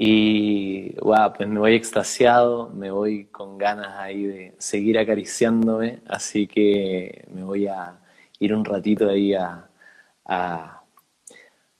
Y 0.00 0.94
wow, 1.00 1.32
pues 1.36 1.48
me 1.48 1.58
voy 1.58 1.74
extasiado, 1.74 2.70
me 2.70 2.90
voy 2.90 3.26
con 3.26 3.58
ganas 3.58 3.98
ahí 3.98 4.24
de 4.24 4.54
seguir 4.58 4.98
acariciándome, 4.98 6.00
así 6.06 6.46
que 6.46 7.26
me 7.32 7.42
voy 7.42 7.66
a 7.66 7.98
ir 8.38 8.54
un 8.54 8.64
ratito 8.64 9.08
ahí 9.08 9.34
a 9.34 9.68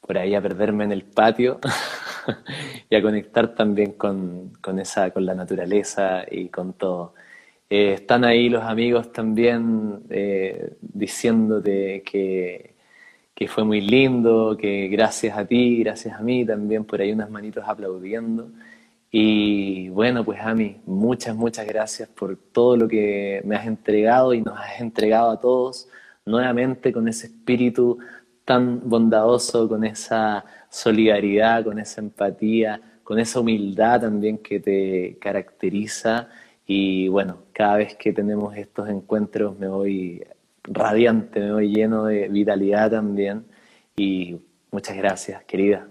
por 0.08 0.16
ahí 0.16 0.34
a 0.34 0.40
perderme 0.40 0.84
en 0.84 0.92
el 0.92 1.02
patio 1.04 1.60
y 2.90 2.96
a 2.96 3.02
conectar 3.02 3.54
también 3.54 3.92
con, 3.92 4.78
esa, 4.78 5.10
con 5.10 5.26
la 5.26 5.34
naturaleza 5.34 6.24
y 6.30 6.48
con 6.48 6.72
todo. 6.72 7.12
Eh, 7.68 7.92
están 7.92 8.24
ahí 8.24 8.48
los 8.48 8.64
amigos 8.64 9.12
también 9.12 10.04
eh, 10.08 10.76
diciéndote 10.80 12.02
que, 12.10 12.74
que, 13.38 13.46
fue 13.48 13.64
muy 13.64 13.80
lindo, 13.80 14.56
que 14.56 14.88
gracias 14.88 15.38
a 15.38 15.44
ti, 15.44 15.78
gracias 15.78 16.18
a 16.18 16.22
mí 16.22 16.44
también, 16.44 16.84
por 16.84 17.00
ahí 17.00 17.12
unas 17.12 17.30
manitos 17.30 17.64
aplaudiendo. 17.66 18.50
Y 19.10 19.88
bueno, 19.90 20.24
pues 20.24 20.40
a 20.42 20.54
mí, 20.54 20.80
muchas, 20.86 21.36
muchas 21.36 21.66
gracias 21.66 22.08
por 22.08 22.36
todo 22.36 22.76
lo 22.76 22.88
que 22.88 23.40
me 23.44 23.56
has 23.56 23.66
entregado 23.66 24.34
y 24.34 24.42
nos 24.42 24.58
has 24.58 24.80
entregado 24.80 25.30
a 25.30 25.40
todos, 25.40 25.88
nuevamente 26.26 26.92
con 26.92 27.06
ese 27.08 27.28
espíritu 27.28 27.98
tan 28.44 28.88
bondadoso, 28.88 29.68
con 29.68 29.84
esa 29.84 30.44
solidaridad, 30.68 31.64
con 31.64 31.78
esa 31.78 32.00
empatía, 32.00 32.80
con 33.04 33.18
esa 33.18 33.40
humildad 33.40 34.00
también 34.00 34.38
que 34.38 34.60
te 34.60 35.16
caracteriza. 35.20 36.28
Y 36.66 37.08
bueno, 37.08 37.44
cada 37.52 37.76
vez 37.76 37.94
que 37.96 38.12
tenemos 38.12 38.56
estos 38.56 38.88
encuentros 38.88 39.58
me 39.58 39.68
voy 39.68 40.22
radiante, 40.70 41.40
me 41.40 41.52
voy 41.52 41.74
lleno 41.74 42.04
de 42.04 42.28
vitalidad 42.28 42.90
también. 42.90 43.46
Y 43.96 44.36
muchas 44.70 44.96
gracias, 44.96 45.44
querida. 45.44 45.88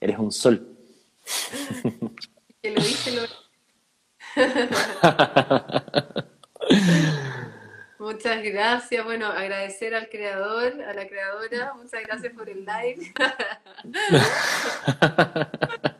Eres 0.00 0.18
un 0.18 0.32
sol. 0.32 0.76
Que 2.62 2.70
lo 2.70 2.80
hice, 2.80 3.16
lo... 3.16 3.22
Muchas 7.98 8.42
gracias. 8.42 9.04
Bueno, 9.04 9.26
agradecer 9.26 9.94
al 9.94 10.08
creador, 10.08 10.80
a 10.82 10.92
la 10.92 11.08
creadora. 11.08 11.72
Muchas 11.74 12.02
gracias 12.04 12.32
por 12.34 12.48
el 12.48 12.64
live. 12.64 13.12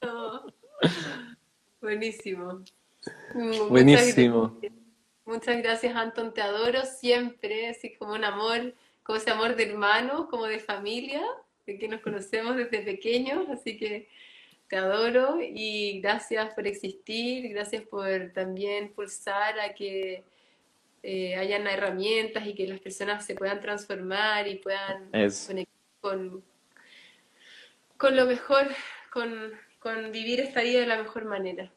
Buenísimo. 1.80 2.62
Buenísimo. 3.68 4.58
Muchas 5.24 5.58
gracias. 5.62 5.94
Anton. 5.94 6.34
Te 6.34 6.42
adoro 6.42 6.84
siempre, 6.84 7.68
así 7.68 7.94
como 7.94 8.14
un 8.14 8.24
amor, 8.24 8.74
como 9.02 9.18
ese 9.18 9.30
amor 9.30 9.54
de 9.56 9.70
hermano, 9.70 10.28
como 10.28 10.46
de 10.46 10.58
familia, 10.58 11.22
de 11.66 11.78
que 11.78 11.88
nos 11.88 12.00
conocemos 12.00 12.56
desde 12.56 12.82
pequeños. 12.82 13.48
Así 13.48 13.76
que 13.76 14.08
te 14.68 14.76
adoro 14.76 15.38
y 15.40 16.00
gracias 16.00 16.52
por 16.54 16.66
existir. 16.66 17.48
Gracias 17.50 17.84
por 17.84 18.32
también 18.32 18.92
pulsar 18.92 19.60
a 19.60 19.74
que 19.74 20.24
eh, 21.04 21.36
hayan 21.36 21.66
herramientas 21.66 22.46
y 22.46 22.54
que 22.54 22.66
las 22.66 22.80
personas 22.80 23.24
se 23.26 23.34
puedan 23.34 23.60
transformar 23.60 24.46
y 24.48 24.56
puedan 24.56 25.10
conectar 25.10 25.76
con, 26.00 26.44
con 27.96 28.16
lo 28.16 28.26
mejor, 28.26 28.68
con, 29.12 29.52
con 29.78 30.10
vivir 30.10 30.40
esta 30.40 30.62
vida 30.62 30.80
de 30.80 30.86
la 30.86 31.02
mejor 31.02 31.24
manera. 31.24 31.72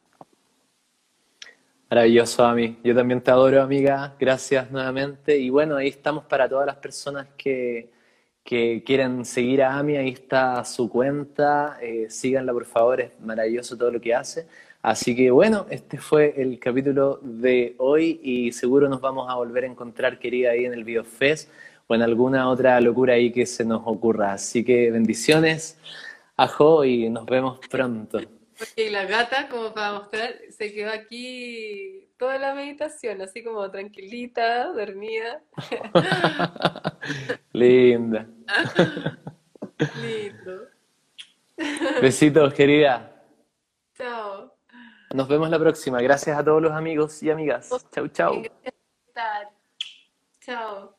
Maravilloso, 1.88 2.44
Ami. 2.44 2.78
Yo 2.82 2.96
también 2.96 3.20
te 3.20 3.30
adoro, 3.30 3.62
amiga. 3.62 4.16
Gracias 4.18 4.70
nuevamente. 4.72 5.38
Y 5.38 5.50
bueno, 5.50 5.76
ahí 5.76 5.86
estamos 5.88 6.24
para 6.24 6.48
todas 6.48 6.66
las 6.66 6.76
personas 6.76 7.28
que, 7.36 7.90
que 8.42 8.82
quieren 8.84 9.24
seguir 9.24 9.62
a 9.62 9.78
Ami. 9.78 9.96
Ahí 9.96 10.08
está 10.08 10.64
su 10.64 10.88
cuenta. 10.88 11.78
Eh, 11.80 12.06
síganla, 12.10 12.52
por 12.52 12.64
favor. 12.64 13.00
Es 13.00 13.12
maravilloso 13.20 13.76
todo 13.76 13.92
lo 13.92 14.00
que 14.00 14.12
hace. 14.12 14.48
Así 14.82 15.14
que 15.14 15.30
bueno, 15.30 15.66
este 15.70 15.98
fue 15.98 16.34
el 16.36 16.58
capítulo 16.58 17.20
de 17.22 17.76
hoy 17.78 18.20
y 18.22 18.52
seguro 18.52 18.88
nos 18.88 19.00
vamos 19.00 19.30
a 19.30 19.34
volver 19.36 19.64
a 19.64 19.66
encontrar, 19.68 20.18
querida, 20.18 20.50
ahí 20.50 20.64
en 20.64 20.74
el 20.74 20.84
BioFest 20.84 21.50
o 21.86 21.94
en 21.94 22.02
alguna 22.02 22.48
otra 22.48 22.80
locura 22.80 23.14
ahí 23.14 23.32
que 23.32 23.46
se 23.46 23.64
nos 23.64 23.82
ocurra. 23.84 24.32
Así 24.32 24.64
que 24.64 24.90
bendiciones, 24.90 25.78
ajo 26.36 26.84
y 26.84 27.08
nos 27.10 27.26
vemos 27.26 27.60
pronto. 27.68 28.20
Porque 28.58 28.90
la 28.90 29.04
gata, 29.04 29.48
como 29.48 29.74
para 29.74 29.92
mostrar, 29.92 30.34
se 30.50 30.72
quedó 30.72 30.90
aquí 30.90 32.08
toda 32.16 32.38
la 32.38 32.54
meditación, 32.54 33.20
así 33.20 33.44
como 33.44 33.70
tranquilita, 33.70 34.72
dormida. 34.72 35.42
Linda. 37.52 38.26
Lindo. 40.00 40.68
Besitos, 42.00 42.54
querida. 42.54 43.22
Chao. 43.94 44.54
Nos 45.14 45.28
vemos 45.28 45.48
la 45.50 45.58
próxima. 45.58 46.00
Gracias 46.00 46.38
a 46.38 46.44
todos 46.44 46.62
los 46.62 46.72
amigos 46.72 47.22
y 47.22 47.30
amigas. 47.30 47.70
Chau, 47.92 48.08
chau. 48.08 48.42
Chao. 50.40 50.95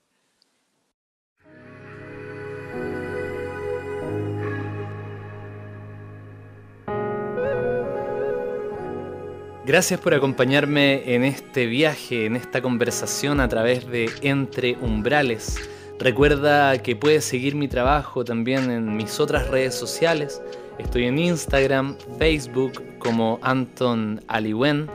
Gracias 9.68 9.99
por 9.99 10.14
acompañarme 10.14 11.14
en 11.14 11.26
este 11.26 11.65
viaje, 11.65 12.26
en 12.26 12.38
esta 12.38 12.61
conversación 12.61 13.41
a 13.41 13.49
través 13.49 13.85
de 13.85 14.10
Entre 14.22 14.77
Umbrales 14.77 15.60
Recuerda 15.99 16.77
que 16.84 16.95
puedes 16.95 17.26
seguir 17.26 17.56
mi 17.56 17.68
trabajo 17.68 18.23
también 18.23 18.69
en 18.69 18.95
mis 18.95 19.19
otras 19.19 19.48
redes 19.48 19.73
sociales. 19.73 20.41
Estoy 20.77 21.06
en 21.06 21.18
Instagram, 21.18 21.98
Facebook 22.19 22.84
como 22.99 23.39
Anton 23.41 24.22
Aliwen 24.27 24.88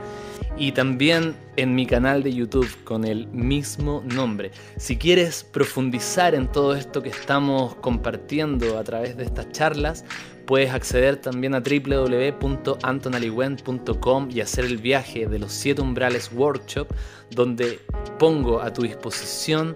y 0.57 0.71
también 0.71 1.35
en 1.57 1.75
mi 1.75 1.85
canal 1.85 2.23
de 2.23 2.33
YouTube 2.33 2.69
con 2.85 3.03
el 3.03 3.27
mismo 3.27 4.01
nombre. 4.05 4.51
Si 4.77 4.95
quieres 4.95 5.43
profundizar 5.43 6.35
en 6.35 6.49
todo 6.49 6.73
esto 6.73 7.03
que 7.03 7.09
estamos 7.09 7.75
compartiendo 7.75 8.77
a 8.77 8.83
través 8.85 9.17
de 9.17 9.25
estas 9.25 9.51
charlas, 9.51 10.05
puedes 10.45 10.71
acceder 10.71 11.17
también 11.17 11.55
a 11.55 11.61
www.antonaliwen.com 11.61 14.29
y 14.31 14.41
hacer 14.41 14.65
el 14.65 14.77
viaje 14.77 15.25
de 15.27 15.39
los 15.39 15.53
7 15.53 15.81
umbrales 15.81 16.29
workshop 16.33 16.89
donde 17.31 17.79
pongo 18.19 18.61
a 18.61 18.71
tu 18.73 18.83
disposición 18.83 19.75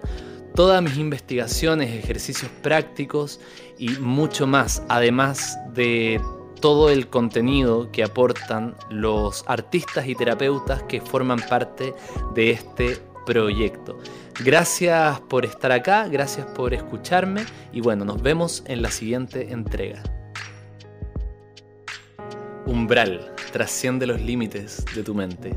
todas 0.54 0.82
mis 0.82 0.96
investigaciones, 0.96 1.92
ejercicios 1.94 2.50
prácticos 2.62 3.40
y 3.78 3.90
mucho 3.90 4.46
más, 4.46 4.82
además 4.88 5.58
de 5.72 6.20
todo 6.60 6.90
el 6.90 7.08
contenido 7.08 7.92
que 7.92 8.02
aportan 8.02 8.74
los 8.90 9.44
artistas 9.46 10.08
y 10.08 10.16
terapeutas 10.16 10.82
que 10.84 11.00
forman 11.00 11.38
parte 11.48 11.94
de 12.34 12.50
este 12.50 12.98
proyecto. 13.24 14.00
Gracias 14.44 15.20
por 15.20 15.44
estar 15.44 15.70
acá, 15.70 16.08
gracias 16.08 16.46
por 16.46 16.74
escucharme 16.74 17.44
y 17.72 17.80
bueno, 17.80 18.04
nos 18.04 18.20
vemos 18.20 18.64
en 18.66 18.82
la 18.82 18.90
siguiente 18.90 19.52
entrega. 19.52 20.02
Umbral, 22.66 23.34
trasciende 23.52 24.06
los 24.06 24.20
límites 24.20 24.84
de 24.94 25.02
tu 25.02 25.14
mente. 25.14 25.54